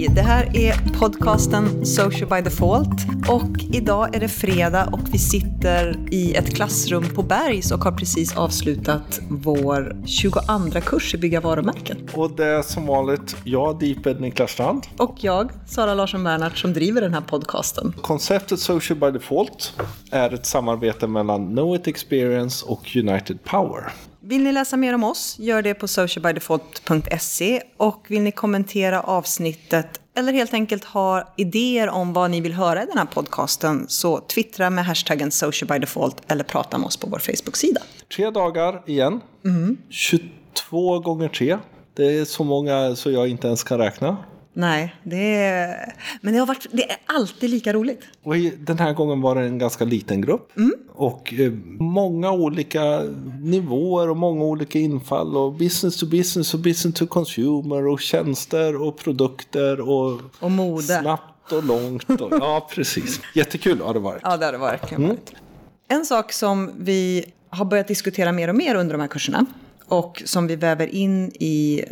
Hej! 0.00 0.08
Det 0.14 0.22
här 0.22 0.56
är 0.56 0.98
podcasten 0.98 1.86
Social 1.86 2.28
by 2.28 2.40
Default. 2.40 3.28
Och 3.28 3.74
idag 3.74 4.16
är 4.16 4.20
det 4.20 4.28
fredag 4.28 4.88
och 4.92 5.00
vi 5.12 5.18
sitter 5.18 5.98
i 6.10 6.34
ett 6.34 6.54
klassrum 6.56 7.04
på 7.14 7.22
Bergs 7.22 7.72
och 7.72 7.84
har 7.84 7.92
precis 7.92 8.36
avslutat 8.36 9.20
vår 9.30 10.06
22 10.06 10.80
kurs 10.80 11.14
i 11.14 11.18
bygga 11.18 11.40
varumärken. 11.40 12.08
Och 12.14 12.30
det 12.36 12.44
är 12.44 12.62
som 12.62 12.86
vanligt 12.86 13.36
jag, 13.44 13.80
Deeped 13.80 14.20
Niklas 14.20 14.50
Strand. 14.50 14.86
Och 14.96 15.16
jag, 15.20 15.50
Sara 15.66 15.94
Larsson 15.94 16.24
Bernhardt, 16.24 16.58
som 16.58 16.72
driver 16.72 17.00
den 17.00 17.14
här 17.14 17.20
podcasten. 17.20 17.94
Konceptet 18.02 18.60
Social 18.60 18.98
by 18.98 19.10
Default 19.10 19.80
är 20.10 20.34
ett 20.34 20.46
samarbete 20.46 21.06
mellan 21.06 21.46
Know 21.46 21.76
It 21.76 21.86
Experience 21.86 22.66
och 22.66 22.96
United 22.96 23.44
Power. 23.44 23.92
Vill 24.30 24.42
ni 24.42 24.52
läsa 24.52 24.76
mer 24.76 24.94
om 24.94 25.04
oss, 25.04 25.36
gör 25.38 25.62
det 25.62 25.74
på 25.74 25.88
socialbydefault.se 25.88 27.62
och 27.76 28.06
vill 28.08 28.22
ni 28.22 28.32
kommentera 28.32 29.00
avsnittet 29.00 30.00
eller 30.16 30.32
helt 30.32 30.54
enkelt 30.54 30.84
ha 30.84 31.34
idéer 31.36 31.88
om 31.88 32.12
vad 32.12 32.30
ni 32.30 32.40
vill 32.40 32.52
höra 32.52 32.82
i 32.82 32.86
den 32.86 32.98
här 32.98 33.04
podcasten 33.04 33.84
så 33.88 34.20
twittra 34.20 34.70
med 34.70 34.84
hashtaggen 34.84 35.30
socialbydefault 35.30 36.16
eller 36.28 36.44
prata 36.44 36.78
med 36.78 36.86
oss 36.86 36.96
på 36.96 37.06
vår 37.10 37.18
Facebook-sida. 37.18 37.80
Tre 38.16 38.30
dagar 38.30 38.82
igen. 38.86 39.20
Mm. 39.44 39.76
22 39.90 40.98
gånger 40.98 41.28
tre. 41.28 41.58
Det 41.96 42.18
är 42.18 42.24
så 42.24 42.44
många 42.44 42.96
så 42.96 43.10
jag 43.10 43.28
inte 43.28 43.46
ens 43.46 43.64
kan 43.64 43.78
räkna. 43.78 44.16
Nej, 44.52 44.94
det 45.02 45.36
är... 45.36 45.94
men 46.20 46.32
det, 46.32 46.38
har 46.38 46.46
varit, 46.46 46.66
det 46.72 46.90
är 46.90 46.96
alltid 47.06 47.50
lika 47.50 47.72
roligt. 47.72 48.02
Och 48.22 48.34
den 48.58 48.78
här 48.78 48.92
gången 48.92 49.20
var 49.20 49.34
det 49.34 49.40
en 49.40 49.58
ganska 49.58 49.84
liten 49.84 50.20
grupp. 50.20 50.56
Mm. 50.56 50.72
Och 50.92 51.34
eh, 51.34 51.52
många 51.78 52.32
olika 52.32 53.02
nivåer 53.42 54.10
och 54.10 54.16
många 54.16 54.44
olika 54.44 54.78
infall. 54.78 55.36
Och 55.36 55.52
business 55.52 55.96
to 55.96 56.06
business 56.06 56.54
och 56.54 56.60
business 56.60 56.94
to 56.94 57.06
consumer 57.06 57.86
och 57.86 58.00
tjänster 58.00 58.82
och 58.82 58.98
produkter. 58.98 59.80
Och, 59.80 60.20
och 60.38 60.50
mode. 60.50 60.82
Snabbt 60.82 61.52
och 61.52 61.64
långt. 61.64 62.20
Och, 62.20 62.32
ja, 62.32 62.68
precis. 62.74 63.20
Jättekul 63.34 63.80
har 63.80 63.94
det 63.94 64.00
varit. 64.00 64.20
Ja, 64.24 64.36
det 64.36 64.44
har 64.44 64.52
det 64.52 64.58
verkligen 64.58 65.04
mm. 65.04 65.16
varit. 65.16 65.32
En 65.88 66.04
sak 66.04 66.32
som 66.32 66.70
vi 66.78 67.24
har 67.50 67.64
börjat 67.64 67.88
diskutera 67.88 68.32
mer 68.32 68.48
och 68.48 68.54
mer 68.54 68.74
under 68.74 68.94
de 68.94 69.00
här 69.00 69.08
kurserna 69.08 69.46
och 69.88 70.22
som 70.24 70.46
vi 70.46 70.56
väver 70.56 70.86
in 70.86 71.28
i 71.28 71.84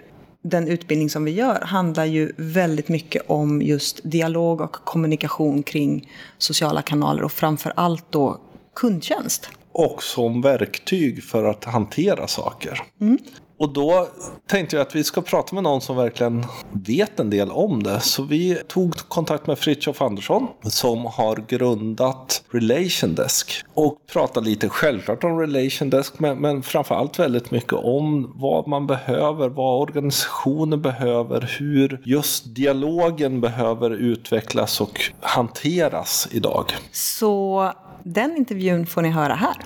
den 0.49 0.69
utbildning 0.69 1.11
som 1.11 1.25
vi 1.25 1.31
gör 1.31 1.61
handlar 1.61 2.05
ju 2.05 2.33
väldigt 2.37 2.89
mycket 2.89 3.23
om 3.27 3.63
just 3.63 4.01
dialog 4.05 4.61
och 4.61 4.73
kommunikation 4.73 5.63
kring 5.63 6.13
sociala 6.39 6.83
kanaler 6.83 7.23
och 7.23 7.33
framför 7.33 7.73
allt 7.77 8.13
då 8.13 8.41
kundtjänst. 8.75 9.51
Och 9.73 10.03
som 10.03 10.41
verktyg 10.41 11.25
för 11.25 11.45
att 11.45 11.65
hantera 11.65 12.27
saker. 12.27 12.83
Mm. 13.01 13.19
Och 13.59 13.73
då 13.73 14.09
tänkte 14.47 14.77
jag 14.77 14.83
att 14.83 14.97
vi 14.97 15.05
ska 15.05 15.21
prata 15.21 15.55
med 15.55 15.65
någon 15.65 15.81
som 15.81 15.97
verkligen 15.97 16.45
vet 16.73 17.21
en 17.21 17.31
del 17.31 17.51
om 17.51 17.83
det. 17.83 18.01
Så 18.01 18.23
vi 18.23 18.59
tog 18.69 18.95
kontakt 18.95 19.47
med 19.47 19.59
Fritjof 19.59 20.03
Andersson 20.03 20.49
som 20.63 21.07
har 21.07 21.45
grundat 21.49 22.43
Relation 22.51 23.15
Desk. 23.15 23.65
Och 23.75 24.07
pratade 24.13 24.47
lite 24.49 24.69
självklart 24.69 25.25
om 25.25 25.39
Relation 25.39 25.91
Desk 25.91 26.19
men, 26.19 26.39
men 26.39 26.63
framförallt 26.63 27.19
väldigt 27.19 27.51
mycket 27.51 27.73
om 27.73 28.33
vad 28.35 28.69
man 28.69 28.87
behöver, 28.87 29.49
vad 29.49 29.83
organisationer 29.83 30.77
behöver, 30.77 31.57
hur 31.59 32.01
just 32.05 32.55
dialogen 32.55 33.41
behöver 33.41 33.91
utvecklas 33.91 34.81
och 34.81 35.01
hanteras 35.21 36.29
idag. 36.31 36.65
Så 36.93 37.73
den 38.03 38.37
intervjun 38.37 38.87
får 38.87 39.03
ni 39.03 39.09
höra 39.09 39.35
här. 39.35 39.57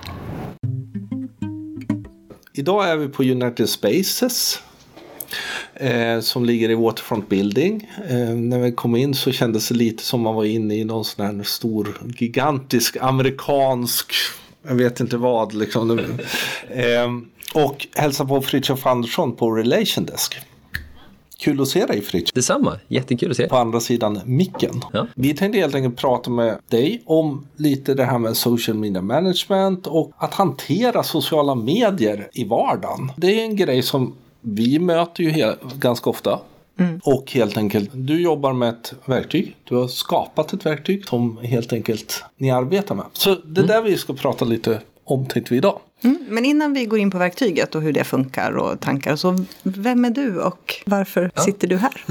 Idag 2.55 2.89
är 2.89 2.97
vi 2.97 3.07
på 3.07 3.23
United 3.23 3.69
Spaces. 3.69 4.59
Eh, 5.73 6.19
som 6.19 6.45
ligger 6.45 6.69
i 6.69 6.75
Waterfront 6.75 7.29
Building. 7.29 7.89
Eh, 8.09 8.29
när 8.29 8.59
vi 8.59 8.71
kom 8.71 8.95
in 8.95 9.13
så 9.13 9.31
kändes 9.31 9.69
det 9.69 9.75
lite 9.75 10.03
som 10.03 10.21
man 10.21 10.35
var 10.35 10.45
inne 10.45 10.75
i 10.75 10.83
någon 10.83 11.05
sån 11.05 11.25
här 11.25 11.43
stor 11.43 11.97
gigantisk 12.17 12.97
amerikansk 13.01 14.13
jag 14.67 14.75
vet 14.75 14.99
inte 14.99 15.17
vad 15.17 15.53
liksom. 15.53 15.99
eh, 16.69 17.11
och 17.53 17.87
hälsa 17.95 18.25
på 18.25 18.41
Fritiof 18.41 18.85
Andersson 18.85 19.35
på 19.35 19.51
Relation 19.51 20.05
Desk. 20.05 20.37
Kul 21.43 21.61
att 21.61 21.67
se 21.67 21.85
dig 21.85 22.01
Fritz. 22.01 22.31
Detsamma, 22.31 22.79
jättekul 22.87 23.31
att 23.31 23.37
se 23.37 23.43
dig. 23.43 23.49
På 23.49 23.57
andra 23.57 23.79
sidan 23.79 24.19
micken. 24.25 24.81
Ja. 24.93 25.07
Vi 25.15 25.33
tänkte 25.33 25.59
helt 25.59 25.75
enkelt 25.75 25.97
prata 25.97 26.29
med 26.29 26.57
dig 26.69 27.01
om 27.05 27.45
lite 27.55 27.93
det 27.93 28.03
här 28.03 28.17
med 28.17 28.37
social 28.37 28.77
media 28.77 29.01
management 29.01 29.87
och 29.87 30.11
att 30.17 30.33
hantera 30.33 31.03
sociala 31.03 31.55
medier 31.55 32.29
i 32.33 32.43
vardagen. 32.43 33.11
Det 33.17 33.39
är 33.39 33.43
en 33.43 33.55
grej 33.55 33.81
som 33.81 34.13
vi 34.41 34.79
möter 34.79 35.23
ju 35.23 35.53
ganska 35.75 36.09
ofta. 36.09 36.39
Mm. 36.79 36.99
Och 37.03 37.31
helt 37.31 37.57
enkelt, 37.57 37.89
du 37.93 38.21
jobbar 38.21 38.53
med 38.53 38.69
ett 38.69 38.93
verktyg. 39.05 39.55
Du 39.63 39.75
har 39.75 39.87
skapat 39.87 40.53
ett 40.53 40.65
verktyg 40.65 41.07
som 41.07 41.37
helt 41.37 41.73
enkelt 41.73 42.23
ni 42.37 42.51
arbetar 42.51 42.95
med. 42.95 43.05
Så 43.13 43.29
det 43.29 43.61
är 43.61 43.63
mm. 43.63 43.67
där 43.67 43.81
vi 43.81 43.97
ska 43.97 44.13
prata 44.13 44.45
lite 44.45 44.81
om 45.03 45.25
tänkte 45.25 45.53
vi 45.53 45.57
idag. 45.57 45.79
Mm, 46.03 46.25
men 46.29 46.45
innan 46.45 46.73
vi 46.73 46.85
går 46.85 46.99
in 46.99 47.11
på 47.11 47.17
verktyget 47.17 47.75
och 47.75 47.81
hur 47.81 47.93
det 47.93 48.03
funkar 48.03 48.51
och 48.51 48.79
tankar, 48.79 49.15
så 49.15 49.45
vem 49.63 50.05
är 50.05 50.09
du 50.09 50.41
och 50.41 50.73
varför 50.85 51.31
ja. 51.35 51.41
sitter 51.41 51.67
du 51.67 51.77
här? 51.77 52.05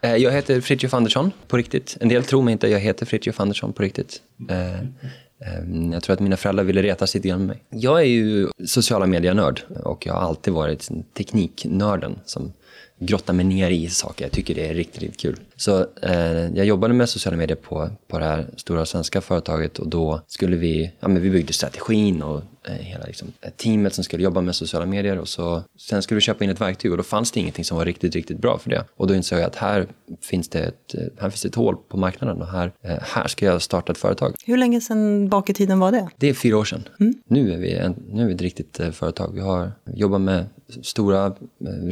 Eh, 0.00 0.16
jag 0.16 0.32
heter 0.32 0.60
Fritjof 0.60 0.94
Andersson 0.94 1.32
på 1.48 1.56
riktigt. 1.56 1.96
En 2.00 2.08
del 2.08 2.24
tror 2.24 2.42
mig 2.42 2.52
inte, 2.52 2.68
jag 2.68 2.80
heter 2.80 3.06
Fritjof 3.06 3.40
Andersson 3.40 3.72
på 3.72 3.82
riktigt. 3.82 4.20
Eh, 4.50 4.80
eh, 4.80 5.90
jag 5.92 6.02
tror 6.02 6.14
att 6.14 6.20
mina 6.20 6.36
föräldrar 6.36 6.64
ville 6.64 6.82
reta 6.82 7.06
sig 7.06 7.20
med 7.24 7.40
mig. 7.40 7.62
Jag 7.70 8.00
är 8.00 8.06
ju 8.06 8.48
sociala 8.66 9.06
medier-nörd 9.06 9.60
och 9.84 10.06
jag 10.06 10.14
har 10.14 10.20
alltid 10.20 10.52
varit 10.54 10.88
tekniknörden 11.16 12.18
som 12.24 12.52
grottar 12.98 13.34
mig 13.34 13.44
ner 13.44 13.70
i 13.70 13.88
saker. 13.88 14.24
Jag 14.24 14.32
tycker 14.32 14.54
det 14.54 14.68
är 14.68 14.74
riktigt, 14.74 15.02
riktigt 15.02 15.20
kul. 15.20 15.36
Så 15.56 15.86
eh, 16.02 16.12
jag 16.54 16.66
jobbade 16.66 16.94
med 16.94 17.08
sociala 17.08 17.36
medier 17.36 17.56
på, 17.56 17.90
på 18.08 18.18
det 18.18 18.24
här 18.24 18.46
stora 18.56 18.86
svenska 18.86 19.20
företaget 19.20 19.78
och 19.78 19.88
då 19.88 20.20
skulle 20.26 20.56
vi, 20.56 20.92
ja 21.00 21.08
men 21.08 21.22
vi 21.22 21.30
byggde 21.30 21.52
strategin 21.52 22.22
och 22.22 22.42
eh, 22.68 22.72
hela 22.72 23.06
liksom, 23.06 23.32
teamet 23.56 23.94
som 23.94 24.04
skulle 24.04 24.24
jobba 24.24 24.40
med 24.40 24.54
sociala 24.54 24.86
medier 24.86 25.18
och 25.18 25.28
så 25.28 25.62
sen 25.78 26.02
skulle 26.02 26.16
vi 26.16 26.20
köpa 26.20 26.44
in 26.44 26.50
ett 26.50 26.60
verktyg 26.60 26.90
och 26.90 26.96
då 26.96 27.02
fanns 27.02 27.32
det 27.32 27.40
ingenting 27.40 27.64
som 27.64 27.78
var 27.78 27.84
riktigt, 27.84 28.14
riktigt 28.14 28.38
bra 28.38 28.58
för 28.58 28.70
det. 28.70 28.84
Och 28.96 29.06
då 29.06 29.14
insåg 29.14 29.38
jag 29.38 29.46
att 29.46 29.56
här 29.56 29.86
finns 30.20 30.48
det 30.48 30.60
ett, 30.60 30.94
eh, 30.94 31.00
här 31.18 31.30
finns 31.30 31.44
ett 31.44 31.54
hål 31.54 31.76
på 31.88 31.96
marknaden 31.96 32.42
och 32.42 32.48
här, 32.48 32.72
eh, 32.82 32.98
här 33.02 33.26
ska 33.26 33.46
jag 33.46 33.62
starta 33.62 33.92
ett 33.92 33.98
företag. 33.98 34.34
Hur 34.44 34.56
länge 34.56 34.80
sedan 34.80 35.28
bak 35.28 35.50
i 35.50 35.54
tiden 35.54 35.78
var 35.78 35.92
det? 35.92 36.08
Det 36.16 36.28
är 36.28 36.34
fyra 36.34 36.58
år 36.58 36.64
sedan. 36.64 36.88
Mm. 37.00 37.14
Nu, 37.28 37.52
är 37.52 37.58
vi 37.58 37.72
en, 37.72 38.02
nu 38.10 38.22
är 38.22 38.26
vi 38.26 38.34
ett 38.34 38.40
riktigt 38.40 38.80
eh, 38.80 38.90
företag. 38.90 39.34
Vi 39.34 39.40
har 39.40 39.72
jobbat 39.94 40.20
med 40.20 40.46
stora, 40.82 41.34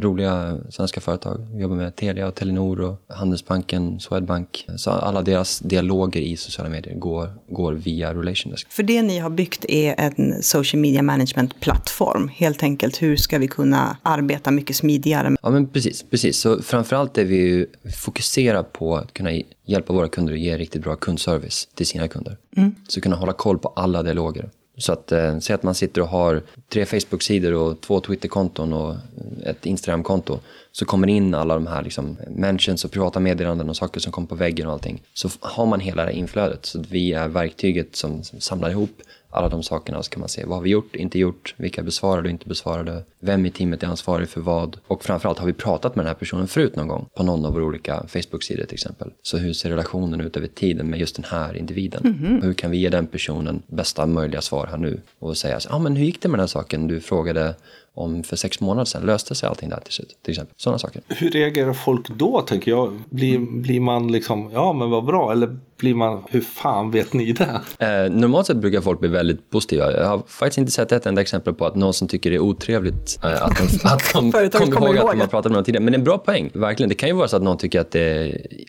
roliga 0.01 0.57
svenska 0.69 1.01
företag. 1.01 1.47
Vi 1.53 1.61
jobbar 1.61 1.75
med 1.75 1.95
Telia 1.95 2.27
och 2.27 2.35
Telenor 2.35 2.81
och 2.81 3.15
Handelsbanken, 3.15 3.99
Swedbank. 3.99 4.67
Så 4.77 4.91
alla 4.91 5.21
deras 5.21 5.59
dialoger 5.59 6.21
i 6.21 6.37
sociala 6.37 6.69
medier 6.69 6.95
går, 6.95 7.29
går 7.49 7.73
via 7.73 8.13
Relation 8.13 8.51
Desk. 8.51 8.71
För 8.71 8.83
det 8.83 9.01
ni 9.01 9.19
har 9.19 9.29
byggt 9.29 9.65
är 9.69 9.95
en 9.97 10.43
social 10.43 10.81
media 10.81 11.01
management-plattform. 11.01 12.27
Helt 12.27 12.63
enkelt, 12.63 13.01
hur 13.01 13.17
ska 13.17 13.37
vi 13.37 13.47
kunna 13.47 13.97
arbeta 14.01 14.51
mycket 14.51 14.75
smidigare? 14.75 15.35
Ja, 15.41 15.49
men 15.49 15.67
precis. 15.67 16.05
precis. 16.09 16.39
Så 16.39 16.61
framförallt 16.61 17.17
är 17.17 17.25
vi 17.25 17.65
fokuserar 17.95 18.63
på 18.63 18.95
att 18.95 19.13
kunna 19.13 19.29
hjälpa 19.65 19.93
våra 19.93 20.07
kunder 20.07 20.33
att 20.33 20.39
ge 20.39 20.57
riktigt 20.57 20.83
bra 20.83 20.95
kundservice 20.95 21.67
till 21.75 21.85
sina 21.85 22.07
kunder. 22.07 22.37
Mm. 22.57 22.75
Så 22.87 23.01
kunna 23.01 23.15
hålla 23.15 23.33
koll 23.33 23.57
på 23.57 23.67
alla 23.67 24.03
dialoger. 24.03 24.49
Så 24.77 24.93
att, 24.93 25.11
eh, 25.11 25.39
säg 25.39 25.53
att 25.53 25.63
man 25.63 25.75
sitter 25.75 26.01
och 26.01 26.07
har 26.07 26.41
tre 26.69 26.85
Facebook-sidor 26.85 27.53
och 27.53 27.81
två 27.81 27.99
Twitter-konton 27.99 28.73
och 28.73 28.95
ett 29.43 29.65
Instagram-konto. 29.65 30.39
Så 30.71 30.85
kommer 30.85 31.07
in 31.07 31.33
alla 31.33 31.53
de 31.53 31.67
här 31.67 31.83
liksom, 31.83 32.17
mentions 32.29 32.85
och 32.85 32.91
privata 32.91 33.19
meddelanden 33.19 33.69
och 33.69 33.77
saker 33.77 33.99
som 33.99 34.11
kommer 34.11 34.27
på 34.27 34.35
väggen 34.35 34.67
och 34.67 34.73
allting. 34.73 35.03
Så 35.13 35.29
har 35.39 35.65
man 35.65 35.79
hela 35.79 36.05
det 36.05 36.11
här 36.11 36.17
inflödet. 36.17 36.65
Så 36.65 36.79
att 36.79 36.91
vi 36.91 37.13
är 37.13 37.27
verktyget 37.27 37.95
som, 37.95 38.23
som 38.23 38.39
samlar 38.39 38.69
ihop 38.69 39.01
alla 39.35 39.49
de 39.49 39.63
sakerna 39.63 40.03
så 40.03 40.09
kan 40.09 40.19
man 40.19 40.29
se 40.29 40.45
vad 40.45 40.57
har 40.57 40.63
vi 40.63 40.69
gjort, 40.69 40.95
inte 40.95 41.19
gjort, 41.19 41.55
vilka 41.57 41.83
besvarade 41.83 42.27
och 42.27 42.31
inte 42.31 42.47
besvarade, 42.47 43.03
vem 43.19 43.45
i 43.45 43.51
teamet 43.51 43.83
är 43.83 43.87
ansvarig 43.87 44.29
för 44.29 44.41
vad 44.41 44.77
och 44.87 45.03
framförallt 45.03 45.39
har 45.39 45.45
vi 45.45 45.53
pratat 45.53 45.95
med 45.95 46.05
den 46.05 46.07
här 46.07 46.19
personen 46.19 46.47
förut 46.47 46.75
någon 46.75 46.87
gång 46.87 47.05
på 47.15 47.23
någon 47.23 47.45
av 47.45 47.53
våra 47.53 47.63
olika 47.63 48.03
Facebook-sidor 48.07 48.65
till 48.65 48.73
exempel. 48.73 49.11
Så 49.21 49.37
hur 49.37 49.53
ser 49.53 49.69
relationen 49.69 50.21
ut 50.21 50.37
över 50.37 50.47
tiden 50.47 50.89
med 50.89 50.99
just 50.99 51.15
den 51.15 51.25
här 51.25 51.57
individen? 51.57 52.01
Mm 52.05 52.17
-hmm. 52.17 52.43
Hur 52.43 52.53
kan 52.53 52.71
vi 52.71 52.77
ge 52.77 52.89
den 52.89 53.07
personen 53.07 53.61
bästa 53.67 54.05
möjliga 54.05 54.41
svar 54.41 54.67
här 54.67 54.77
nu 54.77 55.01
och 55.19 55.37
säga 55.37 55.59
så, 55.59 55.69
ja 55.71 55.75
ah, 55.75 55.79
men 55.79 55.95
hur 55.95 56.05
gick 56.05 56.21
det 56.21 56.29
med 56.29 56.37
den 56.37 56.43
här 56.43 56.47
saken 56.47 56.87
du 56.87 57.01
frågade 57.01 57.55
om 57.95 58.23
för 58.23 58.35
sex 58.35 58.61
månader 58.61 58.85
sedan 58.85 59.05
löste 59.05 59.35
sig 59.35 59.49
allting 59.49 59.69
där 59.69 59.79
till 59.79 59.93
slut. 59.93 60.17
Till 60.21 60.31
exempel. 60.31 60.53
Sådana 60.57 60.79
saker. 60.79 61.01
Hur 61.07 61.29
reagerar 61.29 61.73
folk 61.73 62.09
då 62.09 62.41
tänker 62.41 62.71
jag? 62.71 63.01
Blir, 63.09 63.39
blir 63.39 63.79
man 63.79 64.11
liksom, 64.11 64.49
ja 64.53 64.73
men 64.73 64.89
vad 64.89 65.05
bra, 65.05 65.31
eller 65.31 65.57
blir 65.77 65.95
man, 65.95 66.23
hur 66.29 66.41
fan 66.41 66.91
vet 66.91 67.13
ni 67.13 67.33
det? 67.33 67.61
Eh, 67.79 68.11
normalt 68.11 68.47
sett 68.47 68.57
brukar 68.57 68.81
folk 68.81 68.99
bli 68.99 69.09
väldigt 69.09 69.49
positiva. 69.49 69.91
Jag 69.91 70.07
har 70.07 70.23
faktiskt 70.27 70.57
inte 70.57 70.71
sett 70.71 70.91
ett 70.91 71.05
enda 71.05 71.21
exempel 71.21 71.53
på 71.53 71.65
att 71.65 71.75
någon 71.75 71.93
som 71.93 72.07
tycker 72.07 72.29
det 72.29 72.35
är 72.35 72.39
otrevligt 72.39 73.19
eh, 73.23 73.43
att 73.43 73.57
de, 73.57 74.29
att 74.43 74.51
de 74.51 74.71
kommer 74.71 74.87
ihåg 74.87 74.97
att 74.97 75.11
de 75.11 75.19
har 75.19 75.27
pratat 75.27 75.51
med 75.51 75.51
någon 75.51 75.63
tidigare. 75.63 75.83
Men 75.83 75.91
det 75.91 75.95
är 75.95 75.99
en 75.99 76.03
bra 76.03 76.17
poäng, 76.17 76.49
verkligen. 76.53 76.89
Det 76.89 76.95
kan 76.95 77.09
ju 77.09 77.15
vara 77.15 77.27
så 77.27 77.35
att 77.35 77.43
någon 77.43 77.57
tycker 77.57 77.79
att 77.79 77.91
det 77.91 78.01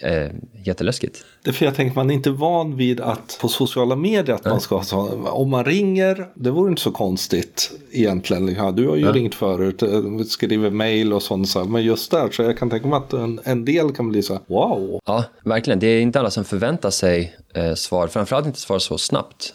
är 0.01 0.25
eh, 0.25 0.31
jätteläskigt. 0.65 1.25
Det 1.45 1.51
är 1.51 1.55
för 1.55 1.65
jag 1.65 1.75
tänker 1.75 1.97
man 1.97 2.11
är 2.11 2.15
inte 2.15 2.31
van 2.31 2.77
vid 2.77 3.01
att 3.01 3.39
på 3.41 3.49
sociala 3.49 3.97
medier 3.97 4.35
att 4.35 4.45
man 4.45 4.61
ska 4.61 4.77
ha 4.77 4.83
så. 4.83 4.99
Om 5.31 5.51
man 5.51 5.65
ringer, 5.65 6.27
det 6.35 6.51
vore 6.51 6.71
inte 6.71 6.83
så 6.83 6.91
konstigt 6.91 7.71
egentligen. 7.93 8.55
Ja, 8.55 8.71
du 8.71 8.89
har 8.89 8.97
ju 8.97 9.13
ringt 9.13 9.35
förut, 9.35 9.83
eh, 9.83 9.89
skriver 10.29 10.71
mail 10.71 11.13
och 11.13 11.23
sånt. 11.23 11.49
Så. 11.49 11.65
Men 11.65 11.85
just 11.85 12.11
där 12.11 12.31
så 12.31 12.43
jag 12.43 12.59
kan 12.59 12.71
tänka 12.71 12.89
mig 12.89 12.97
att 12.97 13.13
en, 13.13 13.41
en 13.45 13.65
del 13.65 13.93
kan 13.93 14.09
bli 14.09 14.23
så 14.23 14.33
här, 14.33 14.43
wow. 14.47 15.01
Ja, 15.05 15.25
verkligen. 15.45 15.79
Det 15.79 15.87
är 15.87 16.01
inte 16.01 16.21
alla 16.21 16.31
som 16.31 16.45
förväntar 16.45 16.91
sig 16.97 17.37
eh, 17.55 17.75
svar, 17.75 18.09
framförallt 18.09 18.47
inte 18.47 18.61
svar 18.61 18.79
så 18.79 18.99
snabbt. 18.99 19.55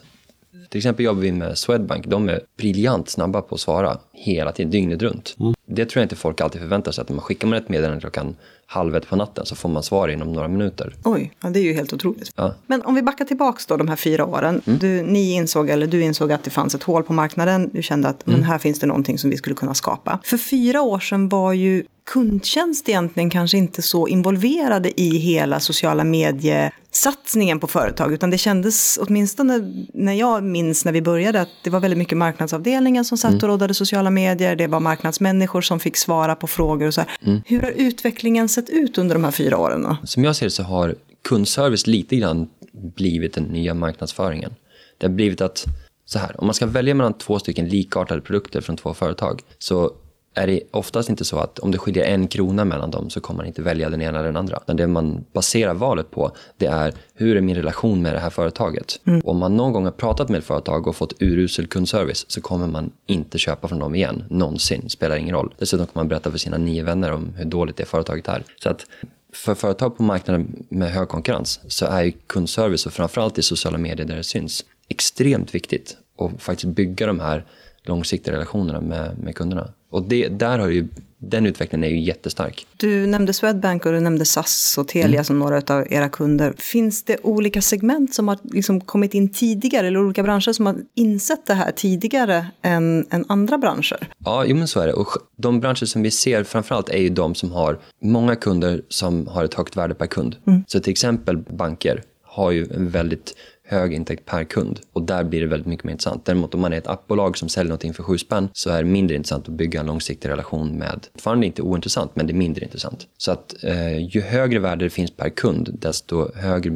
Till 0.69 0.77
exempel 0.77 1.05
jobbar 1.05 1.21
vi 1.21 1.31
med 1.31 1.57
Swedbank. 1.57 2.07
De 2.07 2.29
är 2.29 2.41
briljant 2.57 3.09
snabba 3.09 3.41
på 3.41 3.55
att 3.55 3.61
svara 3.61 3.97
hela 4.13 4.51
tiden, 4.51 4.71
dygnet 4.71 5.01
runt. 5.01 5.35
Det 5.65 5.85
tror 5.85 6.01
jag 6.01 6.05
inte 6.05 6.15
folk 6.15 6.41
alltid 6.41 6.61
förväntar 6.61 6.91
sig. 6.91 7.01
Att 7.01 7.09
man 7.09 7.19
skickar 7.19 7.47
man 7.47 7.57
ett 7.57 7.69
meddelande 7.69 8.01
klockan 8.01 8.35
halv 8.65 8.95
ett 8.95 9.07
på 9.07 9.15
natten 9.15 9.45
så 9.45 9.55
får 9.55 9.69
man 9.69 9.83
svar 9.83 10.07
inom 10.07 10.33
några 10.33 10.47
minuter. 10.47 10.95
Oj, 11.03 11.31
ja, 11.43 11.49
det 11.49 11.59
är 11.59 11.63
ju 11.63 11.73
helt 11.73 11.93
otroligt. 11.93 12.31
Ja. 12.35 12.53
Men 12.67 12.81
om 12.81 12.95
vi 12.95 13.01
backar 13.01 13.25
tillbaks 13.25 13.65
då 13.65 13.77
de 13.77 13.87
här 13.87 13.95
fyra 13.95 14.25
åren. 14.25 14.61
Du, 14.65 15.01
ni 15.01 15.31
insåg, 15.31 15.69
eller 15.69 15.87
du 15.87 16.01
insåg 16.01 16.31
att 16.31 16.43
det 16.43 16.49
fanns 16.49 16.75
ett 16.75 16.83
hål 16.83 17.03
på 17.03 17.13
marknaden. 17.13 17.69
Du 17.73 17.83
kände 17.83 18.07
att 18.07 18.27
men 18.27 18.43
här 18.43 18.57
finns 18.57 18.79
det 18.79 18.87
någonting 18.87 19.17
som 19.17 19.29
vi 19.29 19.37
skulle 19.37 19.55
kunna 19.55 19.73
skapa. 19.73 20.19
För 20.23 20.37
fyra 20.37 20.81
år 20.81 20.99
sedan 20.99 21.29
var 21.29 21.53
ju 21.53 21.83
kundtjänst 22.11 22.89
egentligen 22.89 23.29
kanske 23.29 23.57
inte 23.57 23.81
så 23.81 24.07
involverade 24.07 25.01
i 25.01 25.17
hela 25.17 25.59
sociala 25.59 26.03
mediesatsningen 26.03 27.59
på 27.59 27.67
företag. 27.67 28.13
Utan 28.13 28.29
det 28.29 28.37
kändes, 28.37 28.99
åtminstone 29.01 29.85
när 29.93 30.13
jag 30.13 30.43
minns 30.43 30.85
när 30.85 30.91
vi 30.91 31.01
började, 31.01 31.41
att 31.41 31.49
det 31.63 31.69
var 31.69 31.79
väldigt 31.79 31.97
mycket 31.97 32.17
marknadsavdelningen 32.17 33.05
som 33.05 33.17
satt 33.17 33.43
och 33.43 33.49
råddade 33.49 33.73
sociala 33.73 34.09
medier. 34.09 34.55
Det 34.55 34.67
var 34.67 34.79
marknadsmänniskor 34.79 35.61
som 35.61 35.79
fick 35.79 35.97
svara 35.97 36.35
på 36.35 36.47
frågor 36.47 36.87
och 36.87 36.93
så 36.93 37.01
här. 37.01 37.41
Hur 37.45 37.61
har 37.61 37.71
utvecklingen 37.71 38.49
sett 38.49 38.69
ut 38.69 38.97
under 38.97 39.15
de 39.15 39.23
här 39.23 39.31
fyra 39.31 39.57
åren 39.57 39.83
då? 39.83 39.97
Som 40.03 40.23
jag 40.23 40.35
ser 40.35 40.45
det 40.45 40.51
så 40.51 40.63
har 40.63 40.95
kundservice 41.29 41.87
lite 41.87 42.15
grann 42.15 42.49
blivit 42.73 43.33
den 43.33 43.43
nya 43.43 43.73
marknadsföringen. 43.73 44.53
Det 44.97 45.07
har 45.07 45.13
blivit 45.13 45.41
att, 45.41 45.65
så 46.05 46.19
här, 46.19 46.39
om 46.39 46.45
man 46.45 46.53
ska 46.53 46.65
välja 46.65 46.95
mellan 46.95 47.13
två 47.13 47.39
stycken 47.39 47.69
likartade 47.69 48.21
produkter 48.21 48.61
från 48.61 48.77
två 48.77 48.93
företag 48.93 49.41
så 49.59 49.91
är 50.33 50.47
det 50.47 50.61
oftast 50.71 51.09
inte 51.09 51.25
så 51.25 51.37
att 51.37 51.59
om 51.59 51.71
det 51.71 51.77
skiljer 51.77 52.05
en 52.05 52.27
krona 52.27 52.65
mellan 52.65 52.91
dem 52.91 53.09
så 53.09 53.21
kommer 53.21 53.37
man 53.37 53.45
inte 53.45 53.61
välja 53.61 53.89
den 53.89 54.01
ena 54.01 54.19
eller 54.19 54.27
den 54.27 54.37
andra. 54.37 54.59
Utan 54.63 54.75
det 54.75 54.87
man 54.87 55.25
baserar 55.33 55.73
valet 55.73 56.11
på 56.11 56.31
det 56.57 56.65
är 56.65 56.93
hur 57.13 57.37
är 57.37 57.41
min 57.41 57.55
relation 57.55 58.01
med 58.01 58.13
det 58.13 58.19
här 58.19 58.29
företaget. 58.29 58.99
Om 59.23 59.37
man 59.37 59.57
någon 59.57 59.73
gång 59.73 59.85
har 59.85 59.91
pratat 59.91 60.29
med 60.29 60.37
ett 60.37 60.45
företag 60.45 60.87
och 60.87 60.95
fått 60.95 61.21
urusel 61.21 61.67
kundservice 61.67 62.25
så 62.27 62.41
kommer 62.41 62.67
man 62.67 62.91
inte 63.05 63.37
köpa 63.37 63.67
från 63.67 63.79
dem 63.79 63.95
igen, 63.95 64.23
någonsin. 64.29 64.89
Spelar 64.89 65.15
ingen 65.15 65.35
roll. 65.35 65.53
Dessutom 65.57 65.85
kan 65.85 65.93
man 65.93 66.07
berätta 66.07 66.31
för 66.31 66.37
sina 66.37 66.57
nio 66.57 66.83
vänner 66.83 67.11
om 67.11 67.33
hur 67.37 67.45
dåligt 67.45 67.77
det 67.77 67.85
företaget 67.85 68.27
är. 68.27 68.43
Så 68.63 68.69
att 68.69 68.85
för 69.33 69.55
företag 69.55 69.97
på 69.97 70.03
marknaden 70.03 70.65
med 70.69 70.91
hög 70.91 71.07
konkurrens 71.07 71.59
så 71.67 71.85
är 71.85 72.11
kundservice 72.27 72.85
och 72.85 72.93
framförallt 72.93 73.37
i 73.37 73.41
sociala 73.41 73.77
medier 73.77 74.07
där 74.07 74.15
det 74.15 74.23
syns 74.23 74.65
extremt 74.89 75.55
viktigt 75.55 75.97
att 76.17 76.41
faktiskt 76.41 76.75
bygga 76.75 77.07
de 77.07 77.19
här 77.19 77.45
långsiktiga 77.85 78.33
relationerna 78.33 78.81
med, 78.81 79.17
med 79.17 79.35
kunderna. 79.35 79.67
Och 79.91 80.03
det, 80.03 80.27
där 80.27 80.59
har 80.59 80.67
ju, 80.67 80.87
den 81.17 81.45
utvecklingen 81.45 81.83
är 81.83 81.89
ju 81.89 81.99
jättestark. 81.99 82.67
Du 82.77 83.07
nämnde 83.07 83.33
Swedbank 83.33 83.85
och 83.85 83.91
du 83.91 83.99
nämnde 83.99 84.25
SAS 84.25 84.77
och 84.77 84.87
Telia 84.87 85.23
som 85.23 85.39
några 85.39 85.75
av 85.75 85.87
era 85.89 86.09
kunder. 86.09 86.53
Finns 86.57 87.03
det 87.03 87.17
olika 87.23 87.61
segment 87.61 88.13
som 88.13 88.27
har 88.27 88.37
liksom 88.43 88.81
kommit 88.81 89.13
in 89.13 89.29
tidigare 89.29 89.87
eller 89.87 89.99
olika 89.99 90.23
branscher 90.23 90.53
som 90.53 90.65
har 90.65 90.75
insett 90.95 91.45
det 91.45 91.53
här 91.53 91.71
tidigare 91.71 92.47
än, 92.61 93.07
än 93.09 93.25
andra 93.29 93.57
branscher? 93.57 94.07
Ja, 94.17 94.45
jo, 94.45 94.55
men 94.55 94.67
så 94.67 94.79
är 94.79 94.87
det. 94.87 94.93
Och 94.93 95.09
de 95.37 95.59
branscher 95.59 95.85
som 95.85 96.01
vi 96.01 96.11
ser 96.11 96.43
framförallt 96.43 96.89
är 96.89 97.01
ju 97.01 97.09
de 97.09 97.35
som 97.35 97.51
har 97.51 97.79
många 98.01 98.35
kunder 98.35 98.81
som 98.89 99.27
har 99.27 99.43
ett 99.43 99.53
högt 99.53 99.77
värde 99.77 99.93
per 99.93 100.07
kund. 100.07 100.35
Så 100.67 100.79
till 100.79 100.91
exempel 100.91 101.37
banker 101.37 102.03
har 102.23 102.51
ju 102.51 102.67
en 102.75 102.89
väldigt 102.89 103.35
hög 103.71 103.93
intäkt 103.93 104.25
per 104.25 104.43
kund 104.43 104.79
och 104.93 105.01
där 105.01 105.23
blir 105.23 105.41
det 105.41 105.47
väldigt 105.47 105.67
mycket 105.67 105.83
mer 105.83 105.91
intressant. 105.91 106.25
Däremot 106.25 106.53
om 106.53 106.61
man 106.61 106.73
är 106.73 106.77
ett 106.77 106.87
appbolag 106.87 107.37
som 107.37 107.49
säljer 107.49 107.69
någonting 107.69 107.93
för 107.93 108.03
sju 108.03 108.17
spänn 108.17 108.49
så 108.53 108.69
är 108.69 108.83
det 108.83 108.89
mindre 108.89 109.15
intressant 109.15 109.47
att 109.47 109.53
bygga 109.53 109.79
en 109.79 109.85
långsiktig 109.85 110.29
relation 110.29 110.77
med. 110.77 111.07
Fortfarande 111.13 111.45
inte 111.45 111.61
ointressant, 111.61 112.15
men 112.15 112.27
det 112.27 112.33
är 112.33 112.35
mindre 112.35 112.65
intressant. 112.65 113.07
Så 113.17 113.31
att 113.31 113.63
eh, 113.63 113.97
ju 113.97 114.21
högre 114.21 114.59
värde 114.59 114.85
det 114.85 114.89
finns 114.89 115.11
per 115.11 115.29
kund, 115.29 115.69
desto 115.79 116.35
högre 116.35 116.75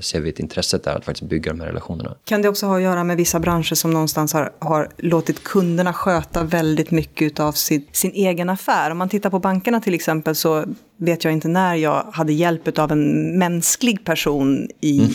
ser 0.00 0.20
vi 0.20 0.30
ett 0.30 0.38
intresse 0.38 0.78
där 0.78 0.96
att 0.96 1.04
faktiskt 1.04 1.30
bygga 1.30 1.52
de 1.52 1.60
här 1.60 1.66
relationerna. 1.66 2.16
Kan 2.24 2.42
det 2.42 2.48
också 2.48 2.66
ha 2.66 2.76
att 2.76 2.82
göra 2.82 3.04
med 3.04 3.16
vissa 3.16 3.40
branscher 3.40 3.74
som 3.74 3.90
någonstans 3.90 4.32
har, 4.32 4.52
har 4.58 4.88
låtit 4.96 5.44
kunderna 5.44 5.92
sköta 5.92 6.44
väldigt 6.44 6.90
mycket 6.90 7.40
av 7.40 7.52
sin, 7.52 7.86
sin 7.92 8.12
egen 8.12 8.48
affär? 8.48 8.90
Om 8.90 8.98
man 8.98 9.08
tittar 9.08 9.30
på 9.30 9.38
bankerna 9.38 9.80
till 9.80 9.94
exempel 9.94 10.34
så 10.34 10.64
vet 10.96 11.24
jag 11.24 11.32
inte 11.32 11.48
när 11.48 11.74
jag 11.74 12.06
hade 12.12 12.32
hjälp 12.32 12.78
av 12.78 12.92
en 12.92 13.38
mänsklig 13.38 14.04
person 14.04 14.68
i, 14.80 14.98
mm. 14.98 15.10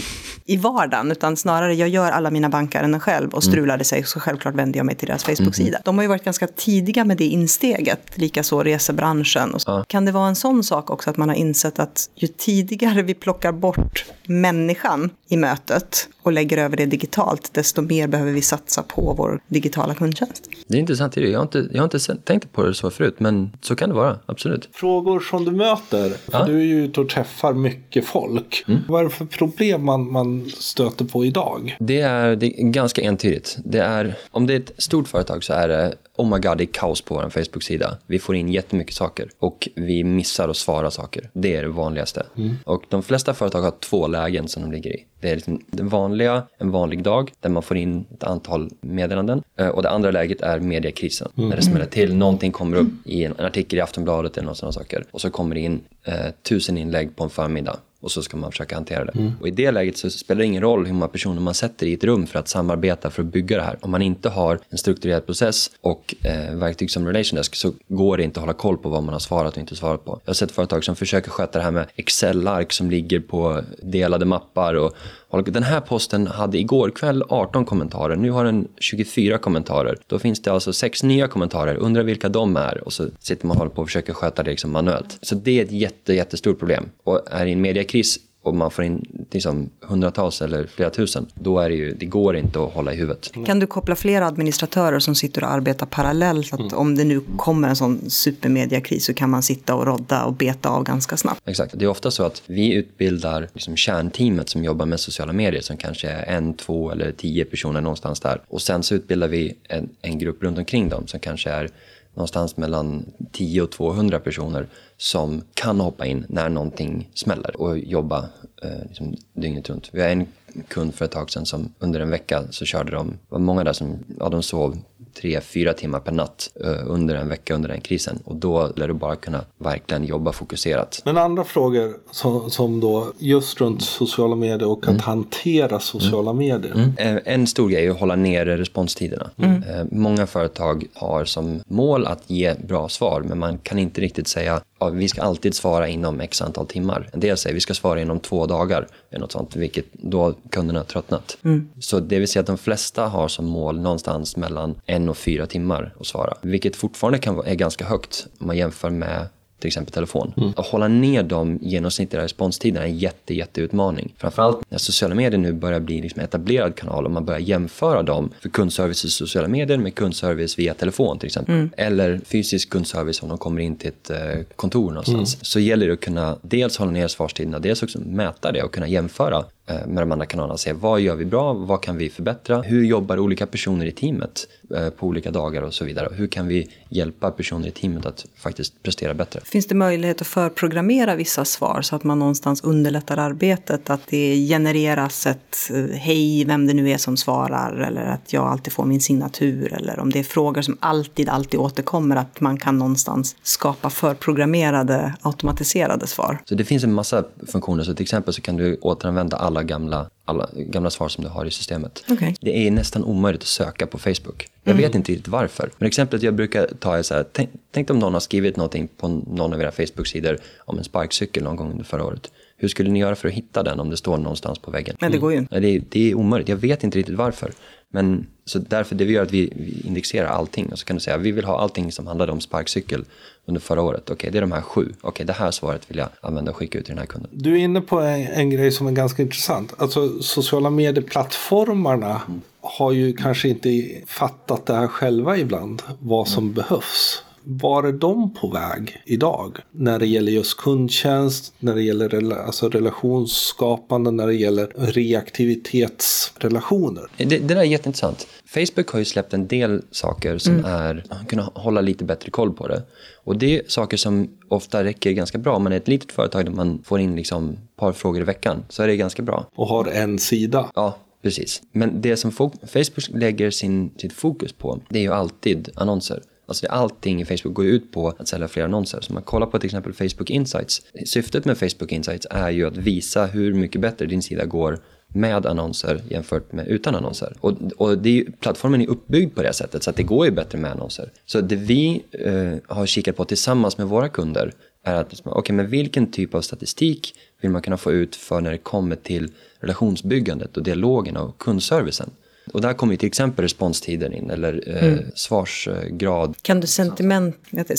i 0.45 0.57
vardagen. 0.57 1.11
Utan 1.11 1.37
snarare, 1.37 1.75
jag 1.75 1.89
gör 1.89 2.11
alla 2.11 2.31
mina 2.31 2.49
bankärenden 2.49 2.99
själv 2.99 3.29
och 3.33 3.43
strular 3.43 3.77
det 3.77 3.83
sig 3.83 4.03
så 4.03 4.19
självklart 4.19 4.55
vänder 4.55 4.79
jag 4.79 4.85
mig 4.85 4.95
till 4.95 5.07
deras 5.07 5.23
Facebook-sida. 5.23 5.69
Mm. 5.69 5.81
De 5.85 5.97
har 5.97 6.03
ju 6.03 6.07
varit 6.07 6.23
ganska 6.23 6.47
tidiga 6.47 7.05
med 7.05 7.17
det 7.17 7.25
insteget, 7.25 8.17
likaså 8.17 8.63
resebranschen. 8.63 9.55
Ja. 9.65 9.85
Kan 9.87 10.05
det 10.05 10.11
vara 10.11 10.27
en 10.27 10.35
sån 10.35 10.63
sak 10.63 10.89
också 10.89 11.09
att 11.09 11.17
man 11.17 11.29
har 11.29 11.35
insett 11.35 11.79
att 11.79 12.09
ju 12.15 12.27
tidigare 12.27 13.01
vi 13.01 13.13
plockar 13.13 13.51
bort 13.51 14.05
människan 14.51 15.09
i 15.29 15.37
mötet 15.37 16.07
och 16.23 16.31
lägger 16.31 16.57
över 16.57 16.77
det 16.77 16.85
digitalt, 16.85 17.53
desto 17.53 17.81
mer 17.81 18.07
behöver 18.07 18.31
vi 18.31 18.41
satsa 18.41 18.83
på 18.83 19.13
vår 19.17 19.39
digitala 19.47 19.93
kundtjänst. 19.93 20.49
Det 20.67 20.77
är 20.77 20.79
intressant. 20.79 21.17
Jag 21.17 21.39
har 21.39 21.43
inte, 21.43 21.67
jag 21.71 21.79
har 21.81 21.83
inte 21.95 22.15
tänkt 22.15 22.51
på 22.53 22.63
det 22.63 22.73
så 22.73 22.91
förut, 22.91 23.15
men 23.17 23.51
så 23.61 23.75
kan 23.75 23.89
det 23.89 23.95
vara. 23.95 24.19
Absolut. 24.25 24.69
Frågor 24.73 25.19
som 25.19 25.45
du 25.45 25.51
möter, 25.51 26.13
Ja. 26.31 26.45
du 26.45 26.55
är 26.59 26.63
ju 26.63 26.85
ute 26.85 27.01
och 27.01 27.09
träffar 27.09 27.53
mycket 27.53 28.05
folk. 28.05 28.65
Vad 28.87 28.99
är 28.99 29.03
det 29.03 29.09
för 29.09 29.25
problem 29.25 29.85
man, 29.85 30.11
man 30.11 30.49
stöter 30.57 31.05
på 31.05 31.25
idag? 31.25 31.77
Det 31.79 32.01
är, 32.01 32.35
det 32.35 32.45
är 32.61 32.63
ganska 32.63 33.01
entydigt. 33.01 33.57
Det 33.65 33.79
är, 33.79 34.15
om 34.31 34.47
det 34.47 34.53
är 34.53 34.59
ett 34.59 34.71
stort 34.77 35.07
företag 35.07 35.43
så 35.43 35.53
är 35.53 35.67
det 35.67 35.95
oh 36.21 36.33
my 36.33 36.39
god, 36.39 36.57
det 36.57 36.63
är 36.63 36.73
kaos 36.73 37.01
på 37.01 37.13
vår 37.15 37.29
Facebook-sida. 37.29 37.97
Vi 38.07 38.19
får 38.19 38.35
in 38.35 38.49
jättemycket 38.51 38.95
saker 38.95 39.29
och 39.39 39.69
vi 39.75 40.03
missar 40.03 40.49
att 40.49 40.57
svara 40.57 40.91
saker. 40.91 41.29
Det 41.33 41.55
är 41.55 41.61
det 41.61 41.67
vanligaste. 41.69 42.25
Och 42.65 42.83
de 42.89 43.03
flesta 43.03 43.33
företag 43.33 43.61
har 43.61 43.71
två 43.79 44.07
lägen 44.07 44.47
som 44.47 44.61
de 44.63 44.71
ligger 44.71 44.89
i. 44.89 45.05
Det 45.19 45.29
är 45.29 45.35
liksom 45.35 45.61
det 45.67 45.83
vanliga, 45.83 46.43
en 46.57 46.71
vanlig 46.71 47.03
dag 47.03 47.31
där 47.39 47.49
man 47.49 47.63
får 47.63 47.77
in 47.77 48.05
ett 48.13 48.23
antal 48.23 48.69
meddelanden. 48.81 49.43
Eh, 49.57 49.67
Och 49.67 49.83
det 49.83 49.89
andra 49.89 50.11
läget 50.11 50.41
är 50.41 50.59
mediekrisen. 50.59 51.31
När 51.33 51.55
det 51.55 51.61
smäller 51.61 51.85
till, 51.85 52.15
någonting 52.15 52.51
kommer 52.51 52.77
upp 52.77 52.87
i 53.05 53.23
en, 53.25 53.33
en 53.37 53.45
artikel 53.45 53.79
i 53.79 53.81
Aftonbladet 53.81 54.37
eller 54.37 54.47
något 54.47 54.57
sådana 54.57 54.71
saker. 54.73 55.03
Och 55.11 55.21
så 55.21 55.29
kommer 55.29 55.55
det 55.55 55.61
in 55.61 55.81
eh, 56.03 56.13
tusen 56.43 56.77
inlägg 56.77 57.15
på 57.15 57.23
en 57.23 57.29
förmiddag 57.29 57.77
och 58.01 58.11
så 58.11 58.21
ska 58.21 58.37
man 58.37 58.51
försöka 58.51 58.75
hantera 58.75 59.05
det. 59.05 59.11
Och 59.41 59.47
i 59.47 59.51
det 59.51 59.71
läget 59.71 59.97
så 59.97 60.09
spelar 60.09 60.39
det 60.39 60.45
ingen 60.45 60.61
roll 60.61 60.85
hur 60.85 60.93
många 60.93 61.07
personer 61.07 61.41
man 61.41 61.53
sätter 61.53 61.85
i 61.85 61.93
ett 61.93 62.03
rum 62.03 62.27
för 62.27 62.39
att 62.39 62.47
samarbeta 62.47 63.09
för 63.09 63.21
att 63.21 63.27
bygga 63.27 63.57
det 63.57 63.63
här. 63.63 63.77
Om 63.81 63.91
man 63.91 64.01
inte 64.01 64.29
har 64.29 64.59
en 64.69 64.77
strukturerad 64.77 65.25
process 65.25 65.71
och 65.81 66.15
eh, 66.23 66.55
verktyg 66.55 66.91
som 66.91 67.07
Relation 67.07 67.37
Desk 67.37 67.55
så 67.55 67.73
går 67.87 68.17
det 68.17 68.23
inte 68.23 68.39
att 68.39 68.41
hålla 68.41 68.53
koll 68.53 68.77
på 68.77 68.89
vad 68.89 69.03
man 69.03 69.13
har 69.13 69.19
svarat 69.19 69.53
och 69.53 69.59
inte 69.59 69.75
svarat 69.75 70.05
på. 70.05 70.19
Jag 70.23 70.29
har 70.29 70.33
sett 70.33 70.51
företag 70.51 70.83
som 70.83 70.95
försöker 70.95 71.31
sköta 71.31 71.59
det 71.59 71.65
här 71.65 71.71
med 71.71 71.87
Excel-ark 71.95 72.73
som 72.73 72.91
ligger 72.91 73.19
på 73.19 73.61
delade 73.83 74.25
mappar 74.25 74.73
och 74.73 74.95
och 75.31 75.43
den 75.43 75.63
här 75.63 75.81
posten 75.81 76.27
hade 76.27 76.57
igår 76.57 76.89
kväll 76.89 77.23
18 77.29 77.65
kommentarer, 77.65 78.15
nu 78.15 78.31
har 78.31 78.45
den 78.45 78.67
24 78.77 79.37
kommentarer. 79.37 79.97
Då 80.07 80.19
finns 80.19 80.41
det 80.41 80.51
alltså 80.51 80.73
sex 80.73 81.03
nya 81.03 81.27
kommentarer, 81.27 81.75
undrar 81.75 82.03
vilka 82.03 82.29
de 82.29 82.55
är 82.55 82.83
och 82.83 82.93
så 82.93 83.07
sitter 83.19 83.47
man 83.47 83.57
och 83.57 83.59
håller 83.59 83.71
på 83.71 83.81
och 83.81 83.87
försöker 83.87 84.13
sköta 84.13 84.43
det 84.43 84.51
liksom 84.51 84.71
manuellt. 84.71 85.17
Så 85.21 85.35
det 85.35 85.59
är 85.59 85.63
ett 85.65 85.71
jätte, 85.71 86.13
jättestort 86.13 86.59
problem. 86.59 86.89
Och 87.03 87.21
är 87.31 87.45
i 87.45 87.51
en 87.51 87.61
mediekris 87.61 88.19
och 88.43 88.55
man 88.55 88.71
får 88.71 88.83
in 88.85 89.20
liksom 89.33 89.69
hundratals 89.81 90.41
eller 90.41 90.67
flera 90.67 90.89
tusen, 90.89 91.27
då 91.33 91.59
är 91.59 91.69
det 91.69 91.75
ju, 91.75 91.93
det 91.93 92.05
går 92.05 92.35
inte 92.35 92.63
att 92.63 92.73
hålla 92.73 92.93
i 92.93 92.95
huvudet. 92.95 93.31
Kan 93.45 93.59
du 93.59 93.67
koppla 93.67 93.95
flera 93.95 94.27
administratörer 94.27 94.99
som 94.99 95.15
sitter 95.15 95.43
och 95.43 95.51
arbetar 95.51 95.85
parallellt? 95.85 96.53
Att 96.53 96.73
om 96.73 96.95
det 96.95 97.03
nu 97.03 97.21
kommer 97.37 97.69
en 97.69 97.75
sån 97.75 98.09
supermediakris 98.09 99.05
så 99.05 99.13
kan 99.13 99.29
man 99.29 99.43
sitta 99.43 99.75
och 99.75 99.85
rodda 99.85 100.23
och 100.23 100.33
beta 100.33 100.69
av 100.69 100.83
ganska 100.83 101.17
snabbt. 101.17 101.41
Exakt. 101.45 101.79
Det 101.79 101.85
är 101.85 101.89
ofta 101.89 102.11
så 102.11 102.23
att 102.23 102.41
vi 102.45 102.73
utbildar 102.73 103.49
liksom 103.53 103.75
kärnteamet 103.75 104.49
som 104.49 104.63
jobbar 104.63 104.85
med 104.85 104.99
sociala 104.99 105.33
medier 105.33 105.61
som 105.61 105.77
kanske 105.77 106.09
är 106.09 106.35
en, 106.35 106.53
två 106.53 106.91
eller 106.91 107.11
tio 107.11 107.45
personer 107.45 107.81
någonstans 107.81 108.19
där. 108.19 108.41
Och 108.47 108.61
sen 108.61 108.83
så 108.83 108.95
utbildar 108.95 109.27
vi 109.27 109.57
en, 109.63 109.89
en 110.01 110.19
grupp 110.19 110.43
runt 110.43 110.57
omkring 110.57 110.89
dem 110.89 111.07
som 111.07 111.19
kanske 111.19 111.49
är 111.49 111.69
någonstans 112.13 112.57
mellan 112.57 113.05
10 113.31 113.61
och 113.61 113.71
200 113.71 114.19
personer 114.19 114.67
som 115.01 115.43
kan 115.53 115.79
hoppa 115.79 116.05
in 116.05 116.25
när 116.29 116.49
någonting 116.49 117.09
smäller 117.13 117.61
och 117.61 117.79
jobba 117.79 118.29
eh, 118.63 118.83
liksom 118.87 119.15
dygnet 119.33 119.69
runt. 119.69 119.89
Vi 119.93 120.01
har 120.01 120.09
en 120.09 120.27
kund 120.67 120.95
för 120.95 121.05
ett 121.05 121.11
tag 121.11 121.31
sedan 121.31 121.45
som 121.45 121.73
under 121.79 121.99
en 121.99 122.09
vecka 122.09 122.43
så 122.49 122.65
körde 122.65 122.91
de, 122.91 123.07
det 123.07 123.17
var 123.29 123.39
många 123.39 123.63
där 123.63 123.73
som, 123.73 123.99
ja 124.19 124.29
de 124.29 124.43
sov 124.43 124.77
tre, 125.13 125.41
fyra 125.41 125.73
timmar 125.73 125.99
per 125.99 126.11
natt 126.11 126.49
eh, 126.63 126.69
under 126.85 127.15
en 127.15 127.29
vecka 127.29 127.55
under 127.55 127.69
den 127.69 127.81
krisen. 127.81 128.19
Och 128.25 128.35
då 128.35 128.71
lär 128.75 128.87
du 128.87 128.93
bara 128.93 129.15
kunna 129.15 129.43
verkligen 129.57 130.03
jobba 130.03 130.31
fokuserat. 130.31 131.01
Men 131.05 131.17
andra 131.17 131.43
frågor 131.43 131.93
som, 132.11 132.49
som 132.51 132.79
då 132.79 133.13
just 133.17 133.61
runt 133.61 133.81
sociala 133.81 134.35
medier 134.35 134.69
och 134.69 134.87
att 134.87 135.01
hantera 135.01 135.79
sociala 135.79 136.33
medier. 136.33 136.93
Eh, 136.97 137.17
En 137.25 137.47
stor 137.47 137.69
grej 137.69 137.85
är 137.85 137.91
att 137.91 137.99
hålla 137.99 138.15
nere 138.15 138.57
responstiderna. 138.57 139.29
Eh, 139.37 139.85
Många 139.91 140.27
företag 140.27 140.85
har 140.93 141.25
som 141.25 141.61
mål 141.67 142.05
att 142.05 142.23
ge 142.27 142.53
bra 142.67 142.89
svar 142.89 143.21
men 143.21 143.39
man 143.39 143.57
kan 143.57 143.79
inte 143.79 144.01
riktigt 144.01 144.27
säga 144.27 144.61
ja, 144.79 144.89
vi 144.89 145.07
ska 145.07 145.21
alltid 145.21 145.55
svara 145.55 145.87
inom 145.87 146.19
x 146.21 146.41
antal 146.41 146.65
timmar. 146.67 147.09
En 147.13 147.19
del 147.19 147.37
säger 147.37 147.53
vi 147.53 147.59
ska 147.59 147.73
svara 147.73 148.01
inom 148.01 148.19
två 148.19 148.45
dagar, 148.45 148.87
eller 149.09 149.19
något 149.19 149.31
sånt, 149.31 149.55
vilket 149.55 149.85
då 149.93 150.33
kunderna 150.49 150.79
har 150.79 150.83
tröttnat. 150.85 151.37
Så 151.79 151.99
det 151.99 152.19
vill 152.19 152.27
säga 152.27 152.41
att 152.41 152.47
de 152.47 152.57
flesta 152.57 153.05
har 153.07 153.27
som 153.27 153.45
mål 153.45 153.79
någonstans 153.79 154.37
mellan 154.37 154.75
en 154.85 155.00
och 155.09 155.17
fyra 155.17 155.45
timmar 155.45 155.93
att 155.99 156.07
svara, 156.07 156.33
vilket 156.41 156.75
fortfarande 156.75 157.19
kan 157.19 157.35
vara, 157.35 157.47
är 157.47 157.55
ganska 157.55 157.85
högt 157.85 158.27
om 158.37 158.47
man 158.47 158.57
jämför 158.57 158.89
med 158.89 159.27
till 159.61 159.67
exempel 159.67 159.93
telefon. 159.93 160.53
Att 160.57 160.67
hålla 160.67 160.87
ner 160.87 161.23
de 161.23 161.59
genomsnittliga 161.61 162.23
responstiderna 162.23 162.85
är 162.85 162.89
en 162.89 162.97
jätte, 162.97 163.33
jätteutmaning. 163.33 164.13
Framförallt 164.17 164.71
när 164.71 164.77
sociala 164.77 165.15
medier 165.15 165.37
nu 165.39 165.53
börjar 165.53 165.79
bli 165.79 166.01
liksom 166.01 166.19
en 166.19 166.25
etablerad 166.25 166.75
kanal 166.75 167.05
och 167.05 167.11
man 167.11 167.25
börjar 167.25 167.39
jämföra 167.39 168.03
dem 168.03 168.29
för 168.39 168.49
kundservice 168.49 169.05
i 169.05 169.09
sociala 169.09 169.47
medier 169.47 169.77
med 169.77 169.95
kundservice 169.95 170.59
via 170.59 170.73
telefon 170.73 171.19
till 171.19 171.27
exempel. 171.27 171.69
Eller 171.77 172.21
fysisk 172.25 172.69
kundservice 172.69 173.23
om 173.23 173.29
de 173.29 173.37
kommer 173.37 173.61
in 173.61 173.75
till 173.75 173.89
ett 173.89 174.09
eh, 174.09 174.17
kontor 174.55 174.89
någonstans. 174.89 175.37
Så 175.41 175.59
gäller 175.59 175.87
det 175.87 175.93
att 175.93 175.99
kunna 175.99 176.37
dels 176.41 176.77
hålla 176.77 176.91
ner 176.91 177.07
svarstiderna, 177.07 177.59
dels 177.59 177.83
också 177.83 177.99
mäta 177.99 178.51
det 178.51 178.63
och 178.63 178.73
kunna 178.73 178.87
jämföra 178.87 179.43
med 179.67 180.03
de 180.03 180.11
andra 180.11 180.25
kanalerna. 180.25 180.57
Se 180.57 180.73
vad 180.73 181.01
gör 181.01 181.15
vi 181.15 181.25
bra, 181.25 181.53
vad 181.53 181.83
kan 181.83 181.97
vi 181.97 182.09
förbättra, 182.09 182.61
hur 182.61 182.83
jobbar 182.83 183.19
olika 183.19 183.47
personer 183.47 183.85
i 183.85 183.91
teamet 183.91 184.47
eh, 184.75 184.89
på 184.89 185.07
olika 185.07 185.31
dagar 185.31 185.61
och 185.61 185.73
så 185.73 185.85
vidare. 185.85 186.09
Hur 186.11 186.27
kan 186.27 186.47
vi 186.47 186.69
hjälpa 186.89 187.31
personer 187.31 187.67
i 187.67 187.71
teamet 187.71 188.05
att 188.05 188.25
faktiskt 188.37 188.83
prestera 188.83 189.13
bättre? 189.13 189.39
Finns 189.43 189.67
det 189.67 189.75
möjlighet 189.75 190.21
att 190.21 190.27
förprogrammera 190.27 191.15
vissa 191.15 191.45
svar 191.45 191.81
så 191.81 191.95
att 191.95 192.03
man 192.03 192.19
någonstans 192.19 192.63
underlättar 192.63 193.17
arbetet? 193.17 193.89
Att 193.89 194.01
det 194.07 194.47
genereras 194.47 195.27
ett 195.27 195.71
eh, 195.73 195.97
hej, 195.97 196.45
vem 196.45 196.67
det 196.67 196.73
nu 196.73 196.89
är 196.89 196.97
som 196.97 197.17
svarar 197.17 197.77
eller 197.87 198.01
att 198.01 198.33
jag 198.33 198.43
alltid 198.43 198.73
får 198.73 198.85
min 198.85 199.01
signatur 199.01 199.73
eller 199.73 199.99
om 199.99 200.09
det 200.09 200.19
är 200.19 200.23
frågor 200.23 200.61
som 200.61 200.77
alltid, 200.79 201.29
alltid 201.29 201.59
återkommer 201.59 202.15
att 202.15 202.41
man 202.41 202.57
kan 202.57 202.77
någonstans 202.77 203.35
skapa 203.43 203.89
förprogrammerade, 203.89 205.13
automatiserade 205.21 206.07
svar. 206.07 206.37
Så 206.45 206.55
det 206.55 206.65
finns 206.65 206.83
en 206.83 206.93
massa 206.93 207.23
funktioner. 207.47 207.83
Så 207.83 207.93
till 207.93 208.03
exempel 208.03 208.33
så 208.33 208.41
kan 208.41 208.57
du 208.57 208.77
återanvända 208.81 209.37
alla 209.37 209.50
gamla, 209.59 210.09
alla 210.25 210.49
gamla 210.53 210.89
svar 210.89 211.09
som 211.09 211.23
du 211.23 211.29
har 211.29 211.45
i 211.45 211.51
systemet. 211.51 212.03
Okej. 212.09 212.35
Det 212.41 212.67
är 212.67 212.71
nästan 212.71 213.03
omöjligt 213.03 213.41
att 213.41 213.47
söka 213.47 213.87
på 213.87 213.97
Facebook. 213.97 214.47
Jag 214.63 214.73
vet 214.73 214.95
inte 214.95 215.11
riktigt 215.11 215.27
varför. 215.27 215.71
Men 215.77 215.87
exemplet 215.87 216.23
jag 216.23 216.33
brukar 216.33 216.67
ta 216.79 216.97
är 216.97 217.01
så 217.01 217.13
här, 217.13 217.25
tänk, 217.31 217.49
tänk 217.71 217.89
om 217.89 217.99
någon 217.99 218.13
har 218.13 218.19
skrivit 218.19 218.57
någonting 218.57 218.87
på 218.87 219.07
någon 219.07 219.53
av 219.53 219.61
era 219.61 219.71
Facebook-sidor 219.71 220.37
om 220.59 220.77
en 220.77 220.83
sparkcykel 220.83 221.43
någon 221.43 221.55
gång 221.55 221.71
under 221.71 221.83
förra 221.83 222.05
året. 222.05 222.31
Hur 222.61 222.67
skulle 222.67 222.89
ni 222.89 222.99
göra 222.99 223.15
för 223.15 223.27
att 223.27 223.33
hitta 223.33 223.63
den 223.63 223.79
om 223.79 223.89
det 223.89 223.97
står 223.97 224.17
någonstans 224.17 224.59
på 224.59 224.71
väggen? 224.71 224.95
Men 224.99 225.11
det 225.11 225.17
går 225.17 225.31
ju 225.31 225.37
inte. 225.37 225.59
Nej, 225.59 225.61
det, 225.61 225.75
är, 225.75 225.83
det 225.89 226.11
är 226.11 226.15
omöjligt. 226.15 226.49
Jag 226.49 226.55
vet 226.55 226.83
inte 226.83 226.97
riktigt 226.97 227.15
varför. 227.15 227.51
Men 227.89 228.27
så 228.45 228.59
därför 228.59 228.95
det 228.95 229.05
vi 229.05 229.13
gör 229.13 229.21
är 229.21 229.25
att 229.25 229.31
vi, 229.31 229.53
vi 229.55 229.87
indexerar 229.87 230.27
allting 230.27 230.71
och 230.71 230.79
så 230.79 230.85
kan 230.85 230.95
du 230.95 230.99
säga 230.99 231.17
vi 231.17 231.31
vill 231.31 231.45
ha 231.45 231.59
allting 231.59 231.91
som 231.91 232.07
handlade 232.07 232.31
om 232.31 232.41
sparkcykel 232.41 233.05
under 233.45 233.61
förra 233.61 233.81
året. 233.81 234.09
Okej, 234.09 234.31
det 234.31 234.37
är 234.37 234.41
de 234.41 234.51
här 234.51 234.61
sju. 234.61 234.93
Okej, 235.01 235.25
det 235.25 235.33
här 235.33 235.51
svaret 235.51 235.91
vill 235.91 235.97
jag 235.97 236.09
använda 236.21 236.51
och 236.51 236.57
skicka 236.57 236.79
ut 236.79 236.85
till 236.85 236.91
den 236.91 236.99
här 236.99 237.05
kunden. 237.05 237.31
Du 237.33 237.53
är 237.53 237.57
inne 237.57 237.81
på 237.81 237.99
en, 237.99 238.27
en 238.27 238.49
grej 238.49 238.71
som 238.71 238.87
är 238.87 238.91
ganska 238.91 239.21
intressant. 239.21 239.73
Alltså 239.77 240.21
sociala 240.21 240.69
medieplattformarna 240.69 242.21
har 242.61 242.91
ju 242.91 243.13
kanske 243.13 243.49
inte 243.49 244.01
fattat 244.07 244.65
det 244.65 244.73
här 244.73 244.87
själva 244.87 245.37
ibland. 245.37 245.81
Vad 245.99 246.27
som 246.27 246.53
behövs. 246.53 247.23
Var 247.43 247.83
är 247.83 247.91
de 247.91 248.33
på 248.33 248.47
väg 248.47 249.01
idag? 249.05 249.57
När 249.71 249.99
det 249.99 250.05
gäller 250.07 250.31
just 250.31 250.57
kundtjänst, 250.57 251.53
när 251.59 251.75
det 251.75 251.81
gäller 251.81 252.09
rela- 252.09 252.45
alltså 252.45 252.69
relationsskapande, 252.69 254.11
när 254.11 254.27
det 254.27 254.33
gäller 254.33 254.71
reaktivitetsrelationer. 254.75 257.03
Det, 257.17 257.25
det 257.25 257.39
där 257.39 257.55
är 257.55 257.63
jätteintressant. 257.63 258.27
Facebook 258.45 258.89
har 258.89 258.99
ju 258.99 259.05
släppt 259.05 259.33
en 259.33 259.47
del 259.47 259.81
saker 259.91 260.37
som 260.37 260.65
är, 260.65 261.03
kunna 261.27 261.51
hålla 261.55 261.81
lite 261.81 262.03
bättre 262.03 262.31
koll 262.31 262.53
på 262.53 262.67
det. 262.67 262.83
Och 263.23 263.37
det 263.37 263.59
är 263.59 263.63
saker 263.67 263.97
som 263.97 264.29
ofta 264.47 264.83
räcker 264.83 265.11
ganska 265.11 265.37
bra. 265.37 265.55
Om 265.55 265.63
man 265.63 265.73
är 265.73 265.77
ett 265.77 265.87
litet 265.87 266.11
företag 266.11 266.45
där 266.45 266.51
man 266.51 266.81
får 266.83 266.99
in 266.99 267.15
liksom 267.15 267.49
ett 267.49 267.57
par 267.75 267.93
frågor 267.93 268.21
i 268.21 268.23
veckan 268.23 268.63
så 268.69 268.83
är 268.83 268.87
det 268.87 268.97
ganska 268.97 269.21
bra. 269.21 269.45
Och 269.55 269.67
har 269.67 269.85
en 269.85 270.19
sida. 270.19 270.71
Ja, 270.75 270.97
precis. 271.23 271.61
Men 271.71 272.01
det 272.01 272.17
som 272.17 272.31
Facebook 272.31 273.07
lägger 273.09 273.51
sin, 273.51 273.91
sitt 273.97 274.13
fokus 274.13 274.53
på, 274.53 274.79
det 274.89 274.99
är 274.99 275.03
ju 275.03 275.13
alltid 275.13 275.69
annonser. 275.75 276.21
Alltså 276.45 276.67
allting 276.67 277.21
i 277.21 277.25
Facebook 277.25 277.55
går 277.55 277.65
ju 277.65 277.71
ut 277.71 277.91
på 277.91 278.09
att 278.09 278.27
sälja 278.27 278.47
fler 278.47 278.63
annonser. 278.63 279.01
Så 279.01 279.09
om 279.09 279.13
man 279.13 279.23
kollar 279.23 279.47
på 279.47 279.59
till 279.59 279.67
exempel 279.67 279.93
Facebook 279.93 280.29
Insights. 280.29 280.81
Syftet 281.05 281.45
med 281.45 281.57
Facebook 281.57 281.91
Insights 281.91 282.27
är 282.29 282.49
ju 282.49 282.67
att 282.67 282.77
visa 282.77 283.25
hur 283.25 283.53
mycket 283.53 283.81
bättre 283.81 284.05
din 284.05 284.21
sida 284.21 284.45
går 284.45 284.79
med 285.13 285.45
annonser 285.45 286.01
jämfört 286.09 286.51
med 286.51 286.67
utan 286.67 286.95
annonser. 286.95 287.33
Och, 287.39 287.53
och 287.77 287.97
det 287.97 288.09
är 288.09 288.13
ju, 288.13 288.31
plattformen 288.31 288.81
är 288.81 288.87
uppbyggd 288.87 289.35
på 289.35 289.43
det 289.43 289.53
sättet 289.53 289.83
så 289.83 289.89
att 289.89 289.95
det 289.95 290.03
går 290.03 290.25
ju 290.25 290.31
bättre 290.31 290.57
med 290.57 290.71
annonser. 290.71 291.11
Så 291.25 291.41
det 291.41 291.55
vi 291.55 292.03
eh, 292.11 292.75
har 292.75 292.85
kikat 292.85 293.15
på 293.15 293.25
tillsammans 293.25 293.77
med 293.77 293.87
våra 293.87 294.09
kunder 294.09 294.53
är 294.83 294.95
att, 294.95 295.11
liksom, 295.11 295.55
men 295.55 295.67
vilken 295.69 296.11
typ 296.11 296.35
av 296.35 296.41
statistik 296.41 297.15
vill 297.41 297.51
man 297.51 297.61
kunna 297.61 297.77
få 297.77 297.91
ut 297.91 298.15
för 298.15 298.41
när 298.41 298.51
det 298.51 298.57
kommer 298.57 298.95
till 298.95 299.31
relationsbyggandet 299.59 300.57
och 300.57 300.63
dialogen 300.63 301.17
och 301.17 301.37
kundservicen? 301.37 302.09
Och 302.51 302.61
där 302.61 302.73
kommer 302.73 302.93
ju 302.93 302.97
till 302.97 303.07
exempel 303.07 303.43
responstider 303.43 304.13
in 304.13 304.29
eller 304.29 304.83
eh, 304.83 304.99
svarsgrad. 305.15 306.35
Kan 306.41 306.59
du 306.59 306.67
sentiment, 306.67 307.35
vet 307.49 307.71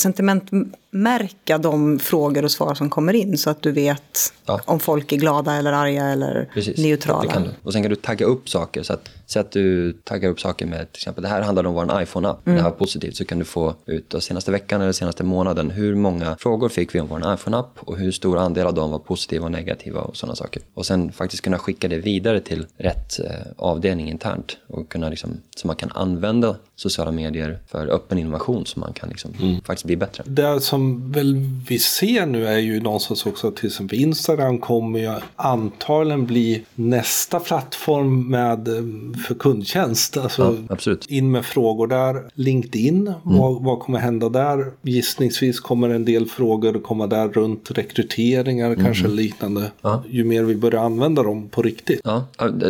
sentimentmärka 0.92 1.58
de 1.58 1.98
frågor 1.98 2.44
och 2.44 2.50
svar 2.50 2.74
som 2.74 2.90
kommer 2.90 3.14
in 3.14 3.38
så 3.38 3.50
att 3.50 3.62
du 3.62 3.72
vet 3.72 4.18
Ja. 4.46 4.60
om 4.64 4.80
folk 4.80 5.12
är 5.12 5.16
glada 5.16 5.54
eller 5.54 5.72
arga 5.72 6.04
eller 6.06 6.50
Precis, 6.54 6.78
neutrala? 6.78 7.42
Och 7.62 7.72
sen 7.72 7.82
kan 7.82 7.90
du 7.90 7.96
tagga 7.96 8.26
upp 8.26 8.48
saker. 8.48 8.82
Så 8.82 8.92
att, 8.92 9.08
säg 9.26 9.40
att 9.40 9.52
du 9.52 9.92
taggar 9.92 10.30
upp 10.30 10.40
saker 10.40 10.66
med 10.66 10.92
till 10.92 10.98
exempel 11.00 11.22
det 11.22 11.28
här 11.28 11.42
handlar 11.42 11.66
om 11.66 11.74
vår 11.74 12.02
iPhone-app. 12.02 12.36
Det 12.44 12.50
här 12.50 12.62
var 12.62 12.70
positivt. 12.70 13.16
Så 13.16 13.24
kan 13.24 13.38
du 13.38 13.44
få 13.44 13.74
ut 13.86 14.10
då, 14.10 14.20
senaste 14.20 14.50
veckan 14.50 14.80
eller 14.82 14.92
senaste 14.92 15.24
månaden 15.24 15.70
hur 15.70 15.94
många 15.94 16.36
frågor 16.38 16.68
fick 16.68 16.94
vi 16.94 17.00
om 17.00 17.08
vår 17.08 17.34
iPhone-app 17.34 17.78
och 17.80 17.96
hur 17.98 18.12
stor 18.12 18.38
andel 18.38 18.66
av 18.66 18.74
dem 18.74 18.90
var 18.90 18.98
positiva 18.98 19.44
och 19.44 19.52
negativa 19.52 20.00
och 20.00 20.16
sådana 20.16 20.36
saker. 20.36 20.62
Och 20.74 20.86
sen 20.86 21.12
faktiskt 21.12 21.42
kunna 21.42 21.58
skicka 21.58 21.88
det 21.88 21.98
vidare 21.98 22.40
till 22.40 22.66
rätt 22.76 23.20
eh, 23.20 23.30
avdelning 23.56 24.10
internt 24.10 24.56
och 24.68 24.88
kunna 24.88 25.08
liksom, 25.08 25.30
så 25.56 25.66
man 25.66 25.76
kan 25.76 25.90
använda 25.94 26.56
sociala 26.82 27.10
medier 27.12 27.58
för 27.66 27.86
öppen 27.86 28.18
innovation 28.18 28.66
så 28.66 28.80
man 28.80 28.92
kan 28.92 29.08
liksom 29.08 29.60
faktiskt 29.64 29.84
bli 29.86 29.96
bättre. 29.96 30.24
Det 30.26 30.60
som 30.60 31.12
väl 31.12 31.34
vi 31.68 31.78
ser 31.78 32.26
nu 32.26 32.46
är 32.46 32.58
ju 32.58 32.80
någonstans 32.80 33.26
också 33.26 33.48
att 33.48 33.56
till 33.56 33.66
exempel 33.66 33.98
Instagram 33.98 34.58
kommer 34.58 34.98
ju 34.98 35.12
antagligen 35.36 36.26
bli 36.26 36.64
nästa 36.74 37.40
plattform 37.40 38.30
med, 38.30 38.68
eh, 38.68 38.74
för 39.26 39.34
kundtjänst. 39.34 40.16
Alltså 40.16 40.42
Ja, 40.42 40.74
absolut. 40.74 41.06
in 41.10 41.30
med 41.30 41.44
frågor 41.44 41.86
där. 41.86 42.22
LinkedIn, 42.34 43.12
vad, 43.22 43.62
vad 43.62 43.80
kommer 43.80 43.98
hända 43.98 44.28
där? 44.28 44.72
Gissningsvis 44.82 45.60
kommer 45.60 45.88
en 45.88 46.04
del 46.04 46.26
frågor 46.26 46.80
komma 46.82 47.06
där 47.06 47.28
runt 47.28 47.70
rekryteringar, 47.70 48.74
kanske 48.74 49.08
liknande. 49.08 49.70
Ja. 49.82 50.02
Ju 50.08 50.24
mer 50.24 50.42
vi 50.42 50.54
börjar 50.54 50.82
använda 50.84 51.22
dem 51.22 51.48
på 51.48 51.62
riktigt. 51.62 52.00
Ja, 52.04 52.24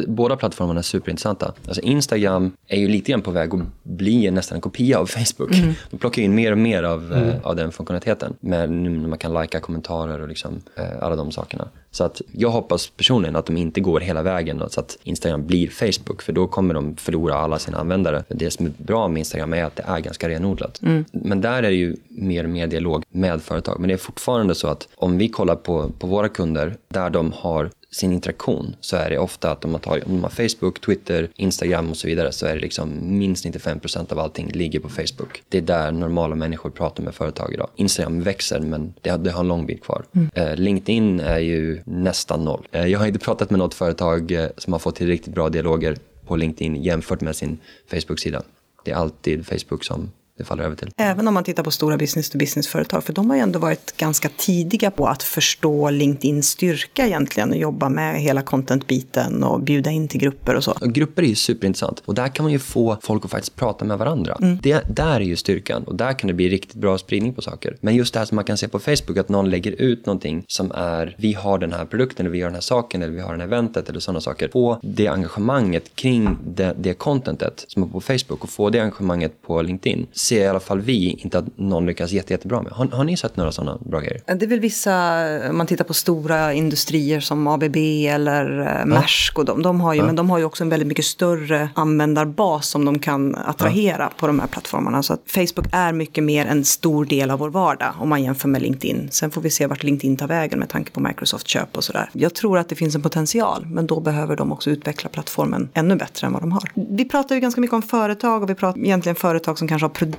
båda 0.06 0.36
plattformarna 0.36 0.78
är 0.78 0.82
superintressanta. 0.82 1.52
Alltså 1.66 1.82
Instagram 1.82 2.52
är 2.68 2.78
ju 2.78 2.88
lite 2.88 3.10
grann 3.10 3.22
på 3.22 3.30
väg 3.30 3.54
att 3.54 3.60
bli 4.02 4.30
nästan 4.30 4.56
en 4.56 4.62
kopia 4.62 4.98
av 4.98 5.06
Facebook. 5.06 5.50
De 5.90 5.98
plockar 5.98 6.22
in 6.22 6.34
mer 6.34 6.52
och 6.52 6.58
mer 6.58 6.82
av, 6.82 7.12
eh, 7.12 7.46
av 7.46 7.56
den 7.56 7.72
funktionaliteten. 7.72 8.34
Med 8.40 8.70
nu 8.70 8.90
när 8.90 9.08
man 9.08 9.18
kan 9.18 9.32
lajka 9.32 9.60
kommentarer 9.60 10.20
och 10.20 10.28
liksom, 10.28 10.60
eh, 10.76 11.02
alla 11.02 11.16
de 11.16 11.32
sakerna. 11.32 11.68
Så 11.90 12.04
att 12.04 12.22
jag 12.32 12.50
hoppas 12.50 12.88
personligen 12.88 13.36
att 13.36 13.46
de 13.46 13.56
inte 13.56 13.80
går 13.80 14.00
hela 14.00 14.22
vägen 14.22 14.58
då, 14.58 14.68
så 14.68 14.80
att 14.80 14.98
Instagram 15.02 15.46
blir 15.46 15.68
Facebook. 15.68 16.22
För 16.22 16.32
då 16.32 16.46
kommer 16.46 16.74
de 16.74 16.96
förlora 16.96 17.34
alla 17.34 17.58
sina 17.58 17.78
användare. 17.78 18.24
Det 18.28 18.50
som 18.50 18.66
är 18.66 18.72
bra 18.76 19.08
med 19.08 19.18
Instagram 19.18 19.52
är 19.52 19.64
att 19.64 19.76
det 19.76 19.84
är 19.86 20.00
ganska 20.00 20.28
renodlat. 20.28 20.80
Men 21.12 21.40
där 21.40 21.62
är 21.62 21.70
det 21.70 21.76
ju 21.76 21.96
mer 22.08 22.44
och 22.44 22.50
mer 22.50 22.66
dialog 22.66 23.04
med 23.10 23.42
företag. 23.42 23.80
Men 23.80 23.88
det 23.88 23.94
är 23.94 23.98
fortfarande 23.98 24.54
så 24.54 24.68
att 24.68 24.88
om 24.94 25.18
vi 25.18 25.28
kollar 25.28 25.56
på, 25.56 25.90
på 25.98 26.06
våra 26.06 26.28
kunder 26.28 26.76
där 26.88 27.10
de 27.10 27.32
har 27.32 27.70
sin 27.92 28.12
interaktion 28.12 28.76
så 28.80 28.96
är 28.96 29.10
det 29.10 29.18
ofta 29.18 29.50
att 29.50 29.64
om 29.64 29.72
man, 29.72 29.80
tar, 29.80 30.06
om 30.06 30.12
man 30.12 30.22
har 30.22 30.48
Facebook, 30.48 30.80
Twitter, 30.80 31.28
Instagram 31.36 31.90
och 31.90 31.96
så 31.96 32.06
vidare 32.06 32.32
så 32.32 32.46
är 32.46 32.54
det 32.54 32.60
liksom 32.60 33.18
minst 33.18 33.44
95% 33.44 34.12
av 34.12 34.18
allting 34.18 34.50
ligger 34.50 34.80
på 34.80 34.88
Facebook. 34.88 35.42
Det 35.48 35.58
är 35.58 35.62
där 35.62 35.92
normala 35.92 36.34
människor 36.34 36.70
pratar 36.70 37.02
med 37.02 37.14
företag 37.14 37.54
idag. 37.54 37.68
Instagram 37.76 38.22
växer 38.22 38.60
men 38.60 38.94
det 39.00 39.10
har, 39.10 39.18
det 39.18 39.30
har 39.30 39.40
en 39.40 39.48
lång 39.48 39.66
bit 39.66 39.82
kvar. 39.84 40.04
Eh, 40.34 40.56
LinkedIn 40.56 41.20
är 41.20 41.38
ju 41.38 41.82
nästan 41.84 42.44
noll. 42.44 42.68
Eh, 42.72 42.86
jag 42.86 42.98
har 42.98 43.06
inte 43.06 43.18
pratat 43.18 43.50
med 43.50 43.58
något 43.58 43.74
företag 43.74 44.32
eh, 44.32 44.48
som 44.56 44.72
har 44.72 44.80
fått 44.80 44.96
till 44.96 45.06
riktigt 45.06 45.34
bra 45.34 45.48
dialoger 45.48 45.96
på 46.26 46.36
LinkedIn 46.36 46.82
jämfört 46.82 47.20
med 47.20 47.36
sin 47.36 47.58
Facebook-sida. 47.90 48.42
Det 48.84 48.90
är 48.90 48.94
alltid 48.94 49.46
Facebook 49.46 49.84
som 49.84 50.10
det 50.38 50.44
faller 50.44 50.64
över 50.64 50.76
till. 50.76 50.90
Även 50.96 51.28
om 51.28 51.34
man 51.34 51.44
tittar 51.44 51.62
på 51.62 51.70
stora 51.70 51.96
business-to-business-företag, 51.96 53.04
för 53.04 53.12
de 53.12 53.30
har 53.30 53.36
ju 53.36 53.42
ändå 53.42 53.58
varit 53.58 53.96
ganska 53.96 54.28
tidiga 54.36 54.90
på 54.90 55.06
att 55.06 55.22
förstå 55.22 55.90
LinkedIns 55.90 56.48
styrka 56.48 57.06
egentligen 57.06 57.50
och 57.50 57.56
jobba 57.56 57.88
med 57.88 58.20
hela 58.20 58.42
content-biten 58.42 59.44
och 59.44 59.60
bjuda 59.60 59.90
in 59.90 60.08
till 60.08 60.20
grupper 60.20 60.54
och 60.54 60.64
så. 60.64 60.72
Och 60.80 60.92
grupper 60.92 61.22
är 61.22 61.26
ju 61.26 61.34
superintressant 61.34 62.02
och 62.04 62.14
där 62.14 62.28
kan 62.28 62.44
man 62.44 62.52
ju 62.52 62.58
få 62.58 62.98
folk 63.02 63.24
att 63.24 63.30
faktiskt 63.30 63.56
prata 63.56 63.84
med 63.84 63.98
varandra. 63.98 64.36
Mm. 64.40 64.58
Det, 64.62 64.82
där 64.88 65.16
är 65.16 65.20
ju 65.20 65.36
styrkan 65.36 65.84
och 65.84 65.94
där 65.94 66.12
kan 66.12 66.28
det 66.28 66.34
bli 66.34 66.48
riktigt 66.48 66.74
bra 66.76 66.98
spridning 66.98 67.34
på 67.34 67.42
saker. 67.42 67.76
Men 67.80 67.96
just 67.96 68.14
det 68.14 68.18
här 68.18 68.26
som 68.26 68.36
man 68.36 68.44
kan 68.44 68.56
se 68.56 68.68
på 68.68 68.78
Facebook, 68.78 69.16
att 69.18 69.28
någon 69.28 69.50
lägger 69.50 69.72
ut 69.72 70.06
någonting 70.06 70.44
som 70.48 70.72
är 70.74 71.16
vi 71.18 71.32
har 71.32 71.58
den 71.58 71.72
här 71.72 71.84
produkten 71.84 72.26
eller 72.26 72.32
vi 72.32 72.40
har 72.40 72.48
den 72.48 72.54
här 72.54 72.60
saken 72.60 73.02
eller 73.02 73.12
vi 73.12 73.20
har 73.20 73.32
det 73.32 73.38
här 73.38 73.46
eventet 73.46 73.88
eller 73.88 74.00
sådana 74.00 74.20
saker. 74.20 74.48
Få 74.52 74.78
det 74.82 75.08
engagemanget 75.08 75.96
kring 75.96 76.38
det, 76.46 76.74
det 76.78 76.94
contentet 76.94 77.64
som 77.68 77.82
är 77.82 77.86
på 77.86 78.00
Facebook 78.00 78.44
och 78.44 78.50
få 78.50 78.70
det 78.70 78.78
engagemanget 78.78 79.42
på 79.42 79.62
LinkedIn 79.62 80.06
ser 80.22 80.44
i 80.44 80.46
alla 80.46 80.60
fall 80.60 80.80
vi 80.80 81.10
inte 81.10 81.38
att 81.38 81.58
någon 81.58 81.86
lyckas 81.86 82.12
jätte, 82.12 82.32
jättebra 82.32 82.62
med. 82.62 82.72
Har, 82.72 82.86
har 82.86 83.04
ni 83.04 83.16
sett 83.16 83.36
några 83.36 83.52
sådana 83.52 83.78
bra 83.80 84.00
grejer? 84.00 84.22
Det 84.26 84.44
är 84.44 84.48
väl 84.48 84.60
vissa, 84.60 85.24
om 85.50 85.56
man 85.56 85.66
tittar 85.66 85.84
på 85.84 85.94
stora 85.94 86.52
industrier 86.52 87.20
som 87.20 87.46
ABB 87.46 87.76
eller 88.06 88.60
eh, 88.60 88.86
Maersk 88.86 89.38
och 89.38 89.44
de, 89.44 89.62
de 89.62 89.80
har 89.80 89.94
ju, 89.94 90.00
ja. 90.00 90.06
men 90.06 90.16
de 90.16 90.30
har 90.30 90.38
ju 90.38 90.44
också 90.44 90.64
en 90.64 90.70
väldigt 90.70 90.86
mycket 90.86 91.04
större 91.04 91.68
användarbas 91.74 92.68
som 92.68 92.84
de 92.84 92.98
kan 92.98 93.34
attrahera 93.34 94.02
ja. 94.02 94.10
på 94.16 94.26
de 94.26 94.40
här 94.40 94.46
plattformarna. 94.46 95.02
Så 95.02 95.12
att 95.12 95.20
Facebook 95.26 95.66
är 95.72 95.92
mycket 95.92 96.24
mer 96.24 96.46
en 96.46 96.64
stor 96.64 97.04
del 97.04 97.30
av 97.30 97.38
vår 97.38 97.50
vardag 97.50 97.94
om 97.98 98.08
man 98.08 98.22
jämför 98.22 98.48
med 98.48 98.62
LinkedIn. 98.62 99.08
Sen 99.10 99.30
får 99.30 99.40
vi 99.40 99.50
se 99.50 99.66
vart 99.66 99.82
LinkedIn 99.82 100.16
tar 100.16 100.28
vägen 100.28 100.58
med 100.58 100.68
tanke 100.68 100.90
på 100.90 101.00
Microsoft 101.00 101.48
köp 101.48 101.76
och 101.76 101.84
sådär. 101.84 102.10
Jag 102.12 102.34
tror 102.34 102.58
att 102.58 102.68
det 102.68 102.74
finns 102.74 102.94
en 102.94 103.02
potential, 103.02 103.66
men 103.66 103.86
då 103.86 104.00
behöver 104.00 104.36
de 104.36 104.52
också 104.52 104.70
utveckla 104.70 105.10
plattformen 105.10 105.68
ännu 105.74 105.96
bättre 105.96 106.26
än 106.26 106.32
vad 106.32 106.42
de 106.42 106.52
har. 106.52 106.70
Vi 106.74 107.04
pratar 107.04 107.34
ju 107.34 107.40
ganska 107.40 107.60
mycket 107.60 107.74
om 107.74 107.82
företag 107.82 108.42
och 108.42 108.50
vi 108.50 108.54
pratar 108.54 108.80
egentligen 108.80 109.16
företag 109.16 109.58
som 109.58 109.68
kanske 109.68 109.84
har 109.84 109.90
produkter 109.90 110.11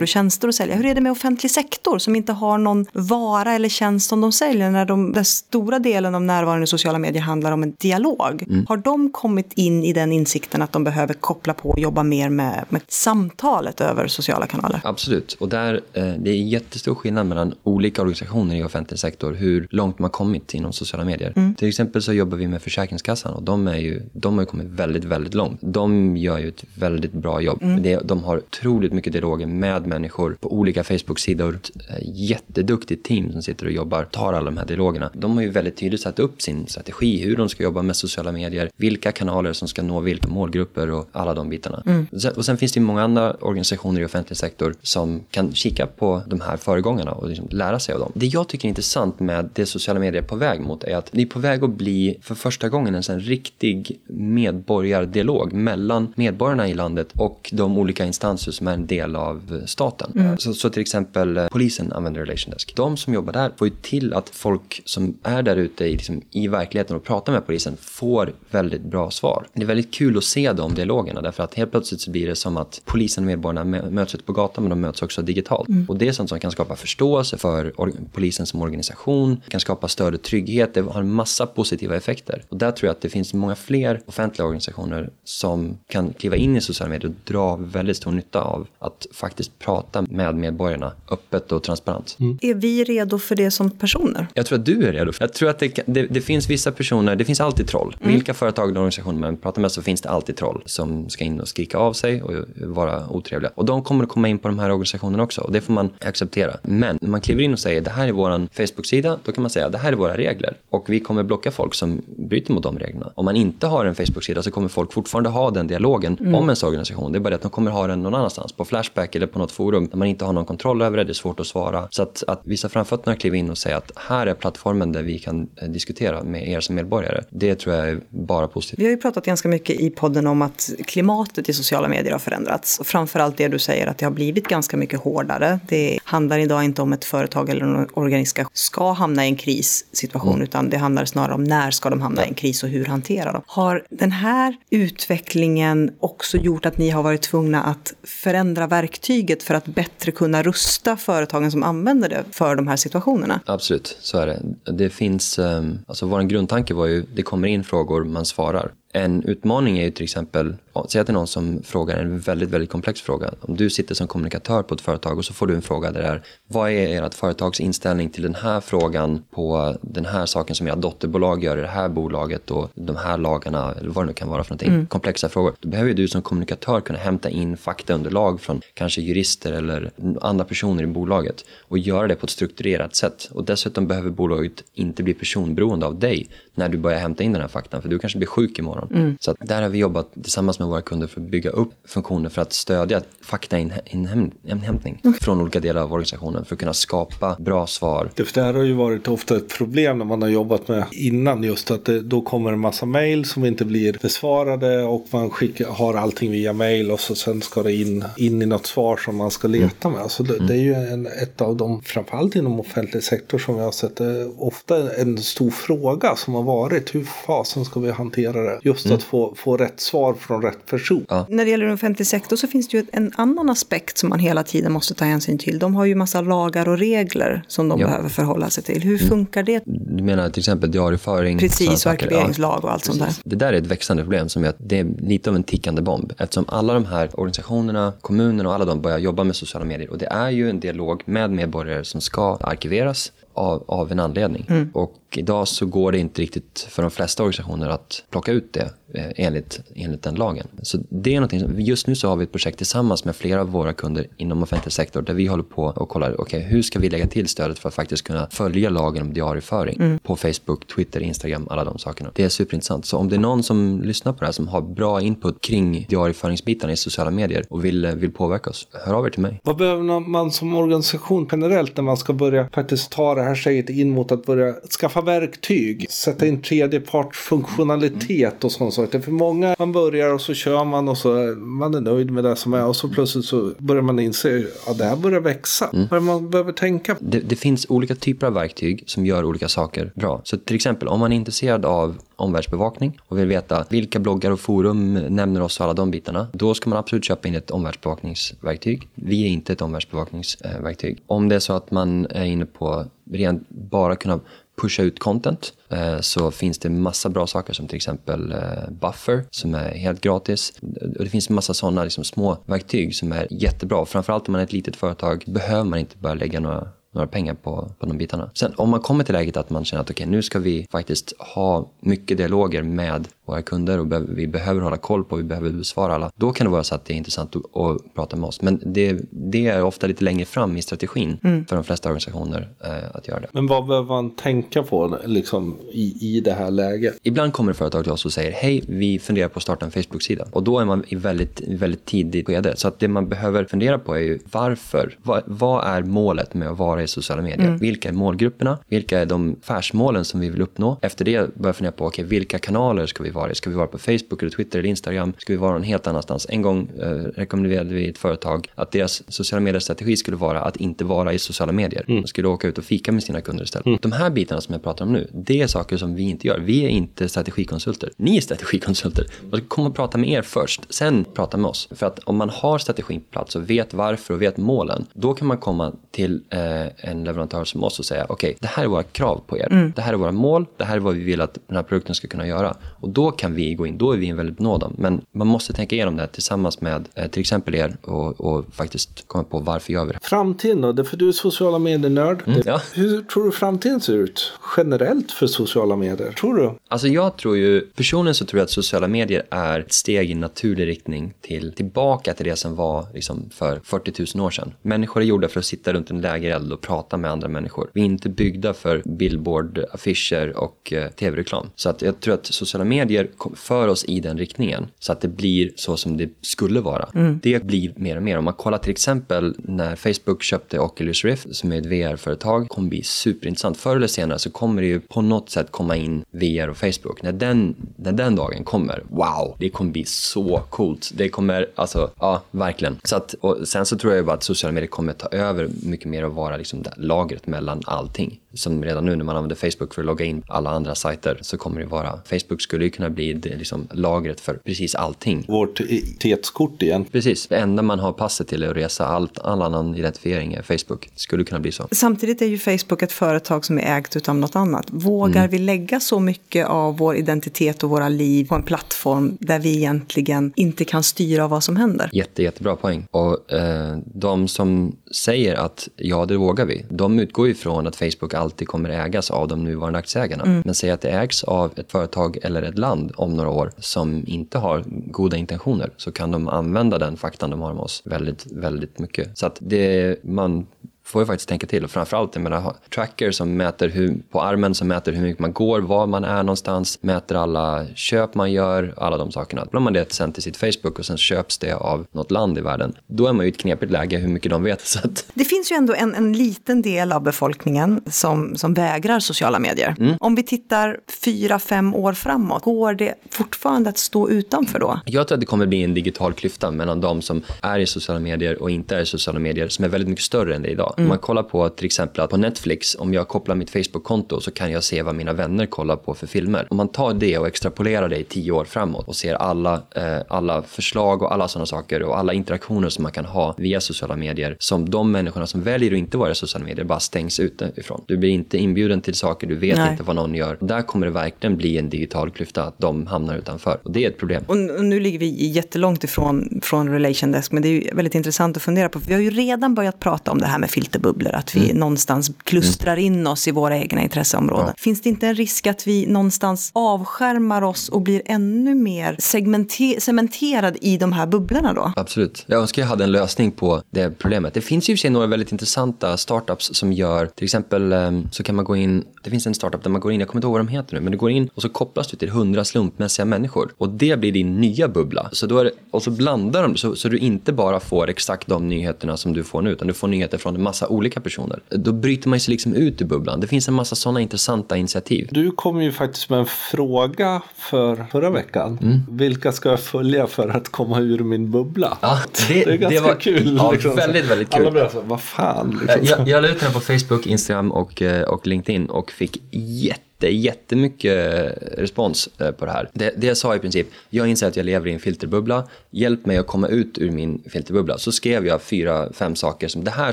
och 0.00 0.08
tjänster 0.08 0.48
att 0.48 0.54
sälja. 0.54 0.76
Hur 0.76 0.86
är 0.86 0.94
det 0.94 1.00
med 1.00 1.12
offentlig 1.12 1.50
sektor 1.50 1.98
som 1.98 2.16
inte 2.16 2.32
har 2.32 2.58
någon 2.58 2.86
vara 2.92 3.52
eller 3.52 3.68
tjänst 3.68 4.08
som 4.08 4.20
de 4.20 4.32
säljer 4.32 4.70
när 4.70 4.84
de, 4.84 5.12
den 5.12 5.24
stora 5.24 5.78
delen 5.78 6.14
av 6.14 6.22
närvaron 6.22 6.62
i 6.62 6.66
sociala 6.66 6.98
medier 6.98 7.22
handlar 7.22 7.52
om 7.52 7.62
en 7.62 7.74
dialog? 7.78 8.44
Mm. 8.48 8.66
Har 8.68 8.76
de 8.76 9.10
kommit 9.12 9.52
in 9.54 9.84
i 9.84 9.92
den 9.92 10.12
insikten 10.12 10.62
att 10.62 10.72
de 10.72 10.84
behöver 10.84 11.14
koppla 11.14 11.54
på 11.54 11.70
och 11.70 11.78
jobba 11.78 12.02
mer 12.02 12.28
med, 12.28 12.64
med 12.68 12.82
samtalet 12.88 13.80
över 13.80 14.08
sociala 14.08 14.46
kanaler? 14.46 14.80
Absolut, 14.84 15.36
och 15.40 15.48
där, 15.48 15.80
eh, 15.92 16.08
det 16.18 16.30
är 16.30 16.34
jättestor 16.34 16.94
skillnad 16.94 17.26
mellan 17.26 17.54
olika 17.62 18.02
organisationer 18.02 18.56
i 18.56 18.64
offentlig 18.64 19.00
sektor, 19.00 19.32
hur 19.32 19.68
långt 19.70 19.98
man 19.98 20.10
kommit 20.10 20.54
inom 20.54 20.72
sociala 20.72 21.04
medier. 21.04 21.32
Mm. 21.36 21.54
Till 21.54 21.68
exempel 21.68 22.02
så 22.02 22.12
jobbar 22.12 22.38
vi 22.38 22.48
med 22.48 22.62
Försäkringskassan 22.62 23.34
och 23.34 23.42
de, 23.42 23.68
är 23.68 23.76
ju, 23.76 24.02
de 24.12 24.34
har 24.34 24.42
ju 24.42 24.46
kommit 24.46 24.66
väldigt, 24.66 25.04
väldigt 25.04 25.34
långt. 25.34 25.58
De 25.62 26.16
gör 26.16 26.38
ju 26.38 26.48
ett 26.48 26.64
väldigt 26.74 27.12
bra 27.12 27.40
jobb. 27.40 27.62
Mm. 27.62 28.00
de 28.04 28.24
har 28.24 28.38
otroligt 28.38 28.92
mycket 28.92 29.12
dialoger 29.36 29.46
med 29.46 29.86
människor 29.86 30.36
på 30.40 30.52
olika 30.52 30.84
Facebook-sidor. 30.84 31.58
Jätteduktigt 32.02 33.06
team 33.06 33.32
som 33.32 33.42
sitter 33.42 33.66
och 33.66 33.72
jobbar, 33.72 34.04
tar 34.04 34.32
alla 34.32 34.44
de 34.44 34.56
här 34.56 34.66
dialogerna. 34.66 35.10
De 35.14 35.36
har 35.36 35.42
ju 35.42 35.50
väldigt 35.50 35.76
tydligt 35.76 36.00
satt 36.00 36.18
upp 36.18 36.42
sin 36.42 36.66
strategi, 36.66 37.24
hur 37.24 37.36
de 37.36 37.48
ska 37.48 37.62
jobba 37.62 37.82
med 37.82 37.96
sociala 37.96 38.32
medier, 38.32 38.70
vilka 38.76 39.12
kanaler 39.12 39.52
som 39.52 39.68
ska 39.68 39.82
nå 39.82 40.00
vilka 40.00 40.28
målgrupper 40.28 40.90
och 40.90 41.08
alla 41.12 41.34
de 41.34 41.48
bitarna. 41.48 41.82
Mm. 41.86 42.06
Och 42.36 42.44
sen 42.44 42.56
finns 42.56 42.72
det 42.72 42.80
ju 42.80 42.86
många 42.86 43.02
andra 43.02 43.34
organisationer 43.34 44.00
i 44.00 44.04
offentlig 44.04 44.36
sektor 44.36 44.74
som 44.82 45.20
kan 45.30 45.52
kika 45.54 45.86
på 45.86 46.22
de 46.26 46.40
här 46.40 46.56
föregångarna 46.56 47.12
och 47.12 47.28
liksom 47.28 47.48
lära 47.50 47.78
sig 47.78 47.94
av 47.94 48.00
dem. 48.00 48.12
Det 48.14 48.26
jag 48.26 48.48
tycker 48.48 48.68
är 48.68 48.70
intressant 48.70 49.20
med 49.20 49.48
det 49.54 49.66
sociala 49.66 50.00
medier 50.00 50.22
är 50.22 50.26
på 50.26 50.36
väg 50.36 50.60
mot 50.60 50.84
är 50.84 50.96
att 50.96 51.08
det 51.12 51.22
är 51.22 51.26
på 51.26 51.38
väg 51.38 51.64
att 51.64 51.70
bli 51.70 52.18
för 52.22 52.34
första 52.34 52.68
gången 52.68 52.94
en 52.94 53.02
sån 53.02 53.20
riktig 53.20 53.98
medborgardialog 54.06 55.52
mellan 55.52 56.12
medborgarna 56.16 56.68
i 56.68 56.74
landet 56.74 57.08
och 57.14 57.50
de 57.52 57.78
olika 57.78 58.04
instanser 58.04 58.52
som 58.52 58.68
är 58.68 58.72
en 58.72 58.86
del 58.86 59.16
av 59.16 59.25
staten. 59.66 60.12
Mm. 60.14 60.38
Så, 60.38 60.54
så, 60.54 60.70
till 60.70 60.82
exempel 60.82 61.36
eh, 61.36 61.48
polisen 61.48 61.92
använder 61.92 62.20
Relation 62.20 62.52
Desk. 62.52 62.76
De 62.76 62.96
som 62.96 63.14
jobbar 63.14 63.32
där 63.32 63.52
får 63.56 63.68
ju 63.68 63.74
till 63.82 64.14
att 64.14 64.28
folk 64.28 64.82
som 64.84 65.18
är 65.22 65.42
där 65.42 65.56
ute 65.56 65.84
i, 65.84 65.92
liksom, 65.92 66.22
i 66.30 66.48
verkligheten 66.48 66.96
och 66.96 67.04
pratar 67.04 67.32
med 67.32 67.46
polisen 67.46 67.76
får 67.80 68.32
väldigt 68.50 68.82
bra 68.82 69.10
svar. 69.10 69.46
Det 69.52 69.62
är 69.62 69.66
väldigt 69.66 69.94
kul 69.94 70.18
att 70.18 70.24
se 70.24 70.52
de 70.52 70.74
dialogerna 70.74 71.20
därför 71.20 71.42
att 71.42 71.54
helt 71.54 71.70
plötsligt 71.70 72.00
så 72.00 72.10
blir 72.10 72.26
det 72.26 72.36
som 72.36 72.56
att 72.56 72.82
polisen 72.84 73.24
och 73.24 73.26
medborgarna 73.26 73.90
möts 73.90 74.14
ute 74.14 74.24
på 74.24 74.32
gatan 74.32 74.64
men 74.64 74.70
de 74.70 74.80
möts 74.80 75.02
också 75.02 75.22
digitalt. 75.22 75.68
Mm. 75.68 75.86
Och 75.88 75.96
det 75.96 76.08
är 76.08 76.12
sånt 76.12 76.28
som 76.28 76.40
kan 76.40 76.50
skapa 76.50 76.76
förståelse 76.76 77.36
för 77.38 77.72
polisen 78.12 78.46
som 78.46 78.62
organisation, 78.62 79.40
kan 79.48 79.60
skapa 79.60 79.88
större 79.88 80.18
trygghet, 80.18 80.74
det 80.74 80.80
har 80.80 81.00
en 81.00 81.12
massa 81.12 81.46
positiva 81.46 81.96
effekter. 81.96 82.44
Och 82.48 82.56
där 82.56 82.72
tror 82.72 82.88
jag 82.88 82.94
att 82.94 83.00
det 83.00 83.08
finns 83.08 83.34
många 83.34 83.54
fler 83.54 84.00
offentliga 84.06 84.46
organisationer 84.46 85.10
som 85.24 85.78
kan 85.88 86.12
kliva 86.12 86.36
in 86.36 86.56
i 86.56 86.60
sociala 86.60 86.90
medier 86.90 87.10
och 87.10 87.32
dra 87.32 87.56
väldigt 87.56 87.96
stor 87.96 88.12
nytta 88.12 88.40
av 88.40 88.66
att 88.78 89.06
faktiskt 89.16 89.58
prata 89.58 90.02
med 90.02 90.34
medborgarna 90.34 90.92
öppet 91.10 91.52
och 91.52 91.62
transparent. 91.62 92.16
Mm. 92.20 92.38
Är 92.40 92.54
vi 92.54 92.84
redo 92.84 93.18
för 93.18 93.36
det 93.36 93.50
som 93.50 93.70
personer? 93.70 94.26
Jag 94.34 94.46
tror 94.46 94.58
att 94.58 94.64
du 94.64 94.86
är 94.88 94.92
redo. 94.92 95.12
Jag 95.20 95.32
tror 95.32 95.48
att 95.50 95.58
det, 95.58 95.80
det, 95.86 96.02
det 96.02 96.20
finns 96.20 96.50
vissa 96.50 96.72
personer, 96.72 97.16
det 97.16 97.24
finns 97.24 97.40
alltid 97.40 97.68
troll. 97.68 97.96
Mm. 98.00 98.12
Vilka 98.12 98.34
företag 98.34 98.64
och 98.64 98.76
organisationer 98.76 99.20
man 99.20 99.36
pratar 99.36 99.62
med 99.62 99.72
så 99.72 99.82
finns 99.82 100.00
det 100.00 100.08
alltid 100.08 100.36
troll 100.36 100.62
som 100.66 101.08
ska 101.08 101.24
in 101.24 101.40
och 101.40 101.48
skrika 101.48 101.78
av 101.78 101.92
sig 101.92 102.22
och 102.22 102.32
vara 102.56 103.08
otrevliga. 103.08 103.52
Och 103.54 103.64
de 103.64 103.82
kommer 103.82 104.04
att 104.04 104.10
komma 104.10 104.28
in 104.28 104.38
på 104.38 104.48
de 104.48 104.58
här 104.58 104.70
organisationerna 104.70 105.22
också 105.22 105.40
och 105.40 105.52
det 105.52 105.60
får 105.60 105.72
man 105.72 105.90
acceptera. 106.00 106.56
Men 106.62 106.98
när 107.00 107.10
man 107.10 107.20
kliver 107.20 107.42
in 107.42 107.52
och 107.52 107.58
säger 107.58 107.80
det 107.80 107.90
här 107.90 108.08
är 108.08 108.12
vår 108.12 108.48
Facebook-sida, 108.52 109.18
då 109.24 109.32
kan 109.32 109.42
man 109.42 109.50
säga 109.50 109.68
det 109.68 109.78
här 109.78 109.92
är 109.92 109.96
våra 109.96 110.16
regler 110.16 110.56
och 110.70 110.90
vi 110.90 111.00
kommer 111.00 111.22
blocka 111.22 111.50
folk 111.50 111.74
som 111.74 112.02
bryter 112.06 112.52
mot 112.52 112.62
de 112.62 112.78
reglerna. 112.78 113.12
Om 113.14 113.24
man 113.24 113.36
inte 113.36 113.66
har 113.66 113.84
en 113.84 113.94
Facebook-sida 113.94 114.42
så 114.42 114.50
kommer 114.50 114.68
folk 114.68 114.92
fortfarande 114.92 115.30
ha 115.30 115.50
den 115.50 115.66
dialogen 115.66 116.16
mm. 116.20 116.34
om 116.34 116.44
ens 116.44 116.62
organisation. 116.62 117.12
Det 117.12 117.18
är 117.18 117.20
bara 117.20 117.30
det 117.30 117.36
att 117.36 117.42
de 117.42 117.50
kommer 117.50 117.70
ha 117.70 117.86
den 117.86 118.02
någon 118.02 118.14
annanstans, 118.14 118.52
på 118.52 118.64
Flashback 118.64 119.05
eller 119.14 119.26
på 119.26 119.38
något 119.38 119.52
forum 119.52 119.88
där 119.88 119.96
man 119.96 120.08
inte 120.08 120.24
har 120.24 120.32
någon 120.32 120.44
kontroll 120.44 120.82
över 120.82 120.96
det, 120.96 121.04
det 121.04 121.12
är 121.12 121.14
svårt 121.14 121.40
att 121.40 121.46
svara. 121.46 121.88
Så 121.90 122.02
att, 122.02 122.22
att 122.26 122.40
visa 122.44 122.68
framfötterna 122.68 123.16
kliva 123.16 123.36
in 123.36 123.50
och 123.50 123.58
säga 123.58 123.76
att 123.76 123.92
här 123.96 124.26
är 124.26 124.34
plattformen 124.34 124.92
där 124.92 125.02
vi 125.02 125.18
kan 125.18 125.48
eh, 125.56 125.68
diskutera 125.68 126.22
med 126.22 126.48
er 126.48 126.60
som 126.60 126.74
medborgare. 126.74 127.24
Det 127.30 127.54
tror 127.54 127.74
jag 127.74 127.88
är 127.88 128.00
bara 128.08 128.48
positivt. 128.48 128.78
Vi 128.78 128.84
har 128.84 128.90
ju 128.90 128.96
pratat 128.96 129.24
ganska 129.24 129.48
mycket 129.48 129.80
i 129.80 129.90
podden 129.90 130.26
om 130.26 130.42
att 130.42 130.70
klimatet 130.86 131.48
i 131.48 131.52
sociala 131.52 131.88
medier 131.88 132.12
har 132.12 132.18
förändrats. 132.18 132.80
Framförallt 132.84 133.36
det 133.36 133.48
du 133.48 133.58
säger 133.58 133.86
att 133.86 133.98
det 133.98 134.06
har 134.06 134.12
blivit 134.12 134.48
ganska 134.48 134.76
mycket 134.76 135.00
hårdare. 135.00 135.60
Det 135.68 135.98
handlar 136.04 136.38
idag 136.38 136.64
inte 136.64 136.82
om 136.82 136.92
ett 136.92 137.04
företag 137.04 137.50
eller 137.50 137.64
en 137.64 137.88
organisation 137.94 138.50
ska 138.52 138.92
hamna 138.92 139.24
i 139.24 139.28
en 139.28 139.36
krissituation 139.36 140.34
mm. 140.34 140.42
utan 140.42 140.70
det 140.70 140.76
handlar 140.76 141.04
snarare 141.04 141.34
om 141.34 141.44
när 141.44 141.70
ska 141.70 141.90
de 141.90 142.00
hamna 142.00 142.24
i 142.24 142.28
en 142.28 142.34
kris 142.34 142.62
och 142.62 142.68
hur 142.68 142.84
hanterar 142.84 143.32
de. 143.32 143.42
Har 143.46 143.84
den 143.90 144.12
här 144.12 144.56
utvecklingen 144.70 145.90
också 146.00 146.36
gjort 146.36 146.66
att 146.66 146.78
ni 146.78 146.90
har 146.90 147.02
varit 147.02 147.22
tvungna 147.22 147.62
att 147.62 147.94
förändra 148.04 148.66
verktyget 148.96 149.42
för 149.42 149.54
att 149.54 149.66
bättre 149.66 150.12
kunna 150.12 150.42
rusta 150.42 150.96
företagen 150.96 151.50
som 151.50 151.62
använder 151.62 152.08
det 152.08 152.24
för 152.30 152.56
de 152.56 152.68
här 152.68 152.76
situationerna? 152.76 153.40
Absolut, 153.46 153.96
så 154.00 154.18
är 154.18 154.26
det. 154.26 154.72
Det 154.72 154.90
finns, 154.90 155.38
ehm, 155.38 155.78
alltså 155.86 156.06
vår 156.06 156.22
grundtanke 156.22 156.74
var 156.74 156.86
ju, 156.86 157.04
det 157.14 157.22
kommer 157.22 157.48
in 157.48 157.64
frågor, 157.64 158.04
man 158.04 158.24
svarar. 158.24 158.72
En 158.92 159.22
utmaning 159.22 159.78
är 159.78 159.84
ju 159.84 159.90
till 159.90 160.04
exempel, 160.04 160.54
säg 160.88 161.00
att 161.00 161.06
det 161.06 161.10
är 161.10 161.14
någon 161.14 161.26
som 161.26 161.62
frågar 161.62 161.98
en 161.98 162.18
väldigt, 162.18 162.50
väldigt 162.50 162.70
komplex 162.70 163.00
fråga. 163.00 163.30
Om 163.40 163.56
du 163.56 163.70
sitter 163.70 163.94
som 163.94 164.06
kommunikatör 164.06 164.62
på 164.62 164.74
ett 164.74 164.80
företag 164.80 165.18
och 165.18 165.24
så 165.24 165.34
får 165.34 165.46
du 165.46 165.54
en 165.54 165.62
fråga 165.62 165.90
där 165.90 166.02
det 166.02 166.08
är, 166.08 166.22
vad 166.46 166.70
är 166.70 167.02
ert 167.02 167.14
företags 167.14 167.60
inställning 167.60 168.10
till 168.10 168.22
den 168.22 168.34
här 168.34 168.60
frågan 168.60 169.22
på 169.30 169.76
den 169.80 170.04
här 170.04 170.26
saken 170.26 170.56
som 170.56 170.66
ert 170.66 170.76
dotterbolag 170.76 171.44
gör 171.44 171.58
i 171.58 171.60
det 171.60 171.66
här 171.66 171.88
bolaget 171.88 172.50
och 172.50 172.70
de 172.74 172.96
här 172.96 173.18
lagarna 173.18 173.72
eller 173.72 173.90
vad 173.90 174.04
det 174.04 174.06
nu 174.06 174.12
kan 174.12 174.28
vara 174.28 174.44
för 174.44 174.50
någonting. 174.50 174.74
Mm. 174.74 174.86
Komplexa 174.86 175.28
frågor. 175.28 175.54
Då 175.60 175.68
behöver 175.68 175.94
du 175.94 176.08
som 176.08 176.22
kommunikatör 176.22 176.80
kunna 176.80 176.98
hämta 176.98 177.30
in 177.30 177.56
faktaunderlag 177.56 178.40
från 178.40 178.60
kanske 178.74 179.00
jurister 179.00 179.52
eller 179.52 179.90
andra 180.20 180.44
personer 180.44 180.82
i 180.82 180.86
bolaget 180.86 181.44
och 181.62 181.78
göra 181.78 182.06
det 182.06 182.14
på 182.14 182.24
ett 182.24 182.30
strukturerat 182.30 182.96
sätt. 182.96 183.28
Och 183.32 183.44
dessutom 183.44 183.86
behöver 183.86 184.10
bolaget 184.10 184.64
inte 184.74 185.02
bli 185.02 185.14
personberoende 185.14 185.86
av 185.86 185.98
dig 185.98 186.28
när 186.56 186.68
du 186.68 186.78
börjar 186.78 186.98
hämta 186.98 187.24
in 187.24 187.32
den 187.32 187.40
här 187.40 187.48
faktan 187.48 187.82
för 187.82 187.88
du 187.88 187.98
kanske 187.98 188.18
blir 188.18 188.28
sjuk 188.28 188.58
imorgon 188.58 188.86
Mm. 188.96 189.16
Så 189.20 189.34
där 189.40 189.62
har 189.62 189.68
vi 189.68 189.78
jobbat 189.78 190.12
tillsammans 190.22 190.58
med 190.58 190.68
våra 190.68 190.82
kunder 190.82 191.06
för 191.06 191.20
att 191.20 191.26
bygga 191.26 191.50
upp 191.50 191.70
funktioner 191.84 192.28
för 192.28 192.42
att 192.42 192.52
stödja 192.52 193.00
faktainhämtning 193.20 195.00
mm. 195.04 195.14
från 195.20 195.40
olika 195.40 195.60
delar 195.60 195.82
av 195.82 195.92
organisationen 195.92 196.44
för 196.44 196.54
att 196.54 196.60
kunna 196.60 196.74
skapa 196.74 197.36
bra 197.38 197.66
svar. 197.66 198.10
Det 198.14 198.36
här 198.36 198.54
har 198.54 198.62
ju 198.62 198.72
varit 198.72 199.08
ofta 199.08 199.36
ett 199.36 199.48
problem 199.48 199.98
när 199.98 200.04
man 200.04 200.22
har 200.22 200.28
jobbat 200.28 200.68
med 200.68 200.84
innan 200.92 201.42
just 201.42 201.70
att 201.70 201.84
det, 201.84 202.00
då 202.00 202.20
kommer 202.20 202.52
en 202.52 202.58
massa 202.58 202.86
mejl 202.86 203.24
som 203.24 203.44
inte 203.44 203.64
blir 203.64 203.98
besvarade 204.02 204.82
och 204.82 205.06
man 205.10 205.30
skickar, 205.30 205.66
har 205.66 205.94
allting 205.94 206.30
via 206.30 206.52
mejl 206.52 206.90
och 206.90 207.00
så 207.00 207.14
sen 207.14 207.42
ska 207.42 207.62
det 207.62 207.72
in, 207.72 208.04
in 208.16 208.42
i 208.42 208.46
något 208.46 208.66
svar 208.66 208.96
som 208.96 209.16
man 209.16 209.30
ska 209.30 209.48
leta 209.48 209.88
med. 209.88 210.00
Alltså 210.00 210.22
det, 210.22 210.34
mm. 210.34 210.46
det 210.46 210.54
är 210.54 210.62
ju 210.62 210.74
en, 210.74 211.06
ett 211.06 211.40
av 211.40 211.56
de, 211.56 211.82
framförallt 211.82 212.36
inom 212.36 212.60
offentlig 212.60 213.02
sektor 213.02 213.38
som 213.38 213.54
vi 213.54 213.62
har 213.62 213.72
sett, 213.72 214.00
ofta 214.38 214.94
en 214.94 215.18
stor 215.18 215.50
fråga 215.50 216.16
som 216.16 216.34
har 216.34 216.42
varit 216.46 216.94
hur 216.94 217.04
fasen 217.04 217.64
ska 217.64 217.80
vi 217.80 217.90
hantera 217.90 218.42
det? 218.42 218.58
Just 218.62 218.90
att 218.90 219.02
få, 219.02 219.34
få 219.34 219.56
rätt 219.56 219.80
svar 219.80 220.14
från 220.14 220.42
rätt 220.42 220.66
person. 220.66 221.06
När 221.28 221.44
det 221.44 221.50
gäller 221.50 221.72
offentlig 221.72 222.06
sektor 222.06 222.36
så 222.36 222.46
finns 222.46 222.68
det 222.68 222.76
ju 222.76 222.86
en 222.92 223.12
annan 223.16 223.50
aspekt 223.50 223.98
som 223.98 224.08
man 224.08 224.18
hela 224.18 224.42
tiden 224.42 224.72
måste 224.72 224.94
ta 224.94 225.04
hänsyn 225.04 225.38
till. 225.38 225.58
De 225.58 225.74
har 225.74 225.84
ju 225.84 225.94
massa 225.94 226.20
lagar 226.20 226.68
och 226.68 226.78
regler 226.78 227.42
som 227.48 227.68
de 227.68 227.80
Ja. 227.80 227.86
behöver 227.86 228.08
förhålla 228.08 228.50
sig 228.50 228.64
till. 228.64 228.82
Hur 228.82 228.98
funkar 228.98 229.42
det? 229.42 229.62
Du 229.66 230.02
menar 230.02 230.30
till 230.30 230.40
exempel 230.40 230.70
diarieföring? 230.70 231.38
Precis, 231.38 231.86
och 231.86 231.92
arkiveringslag 231.92 232.64
och 232.64 232.72
allt 232.72 232.84
sånt 232.84 232.98
där. 232.98 233.12
Det 233.24 233.36
där 233.36 233.52
är 233.52 233.56
ett 233.58 233.66
växande 233.66 234.02
problem 234.02 234.28
som 234.28 234.44
är 234.44 234.48
att 234.48 234.56
det 234.58 234.78
är 234.78 234.86
lite 234.98 235.30
av 235.30 235.36
en 235.36 235.44
tickande 235.44 235.82
bomb 235.82 236.12
eftersom 236.18 236.44
alla 236.48 236.74
de 236.74 236.84
här 236.84 237.10
organisationerna, 237.20 237.92
kommunerna 238.00 238.48
och 238.48 238.54
alla 238.54 238.64
de 238.64 238.80
börjar 238.82 238.98
jobba 238.98 239.24
med 239.24 239.36
sociala 239.36 239.64
medier 239.64 239.90
och 239.90 239.98
det 239.98 240.06
är 240.06 240.30
ju 240.30 240.50
en 240.50 240.60
dialog 240.60 241.02
med 241.06 241.30
medborgare 241.30 241.84
som 241.84 242.00
ska 242.00 242.36
arkiveras 242.40 243.12
av, 243.36 243.64
av 243.68 243.92
en 243.92 244.00
anledning. 244.00 244.70
Och 244.74 244.94
idag 245.16 245.48
så 245.48 245.66
går 245.66 245.92
det 245.92 245.98
inte 245.98 246.22
riktigt 246.22 246.66
för 246.70 246.82
de 246.82 246.90
flesta 246.90 247.22
organisationer 247.22 247.68
att 247.68 248.04
plocka 248.10 248.32
ut 248.32 248.52
det 248.52 248.70
enligt, 249.16 249.60
enligt 249.74 250.02
den 250.02 250.14
lagen. 250.14 250.46
Så 250.62 250.78
det 250.88 251.10
är 251.10 251.14
någonting 251.14 251.40
som, 251.40 251.60
just 251.60 251.86
nu 251.86 251.94
så 251.94 252.08
har 252.08 252.16
vi 252.16 252.24
ett 252.24 252.32
projekt 252.32 252.58
tillsammans 252.58 253.04
med 253.04 253.16
flera 253.16 253.40
av 253.40 253.50
våra 253.50 253.72
kunder 253.72 254.06
inom 254.16 254.42
offentlig 254.42 254.72
sektor 254.72 255.02
där 255.02 255.14
vi 255.14 255.26
håller 255.26 255.42
på 255.42 255.64
och 255.64 255.88
kollar, 255.88 256.20
okej 256.20 256.40
hur 256.40 256.62
ska 256.62 256.78
vi 256.78 256.88
lägga 256.88 257.06
till 257.06 257.28
stödet 257.28 257.58
för 257.58 257.68
att 257.68 257.74
faktiskt 257.74 258.04
kunna 258.04 258.28
följa 258.30 258.70
lagen 258.70 259.02
om 259.02 259.12
diarieföring 259.12 259.98
på 260.02 260.16
Facebook, 260.16 260.66
Twitter, 260.66 261.00
Instagram, 261.00 261.46
alla 261.50 261.64
de 261.64 261.78
sakerna. 261.78 262.10
Det 262.14 262.24
är 262.24 262.28
superintressant. 262.28 262.86
Så 262.86 262.96
om 262.96 263.08
det 263.08 263.16
är 263.16 263.20
någon 263.20 263.42
som 263.42 263.80
lyssnar 263.84 264.12
på 264.12 264.20
det 264.20 264.26
här 264.26 264.32
som 264.32 264.48
har 264.48 264.62
bra 264.62 265.00
input 265.00 265.40
kring 265.40 265.86
diarieföringsbitarna 265.88 266.72
i 266.72 266.76
sociala 266.76 267.10
medier 267.10 267.44
och 267.48 267.64
vill, 267.64 267.84
eh, 267.84 267.94
vill 267.94 268.12
påverka 268.12 268.50
oss, 268.50 268.68
hör 268.72 268.94
av 268.94 269.06
er 269.06 269.10
till 269.10 269.22
mig. 269.22 269.40
Vad 269.42 269.56
behöver 269.56 270.00
man 270.00 270.30
som 270.30 270.56
organisation 270.56 271.28
generellt 271.32 271.76
när 271.76 271.84
man 271.84 271.96
ska 271.96 272.12
börja 272.12 272.48
faktiskt 272.54 272.92
ta 272.92 273.14
det 273.14 273.22
här 273.22 273.34
steget 273.34 273.70
in 273.70 273.90
mot 273.90 274.12
att 274.12 274.26
börja 274.26 274.54
skaffa 274.80 275.00
verktyg, 275.00 275.86
sätta 275.90 276.26
in 276.26 276.42
tredjepartsfunktionalitet 276.42 278.44
och 278.44 278.52
sådana 278.52 278.72
saker. 278.86 279.00
För 279.00 279.12
många, 279.12 279.56
man 279.58 279.72
börjar 279.72 280.14
och 280.14 280.20
så 280.20 280.34
kör 280.34 280.64
man 280.64 280.88
och 280.88 280.98
så 280.98 281.08
man 281.36 281.74
är 281.74 281.80
nöjd 281.80 282.10
med 282.10 282.24
det 282.24 282.36
som 282.36 282.54
är 282.54 282.66
och 282.66 282.76
så 282.76 282.88
plötsligt 282.88 283.24
så 283.24 283.52
börjar 283.58 283.82
man 283.82 283.98
inse 283.98 284.46
att 284.66 284.78
det 284.78 284.84
här 284.84 284.96
börjar 284.96 285.20
växa. 285.20 285.70
Vad 285.72 285.92
är 285.92 285.94
det 285.94 286.00
man 286.00 286.30
behöver 286.30 286.52
tänka? 286.52 286.96
Det, 287.00 287.20
det 287.20 287.36
finns 287.36 287.66
olika 287.68 287.94
typer 287.94 288.26
av 288.26 288.32
verktyg 288.32 288.84
som 288.86 289.06
gör 289.06 289.24
olika 289.24 289.48
saker 289.48 289.92
bra. 289.94 290.20
Så 290.24 290.36
till 290.36 290.56
exempel 290.56 290.88
om 290.88 291.00
man 291.00 291.12
är 291.12 291.16
intresserad 291.16 291.64
av 291.64 291.96
omvärldsbevakning 292.16 292.98
och 293.08 293.18
vill 293.18 293.28
veta 293.28 293.64
vilka 293.70 293.98
bloggar 293.98 294.30
och 294.30 294.40
forum 294.40 294.94
nämner 294.94 295.42
oss 295.42 295.60
och 295.60 295.64
alla 295.64 295.74
de 295.74 295.90
bitarna. 295.90 296.26
Då 296.32 296.54
ska 296.54 296.70
man 296.70 296.78
absolut 296.78 297.04
köpa 297.04 297.28
in 297.28 297.34
ett 297.34 297.50
omvärldsbevakningsverktyg. 297.50 298.88
Vi 298.94 299.24
är 299.24 299.28
inte 299.28 299.52
ett 299.52 299.62
omvärldsbevakningsverktyg. 299.62 301.02
Om 301.06 301.28
det 301.28 301.34
är 301.34 301.40
så 301.40 301.52
att 301.52 301.70
man 301.70 302.06
är 302.06 302.24
inne 302.24 302.46
på 302.46 302.84
rent 303.10 303.48
bara 303.48 303.96
kunna 303.96 304.20
pusha 304.56 304.82
ut 304.82 304.98
content 304.98 305.52
eh, 305.68 306.00
så 306.00 306.30
finns 306.30 306.58
det 306.58 306.70
massa 306.70 307.08
bra 307.08 307.26
saker 307.26 307.52
som 307.52 307.68
till 307.68 307.76
exempel 307.76 308.32
eh, 308.32 308.70
Buffer 308.70 309.24
som 309.30 309.54
är 309.54 309.74
helt 309.74 310.00
gratis. 310.00 310.52
Och 310.98 311.04
det 311.04 311.10
finns 311.10 311.30
massa 311.30 311.54
sådana 311.54 311.84
liksom, 311.84 312.04
små 312.04 312.38
verktyg 312.46 312.96
som 312.96 313.12
är 313.12 313.26
jättebra. 313.30 313.86
Framförallt 313.86 314.28
om 314.28 314.32
man 314.32 314.40
är 314.40 314.44
ett 314.44 314.52
litet 314.52 314.76
företag 314.76 315.24
behöver 315.26 315.64
man 315.64 315.78
inte 315.78 315.96
börja 315.96 316.14
lägga 316.14 316.40
några 316.40 316.68
några 316.96 317.08
pengar 317.08 317.34
på, 317.34 317.70
på 317.78 317.86
de 317.86 317.98
bitarna. 317.98 318.30
Sen 318.34 318.52
om 318.56 318.70
man 318.70 318.80
kommer 318.80 319.04
till 319.04 319.14
läget 319.14 319.36
att 319.36 319.50
man 319.50 319.64
känner 319.64 319.82
att 319.82 319.90
okej, 319.90 320.06
nu 320.06 320.22
ska 320.22 320.38
vi 320.38 320.66
faktiskt 320.70 321.12
ha 321.18 321.70
mycket 321.80 322.16
dialoger 322.16 322.62
med 322.62 323.08
våra 323.26 323.42
kunder 323.42 323.78
och 323.78 324.18
vi 324.18 324.26
behöver 324.26 324.60
hålla 324.60 324.76
koll 324.76 325.04
på, 325.04 325.16
vi 325.16 325.22
behöver 325.22 325.50
besvara 325.50 325.94
alla. 325.94 326.10
Då 326.16 326.32
kan 326.32 326.46
det 326.46 326.50
vara 326.50 326.64
så 326.64 326.74
att 326.74 326.84
det 326.84 326.92
är 326.92 326.96
intressant 326.96 327.36
att, 327.36 327.56
att 327.56 327.94
prata 327.94 328.16
med 328.16 328.28
oss. 328.28 328.42
Men 328.42 328.62
det, 328.64 329.00
det 329.10 329.46
är 329.46 329.62
ofta 329.62 329.86
lite 329.86 330.04
längre 330.04 330.24
fram 330.24 330.56
i 330.56 330.62
strategin 330.62 331.18
för 331.48 331.56
de 331.56 331.64
flesta 331.64 331.88
organisationer 331.88 332.48
eh, 332.64 332.96
att 332.96 333.08
göra 333.08 333.20
det. 333.20 333.28
Men 333.32 333.46
vad 333.46 333.66
behöver 333.66 333.88
man 333.88 334.10
tänka 334.10 334.62
på 334.62 334.98
liksom, 335.04 335.56
i, 335.70 336.16
i 336.16 336.20
det 336.20 336.32
här 336.32 336.50
läget? 336.50 336.98
Ibland 337.02 337.32
kommer 337.32 337.52
företag 337.52 337.82
till 337.82 337.92
oss 337.92 338.04
och 338.04 338.12
säger 338.12 338.32
hej, 338.32 338.64
vi 338.68 338.98
funderar 338.98 339.28
på 339.28 339.36
att 339.36 339.42
starta 339.42 339.66
en 339.66 339.72
Facebook-sida. 339.72 340.26
Och 340.32 340.42
då 340.42 340.58
är 340.58 340.64
man 340.64 340.84
i 340.88 340.94
väldigt, 340.94 341.40
väldigt 341.48 341.84
tidigt 341.84 342.26
skede. 342.26 342.56
Så 342.56 342.68
att 342.68 342.78
det 342.78 342.88
man 342.88 343.08
behöver 343.08 343.44
fundera 343.44 343.78
på 343.78 343.94
är 343.94 344.00
ju 344.00 344.18
varför? 344.32 344.96
Vad, 345.02 345.22
vad 345.26 345.64
är 345.66 345.82
målet 345.82 346.34
med 346.34 346.48
att 346.48 346.58
vara 346.58 346.82
i 346.86 346.88
sociala 346.88 347.22
medier? 347.22 347.58
Vilka 347.60 347.88
är 347.88 347.92
målgrupperna? 347.92 348.58
Vilka 348.68 349.00
är 349.00 349.06
de 349.06 349.36
affärsmålen 349.42 350.04
som 350.04 350.20
vi 350.20 350.30
vill 350.30 350.42
uppnå? 350.42 350.78
Efter 350.82 351.04
det 351.04 351.12
börjar 351.12 351.48
jag 351.48 351.56
fundera 351.56 351.72
på 351.72 351.86
okej, 351.86 352.04
vilka 352.04 352.38
kanaler 352.38 352.86
ska 352.86 353.02
vi 353.02 353.10
vara 353.10 353.30
i? 353.30 353.34
Ska 353.34 353.50
vi 353.50 353.56
vara 353.56 353.66
på 353.66 353.78
Facebook, 353.78 354.22
eller 354.22 354.30
Twitter 354.30 354.58
eller 354.58 354.68
Instagram? 354.68 355.12
Ska 355.18 355.32
vi 355.32 355.36
vara 355.36 355.52
någon 355.52 355.62
helt 355.62 355.86
annanstans? 355.86 356.26
En 356.30 356.42
gång 356.42 356.68
eh, 356.82 356.86
rekommenderade 357.20 357.74
vi 357.74 357.88
ett 357.88 357.98
företag 357.98 358.48
att 358.54 358.72
deras 358.72 359.02
sociala 359.08 359.40
medier-strategi 359.40 359.96
skulle 359.96 360.16
vara 360.16 360.40
att 360.40 360.56
inte 360.56 360.84
vara 360.84 361.12
i 361.12 361.18
sociala 361.18 361.52
medier. 361.52 361.84
De 361.86 362.06
skulle 362.06 362.28
åka 362.28 362.48
ut 362.48 362.58
och 362.58 362.64
fika 362.64 362.92
med 362.92 363.02
sina 363.02 363.20
kunder 363.20 363.44
istället. 363.44 363.82
De 363.82 363.92
här 363.92 364.10
bitarna 364.10 364.40
som 364.40 364.52
jag 364.52 364.62
pratar 364.62 364.84
om 364.84 364.92
nu, 364.92 365.10
det 365.12 365.42
är 365.42 365.46
saker 365.46 365.76
som 365.76 365.94
vi 365.94 366.02
inte 366.02 366.26
gör. 366.26 366.38
Vi 366.38 366.64
är 366.64 366.68
inte 366.68 367.08
strategikonsulter. 367.08 367.90
Ni 367.96 368.16
är 368.16 368.20
strategikonsulter. 368.20 369.06
Komma 369.48 369.68
och 369.68 369.76
prata 369.76 369.98
med 369.98 370.10
er 370.10 370.22
först, 370.22 370.74
sen 370.74 371.04
prata 371.14 371.36
med 371.36 371.48
oss. 371.48 371.68
För 371.70 371.86
att 371.86 371.98
om 371.98 372.16
man 372.16 372.30
har 372.30 372.58
strategin 372.58 373.00
på 373.00 373.06
plats 373.10 373.36
och 373.36 373.50
vet 373.50 373.74
varför 373.74 374.14
och 374.14 374.22
vet 374.22 374.36
målen, 374.36 374.86
då 374.92 375.14
kan 375.14 375.28
man 375.28 375.38
komma 375.38 375.72
till 375.90 376.20
eh, 376.30 376.40
en 376.76 377.04
leverantör 377.04 377.44
som 377.44 377.64
oss 377.64 377.78
och 377.78 377.84
säga 377.84 378.06
okej, 378.08 378.36
det 378.40 378.46
här 378.46 378.62
är 378.62 378.66
våra 378.68 378.82
krav 378.82 379.22
på 379.26 379.38
er. 379.38 379.72
Det 379.76 379.82
här 379.82 379.92
är 379.92 379.96
våra 379.96 380.12
mål, 380.12 380.46
det 380.56 380.64
här 380.64 380.76
är 380.76 380.80
vad 380.80 380.94
vi 380.94 381.04
vill 381.04 381.20
att 381.20 381.38
den 381.46 381.56
här 381.56 381.62
produkten 381.62 381.94
ska 381.94 382.08
kunna 382.08 382.26
göra. 382.26 382.56
Och 382.80 382.88
då 382.88 383.10
kan 383.10 383.34
vi 383.34 383.54
gå 383.54 383.66
in, 383.66 383.78
då 383.78 383.92
är 383.92 383.96
vi 383.96 384.08
en 384.08 384.16
väldigt 384.16 384.36
benådad. 384.36 384.72
Men 384.78 385.00
man 385.12 385.26
måste 385.26 385.52
tänka 385.52 385.74
igenom 385.76 385.96
det 385.96 386.02
här 386.02 386.08
tillsammans 386.08 386.60
med 386.60 386.88
eh, 386.94 387.06
till 387.06 387.20
exempel 387.20 387.54
er 387.54 387.76
och, 387.82 388.20
och 388.20 388.44
faktiskt 388.54 389.08
komma 389.08 389.24
på 389.24 389.38
varför 389.38 389.72
gör 389.72 389.84
vi 389.84 389.92
det. 389.92 389.98
Framtiden 390.02 390.60
då? 390.60 390.84
För 390.84 390.96
du 390.96 391.08
är 391.08 391.12
sociala 391.12 391.58
medier-nörd. 391.58 392.22
ja. 392.44 392.60
Hur 392.74 393.02
tror 393.02 393.24
du 393.24 393.32
framtiden 393.32 393.80
ser 393.80 393.94
ut 393.94 394.32
generellt 394.56 395.12
för 395.12 395.26
sociala 395.26 395.76
medier? 395.76 396.12
Tror 396.12 396.34
du? 396.36 396.52
Alltså 396.68 396.88
jag 396.88 397.16
tror 397.16 397.36
ju, 397.36 397.60
personligen 397.60 398.14
så 398.14 398.24
tror 398.24 398.38
jag 398.38 398.44
att 398.44 398.50
sociala 398.50 398.88
medier 398.88 399.22
är 399.30 399.60
ett 399.60 399.72
steg 399.72 400.10
i 400.10 400.14
naturlig 400.14 400.66
riktning 400.66 401.14
till, 401.20 401.52
tillbaka 401.52 402.14
till 402.14 402.26
det 402.26 402.36
som 402.36 402.54
var 402.54 402.86
liksom 402.94 403.30
för 403.30 403.60
40 403.64 404.16
000 404.16 404.26
år 404.26 404.30
sedan. 404.30 404.52
Människor 404.62 405.02
är 405.02 405.06
gjorda 405.06 405.28
för 405.28 405.40
att 405.40 405.46
sitta 405.46 405.72
runt 405.72 405.90
en 405.90 406.00
lägereld 406.00 406.52
och 406.52 406.60
prata 406.60 406.96
med 406.96 407.10
andra 407.10 407.28
människor. 407.28 407.70
Vi 407.72 407.80
är 407.80 407.84
inte 407.84 408.08
byggda 408.08 408.54
för 408.54 408.82
billboard, 408.84 409.64
affischer 409.72 410.36
och 410.36 410.72
eh, 410.72 410.88
tv-reklam. 410.90 411.50
Så 411.56 411.68
att 411.68 411.82
jag 411.82 412.00
tror 412.00 412.14
att 412.14 412.26
sociala 412.26 412.64
medier 412.64 412.75
kom- 413.16 413.34
för 413.36 413.68
oss 413.68 413.84
i 413.84 414.00
den 414.00 414.18
riktningen 414.18 414.66
så 414.78 414.92
att 414.92 415.00
det 415.00 415.08
blir 415.08 415.50
så 415.56 415.76
som 415.76 415.96
det 415.96 416.08
skulle 416.20 416.60
vara. 416.60 416.88
Det 417.22 417.42
blir 417.44 417.72
mer 417.76 417.96
och 417.96 418.02
mer. 418.02 418.18
Om 418.18 418.24
man 418.24 418.34
kollar 418.34 418.58
till 418.58 418.70
exempel 418.70 419.34
när 419.38 419.76
Facebook 419.76 420.22
köpte 420.22 420.58
Oculus 420.58 421.04
Rift 421.04 421.36
som 421.36 421.52
är 421.52 421.58
ett 421.58 421.66
VR-företag 421.66 422.48
kommer 422.48 422.68
bli 422.68 422.82
superintressant. 422.82 423.56
Förr 423.56 423.76
eller 423.76 423.86
senare 423.86 424.18
så 424.18 424.30
kommer 424.30 424.62
det 424.62 424.68
ju 424.68 424.80
på 424.80 425.02
något 425.02 425.30
sätt 425.30 425.46
komma 425.50 425.76
in 425.76 426.04
VR 426.10 426.48
och 426.48 426.56
Facebook. 426.56 427.02
När 427.02 427.12
den, 427.12 427.54
när 427.76 427.92
den 427.92 428.16
dagen 428.16 428.44
kommer, 428.44 428.82
wow, 428.88 429.36
det 429.38 429.48
kommer 429.48 429.70
bli 429.72 429.84
så 429.84 430.42
coolt. 430.50 430.90
Det 430.94 431.08
kommer, 431.08 431.46
alltså, 431.54 431.90
ja, 432.00 432.22
verkligen. 432.30 432.76
Så 432.84 432.96
att, 432.96 433.14
och 433.20 433.48
sen 433.48 433.66
så 433.66 433.78
tror 433.78 433.94
jag 433.94 434.06
bara 434.06 434.16
att 434.16 434.22
sociala 434.22 434.52
medier 434.52 434.68
kommer 434.68 434.92
ta 434.92 435.08
över 435.08 435.48
mycket 435.62 435.86
mer 435.88 436.04
och 436.04 436.14
vara 436.14 436.36
liksom 436.36 436.62
det 436.62 436.72
lagret 436.76 437.26
mellan 437.26 437.62
allting. 437.64 438.20
Som 438.36 438.64
redan 438.64 438.84
nu 438.84 438.96
när 438.96 439.04
man 439.04 439.16
använder 439.16 439.36
Facebook 439.36 439.74
för 439.74 439.82
att 439.82 439.86
logga 439.86 440.04
in 440.04 440.22
alla 440.28 440.50
andra 440.50 440.74
sajter 440.74 441.18
så 441.22 441.38
kommer 441.38 441.60
det 441.60 441.66
vara, 441.66 441.98
Facebook 442.04 442.42
skulle 442.42 442.64
ju 442.64 442.70
kunna 442.70 442.90
bli 442.90 443.12
det, 443.12 443.36
liksom 443.36 443.68
lagret 443.72 444.20
för 444.20 444.34
precis 444.34 444.74
allting. 444.74 445.24
Vårt 445.28 445.60
identitetskort 445.60 446.62
igen. 446.62 446.84
Precis, 446.92 447.26
det 447.26 447.36
enda 447.36 447.62
man 447.62 447.78
har 447.78 447.92
passet 447.92 448.28
till 448.28 448.42
är 448.42 448.48
att 448.48 448.56
resa, 448.56 448.86
allt, 448.86 449.18
all 449.18 449.42
annan 449.42 449.74
identifiering 449.76 450.34
är 450.34 450.42
Facebook. 450.42 450.90
Skulle 450.94 451.24
kunna 451.24 451.40
bli 451.40 451.52
så. 451.52 451.68
Samtidigt 451.70 452.22
är 452.22 452.26
ju 452.26 452.38
Facebook 452.38 452.82
ett 452.82 452.92
företag 452.92 453.44
som 453.44 453.58
är 453.58 453.78
ägt 453.78 454.08
av 454.08 454.16
något 454.16 454.36
annat. 454.36 454.66
Vågar 454.70 455.28
vi 455.28 455.38
lägga 455.38 455.80
så 455.80 456.00
mycket 456.00 456.46
av 456.46 456.76
vår 456.76 456.96
identitet 456.96 457.62
och 457.62 457.70
våra 457.70 457.88
liv 457.88 458.28
på 458.28 458.34
en 458.34 458.42
plattform 458.42 459.16
där 459.20 459.38
vi 459.38 459.56
egentligen 459.56 460.32
inte 460.36 460.64
kan 460.64 460.82
styra 460.82 461.28
vad 461.28 461.44
som 461.44 461.56
händer? 461.56 461.90
Jätte, 461.92 462.22
jättebra 462.22 462.56
poäng. 462.56 462.86
Och 462.90 463.32
eh, 463.32 463.78
de 463.84 464.28
som 464.28 464.76
säger 464.94 465.34
att 465.34 465.68
ja, 465.76 466.06
det 466.06 466.16
vågar 466.16 466.46
vi, 466.46 466.64
de 466.68 466.98
utgår 466.98 467.28
ju 467.28 467.34
från 467.34 467.66
att 467.66 467.76
Facebook 467.76 468.14
alltid 468.26 468.48
kommer 468.48 468.70
ägas 468.70 469.10
av 469.10 469.28
de 469.28 469.44
nuvarande 469.44 469.78
aktieägarna. 469.78 470.42
Men 470.44 470.54
säg 470.54 470.70
att 470.70 470.80
det 470.80 470.90
ägs 470.90 471.24
av 471.24 471.52
ett 471.56 471.72
företag 471.72 472.18
eller 472.22 472.42
ett 472.42 472.58
land 472.58 472.92
om 472.96 473.16
några 473.16 473.30
år 473.30 473.52
som 473.58 474.04
inte 474.06 474.38
har 474.38 474.64
goda 474.66 475.16
intentioner 475.16 475.70
så 475.76 475.92
kan 475.92 476.10
de 476.10 476.28
använda 476.28 476.78
den 476.78 476.96
faktan 476.96 477.30
de 477.30 477.40
har 477.40 477.54
med 477.54 477.62
oss 477.62 477.82
väldigt, 477.84 478.26
väldigt 478.32 478.78
mycket. 478.78 479.18
Så 479.18 479.26
att 479.26 479.38
det, 479.40 479.96
man 480.04 480.46
får 480.86 481.02
ju 481.02 481.06
faktiskt 481.06 481.28
tänka 481.28 481.46
till. 481.46 481.64
Och 481.64 481.70
framförallt, 481.70 482.14
jag 482.14 482.22
menar, 482.22 482.56
tracker 482.74 483.10
som 483.10 483.36
mäter 483.36 483.68
hur, 483.68 483.96
på 484.10 484.22
armen 484.22 484.54
som 484.54 484.68
mäter 484.68 484.92
hur 484.92 485.02
mycket 485.02 485.20
man 485.20 485.32
går, 485.32 485.60
var 485.60 485.86
man 485.86 486.04
är 486.04 486.22
någonstans, 486.22 486.78
mäter 486.82 487.14
alla 487.16 487.66
köp 487.74 488.14
man 488.14 488.32
gör, 488.32 488.74
alla 488.76 488.96
de 488.96 489.12
sakerna. 489.12 489.46
Då 489.52 489.60
man 489.60 489.72
det 489.72 489.92
sen 489.92 490.12
till 490.12 490.22
sitt 490.22 490.36
Facebook 490.36 490.78
och 490.78 490.86
sen 490.86 490.96
köps 490.96 491.38
det 491.38 491.52
av 491.52 491.86
något 491.92 492.10
land 492.10 492.38
i 492.38 492.40
världen. 492.40 492.76
Då 492.86 493.06
är 493.06 493.12
man 493.12 493.26
ju 493.26 493.30
i 493.30 493.34
ett 493.34 493.40
knepigt 493.40 493.72
läge 493.72 493.96
hur 493.98 494.08
mycket 494.08 494.30
de 494.30 494.42
vet. 494.42 494.60
Så 494.66 494.78
att, 494.78 495.06
Det 495.14 495.24
finns 495.24 495.52
ju 495.52 495.56
ändå 495.56 495.74
en, 495.74 495.94
en 495.94 496.12
liten 496.12 496.62
del 496.62 496.92
av 496.92 497.02
befolkningen 497.02 497.80
som, 497.86 498.36
som 498.36 498.54
vägrar 498.54 499.00
sociala 499.00 499.38
medier. 499.38 499.96
Om 500.00 500.14
vi 500.14 500.22
tittar 500.22 500.80
fyra, 501.04 501.38
fem 501.38 501.74
år 501.74 501.92
framåt, 501.92 502.42
går 502.42 502.74
det 502.74 502.94
fortfarande 503.10 503.70
att 503.70 503.78
stå 503.78 504.10
utanför 504.10 504.58
då? 504.58 504.80
jag 504.86 505.08
tror 505.08 505.16
att 505.16 505.20
det 505.20 505.26
kommer 505.26 505.46
bli 505.46 505.62
en 505.62 505.74
digital 505.74 506.12
klyfta 506.12 506.50
mellan 506.50 506.80
de 506.80 507.02
som 507.02 507.22
är 507.42 507.58
i 507.58 507.66
sociala 507.66 508.00
medier 508.00 508.42
och 508.42 508.50
inte 508.50 508.76
är 508.76 508.80
i 508.80 508.86
sociala 508.86 509.18
medier 509.18 509.48
som 509.48 509.64
är 509.64 509.68
väldigt 509.68 509.88
mycket 509.88 510.04
större 510.04 510.36
än 510.36 510.42
det 510.42 510.48
idag. 510.48 510.74
Om 510.82 510.88
man 510.88 510.98
kollar 510.98 511.22
på 511.22 511.48
till 511.48 511.66
exempel 511.66 512.00
att 512.04 512.10
på 512.10 512.16
Netflix, 512.16 512.74
om 512.74 512.94
jag 512.94 513.08
kopplar 513.08 513.34
mitt 513.34 513.50
Facebook-konto 513.50 514.20
så 514.20 514.30
kan 514.30 514.52
jag 514.52 514.64
se 514.64 514.82
vad 514.82 514.94
mina 514.94 515.12
vänner 515.12 515.46
kollar 515.46 515.76
på 515.76 515.94
för 515.94 516.06
filmer. 516.06 516.46
Om 516.50 516.56
man 516.56 516.68
tar 516.68 516.94
det 516.94 517.18
och 517.18 517.26
extrapolerar 517.26 517.88
det 517.88 517.96
i 517.96 518.04
tio 518.04 518.32
år 518.32 518.44
framåt 518.44 518.88
och 518.88 518.96
ser 518.96 519.14
alla, 519.14 519.54
eh, 519.54 519.98
alla 520.08 520.42
förslag 520.42 521.02
och 521.02 521.12
alla 521.12 521.28
sådana 521.28 521.46
saker 521.46 521.82
och 521.82 521.98
alla 521.98 522.12
interaktioner 522.12 522.68
som 522.68 522.82
man 522.82 522.92
kan 522.92 523.04
ha 523.04 523.34
via 523.38 523.60
sociala 523.60 523.96
medier 523.96 524.36
som 524.38 524.70
de 524.70 524.92
människorna 524.92 525.26
som 525.26 525.42
väljer 525.42 525.72
att 525.72 525.78
inte 525.78 525.96
vara 525.98 526.10
i 526.10 526.14
sociala 526.14 526.46
medier 526.46 526.64
bara 526.64 526.80
stängs 526.80 527.20
ute 527.20 527.52
ifrån. 527.56 527.84
Du 527.86 527.96
blir 527.96 528.10
inte 528.10 528.38
inbjuden 528.38 528.80
till 528.80 528.94
saker, 528.94 529.26
du 529.26 529.36
vet 529.36 529.56
Nej. 529.56 529.70
inte 529.70 529.82
vad 529.82 529.96
någon 529.96 530.14
gör. 530.14 530.38
Där 530.40 530.62
kommer 530.62 530.86
det 530.86 530.92
verkligen 530.92 531.36
bli 531.36 531.58
en 531.58 531.70
digital 531.70 532.10
klyfta, 532.10 532.44
att 532.44 532.58
de 532.58 532.86
hamnar 532.86 533.16
utanför. 533.16 533.58
Och 533.62 533.72
det 533.72 533.84
är 533.84 533.88
ett 533.88 533.98
problem. 533.98 534.24
Och 534.26 534.36
nu 534.64 534.80
ligger 534.80 534.98
vi 534.98 535.26
jättelångt 535.26 535.84
ifrån 535.84 536.40
från 536.42 536.68
Relation 536.68 537.12
Desk, 537.12 537.32
men 537.32 537.42
det 537.42 537.48
är 537.48 537.74
väldigt 537.74 537.94
intressant 537.94 538.36
att 538.36 538.42
fundera 538.42 538.68
på. 538.68 538.80
För 538.80 538.88
vi 538.88 538.94
har 538.94 539.00
ju 539.00 539.10
redan 539.10 539.54
börjat 539.54 539.80
prata 539.80 540.10
om 540.10 540.18
det 540.18 540.26
här 540.26 540.38
med 540.38 540.50
filterbubblor, 540.66 541.14
att 541.14 541.36
vi 541.36 541.52
någonstans 541.52 542.10
klustrar 542.24 542.76
in 542.76 543.06
oss 543.06 543.28
i 543.28 543.30
våra 543.30 543.56
egna 543.56 543.82
intresseområden. 543.82 544.54
Finns 544.58 544.80
det 544.80 544.88
inte 544.88 545.06
en 545.06 545.14
risk 545.14 545.46
att 545.46 545.66
vi 545.66 545.86
någonstans 545.86 546.50
avskärmar 546.54 547.42
oss 547.42 547.68
och 547.68 547.80
blir 547.80 548.02
ännu 548.04 548.54
mer 548.54 548.96
segmente- 548.98 549.80
cementerad 549.80 550.56
i 550.60 550.76
de 550.76 550.92
här 550.92 551.06
bubblorna 551.06 551.52
då? 551.52 551.72
Absolut. 551.76 552.24
Jag 552.26 552.40
önskar 552.40 552.62
jag 552.62 552.68
hade 552.68 552.84
en 552.84 552.92
lösning 552.92 553.32
på 553.32 553.62
det 553.70 553.98
problemet. 553.98 554.34
Det 554.34 554.40
finns 554.40 554.70
ju 554.70 554.74
i 554.74 554.76
sig 554.76 554.90
några 554.90 555.06
väldigt 555.06 555.32
intressanta 555.32 555.96
startups 555.96 556.50
som 556.52 556.72
gör, 556.72 557.06
till 557.06 557.24
exempel 557.24 557.72
ehm, 557.72 558.08
så 558.10 558.22
kan 558.22 558.34
man 558.34 558.44
gå 558.44 558.56
in, 558.56 558.84
det 559.04 559.10
finns 559.10 559.26
en 559.26 559.34
startup 559.34 559.62
där 559.62 559.70
man 559.70 559.80
går 559.80 559.92
in, 559.92 560.00
jag 560.00 560.08
kommer 560.08 560.18
inte 560.18 560.26
ihåg 560.26 560.32
vad 560.32 560.40
de 560.40 560.48
heter 560.48 560.74
nu, 560.74 560.80
men 560.80 560.92
du 560.92 560.98
går 560.98 561.10
in 561.10 561.28
och 561.34 561.42
så 561.42 561.48
kopplas 561.48 561.88
du 561.88 561.96
till 561.96 562.10
hundra 562.10 562.44
slumpmässiga 562.44 563.04
människor 563.04 563.52
och 563.58 563.68
det 563.68 564.00
blir 564.00 564.12
din 564.12 564.40
nya 564.40 564.68
bubbla. 564.68 565.08
Så 565.12 565.26
då 565.26 565.42
det, 565.42 565.50
och 565.70 565.82
så 565.82 565.90
blandar 565.90 566.42
de 566.42 566.56
så, 566.56 566.76
så 566.76 566.88
du 566.88 566.98
inte 566.98 567.32
bara 567.32 567.60
får 567.60 567.90
exakt 567.90 568.28
de 568.28 568.48
nyheterna 568.48 568.96
som 568.96 569.12
du 569.12 569.24
får 569.24 569.42
nu, 569.42 569.50
utan 569.50 569.68
du 569.68 569.74
får 569.74 569.88
nyheter 569.88 570.18
från 570.18 570.34
en 570.34 570.42
massa 570.42 570.55
olika 570.62 571.00
personer. 571.00 571.40
Då 571.50 571.72
bryter 571.72 572.08
man 572.08 572.20
sig 572.20 572.32
liksom 572.32 572.54
ut 572.54 572.82
ur 572.82 572.86
bubblan. 572.86 573.20
Det 573.20 573.26
finns 573.26 573.48
en 573.48 573.54
massa 573.54 573.76
sådana 573.76 574.00
intressanta 574.00 574.56
initiativ. 574.56 575.08
Du 575.12 575.30
kom 575.30 575.62
ju 575.62 575.72
faktiskt 575.72 576.10
med 576.10 576.18
en 576.18 576.26
fråga 576.26 577.22
för 577.36 577.86
förra 577.90 578.10
veckan. 578.10 578.58
Mm. 578.62 578.80
Vilka 578.90 579.32
ska 579.32 579.48
jag 579.50 579.60
följa 579.60 580.06
för 580.06 580.28
att 580.28 580.48
komma 580.48 580.80
ur 580.80 580.98
min 580.98 581.30
bubbla? 581.30 581.78
Ja, 581.80 581.98
det- 582.28 582.44
det 582.44 582.52
är 582.52 582.56
ganska 582.56 582.80
det 582.80 582.86
var- 582.86 583.00
kul. 583.00 583.36
ja, 583.38 583.52
liksom. 583.52 583.76
väldigt, 583.76 584.04
väldigt 584.10 584.30
kul. 584.30 584.42
Alla 584.42 584.50
börjar 584.50 584.68
så, 584.68 584.80
vad 584.80 585.00
fan. 585.00 585.60
Liksom. 585.68 585.84
Jag, 585.98 586.08
jag 586.16 586.22
la 586.22 586.28
ut 586.28 586.40
den 586.40 586.52
på 586.52 586.60
Facebook, 586.60 587.06
Instagram 587.06 587.52
och, 587.52 587.82
eh, 587.82 588.02
och 588.02 588.26
LinkedIn 588.26 588.66
och 588.66 588.90
fick 588.90 589.22
jätte, 589.32 589.82
jättemycket 590.00 591.32
respons 591.58 592.08
eh, 592.18 592.30
på 592.30 592.44
det 592.44 592.50
här. 592.50 592.70
Det, 592.72 592.94
det 592.96 593.06
jag 593.06 593.16
sa 593.16 593.36
i 593.36 593.38
princip, 593.38 593.66
jag 593.90 594.08
inser 594.08 594.26
att 594.26 594.36
jag 594.36 594.46
lever 594.46 594.68
i 594.68 594.72
en 594.72 594.80
filterbubbla, 594.80 595.48
hjälp 595.70 596.06
mig 596.06 596.16
att 596.16 596.26
komma 596.26 596.48
ut 596.48 596.78
ur 596.78 596.90
min 596.90 597.22
filterbubbla. 597.26 597.78
Så 597.78 597.92
skrev 597.92 598.26
jag 598.26 598.42
fyra, 598.42 598.92
fem 598.92 599.16
saker 599.16 599.48
som 599.48 599.64
det 599.64 599.70
här 599.70 599.92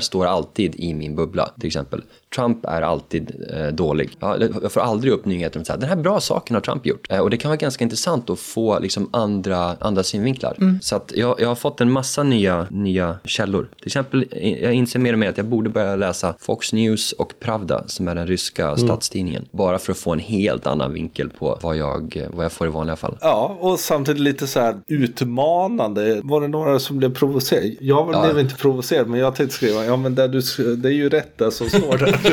står 0.00 0.26
alltid 0.26 0.74
i 0.76 0.94
min 0.94 1.16
bubbla. 1.16 1.50
Till 1.60 1.66
exempel, 1.66 2.02
Trump 2.34 2.64
är 2.64 2.82
alltid 2.82 3.44
eh, 3.54 3.66
dålig. 3.66 4.10
Ja, 4.20 4.36
jag 4.62 4.72
får 4.72 4.80
aldrig 4.80 5.12
upp 5.12 5.24
nyheter 5.24 5.58
om 5.58 5.64
att 5.68 5.80
den 5.80 5.88
här 5.88 5.96
bra 5.96 6.20
saken 6.20 6.54
har 6.54 6.60
Trump 6.60 6.86
gjort. 6.86 7.06
Eh, 7.10 7.18
och 7.18 7.30
det 7.30 7.36
kan 7.36 7.48
vara 7.48 7.56
ganska 7.56 7.84
intressant 7.84 8.30
att 8.30 8.38
få 8.38 8.78
liksom, 8.78 9.08
andra, 9.12 9.76
andra 9.80 10.02
synvinklar. 10.02 10.78
Så 10.82 10.96
att 10.96 11.12
jag, 11.16 11.40
jag 11.40 11.48
har 11.48 11.54
fått 11.54 11.80
en 11.80 11.92
massa 11.92 12.22
nya, 12.22 12.66
nya 12.70 13.16
källor. 13.24 13.68
Till 13.78 13.86
exempel, 13.86 14.26
eh, 14.30 14.62
jag 14.62 14.72
inser 14.74 14.98
mer 14.98 15.12
och 15.12 15.18
mer 15.18 15.28
att 15.30 15.36
jag 15.36 15.46
borde 15.46 15.70
börja 15.70 15.96
läsa 15.96 16.34
Fox 16.40 16.72
News 16.72 17.12
och 17.12 17.34
Pravda, 17.40 17.84
som 17.86 18.08
är 18.08 18.14
den 18.14 18.26
ryska 18.26 18.76
statstidningen. 18.76 19.44
Bara 19.50 19.78
för 19.78 19.92
att 19.92 19.98
få 19.98 20.12
en 20.12 20.18
helt 20.18 20.66
annan 20.66 20.92
vinkel 20.92 21.28
på 21.30 21.58
vad 21.62 21.76
jag, 21.76 22.26
vad 22.32 22.44
jag 22.44 22.52
får 22.52 22.66
i 22.66 22.70
vanliga 22.70 22.96
fall. 22.96 23.16
Ja, 23.20 23.56
och 23.60 23.80
samtidigt 23.80 24.20
lite 24.20 24.46
så 24.46 24.60
här 24.60 24.76
utmanande. 24.88 26.20
Var 26.24 26.40
det 26.40 26.48
några 26.48 26.78
som 26.78 26.98
blev 26.98 27.14
provocerade? 27.14 27.74
Jag 27.80 28.10
Ja. 28.12 28.22
blev 28.24 28.38
inte 28.38 28.54
provocerad, 28.54 29.08
men 29.08 29.20
jag 29.20 29.34
tänkte 29.34 29.56
skriva, 29.56 29.84
ja 29.84 29.96
men 29.96 30.14
det, 30.14 30.28
du, 30.28 30.40
det 30.76 30.88
är 30.88 30.92
ju 30.92 31.08
rätt 31.08 31.38
det 31.38 31.50
som 31.50 31.68
står 31.68 31.98
där. 31.98 32.20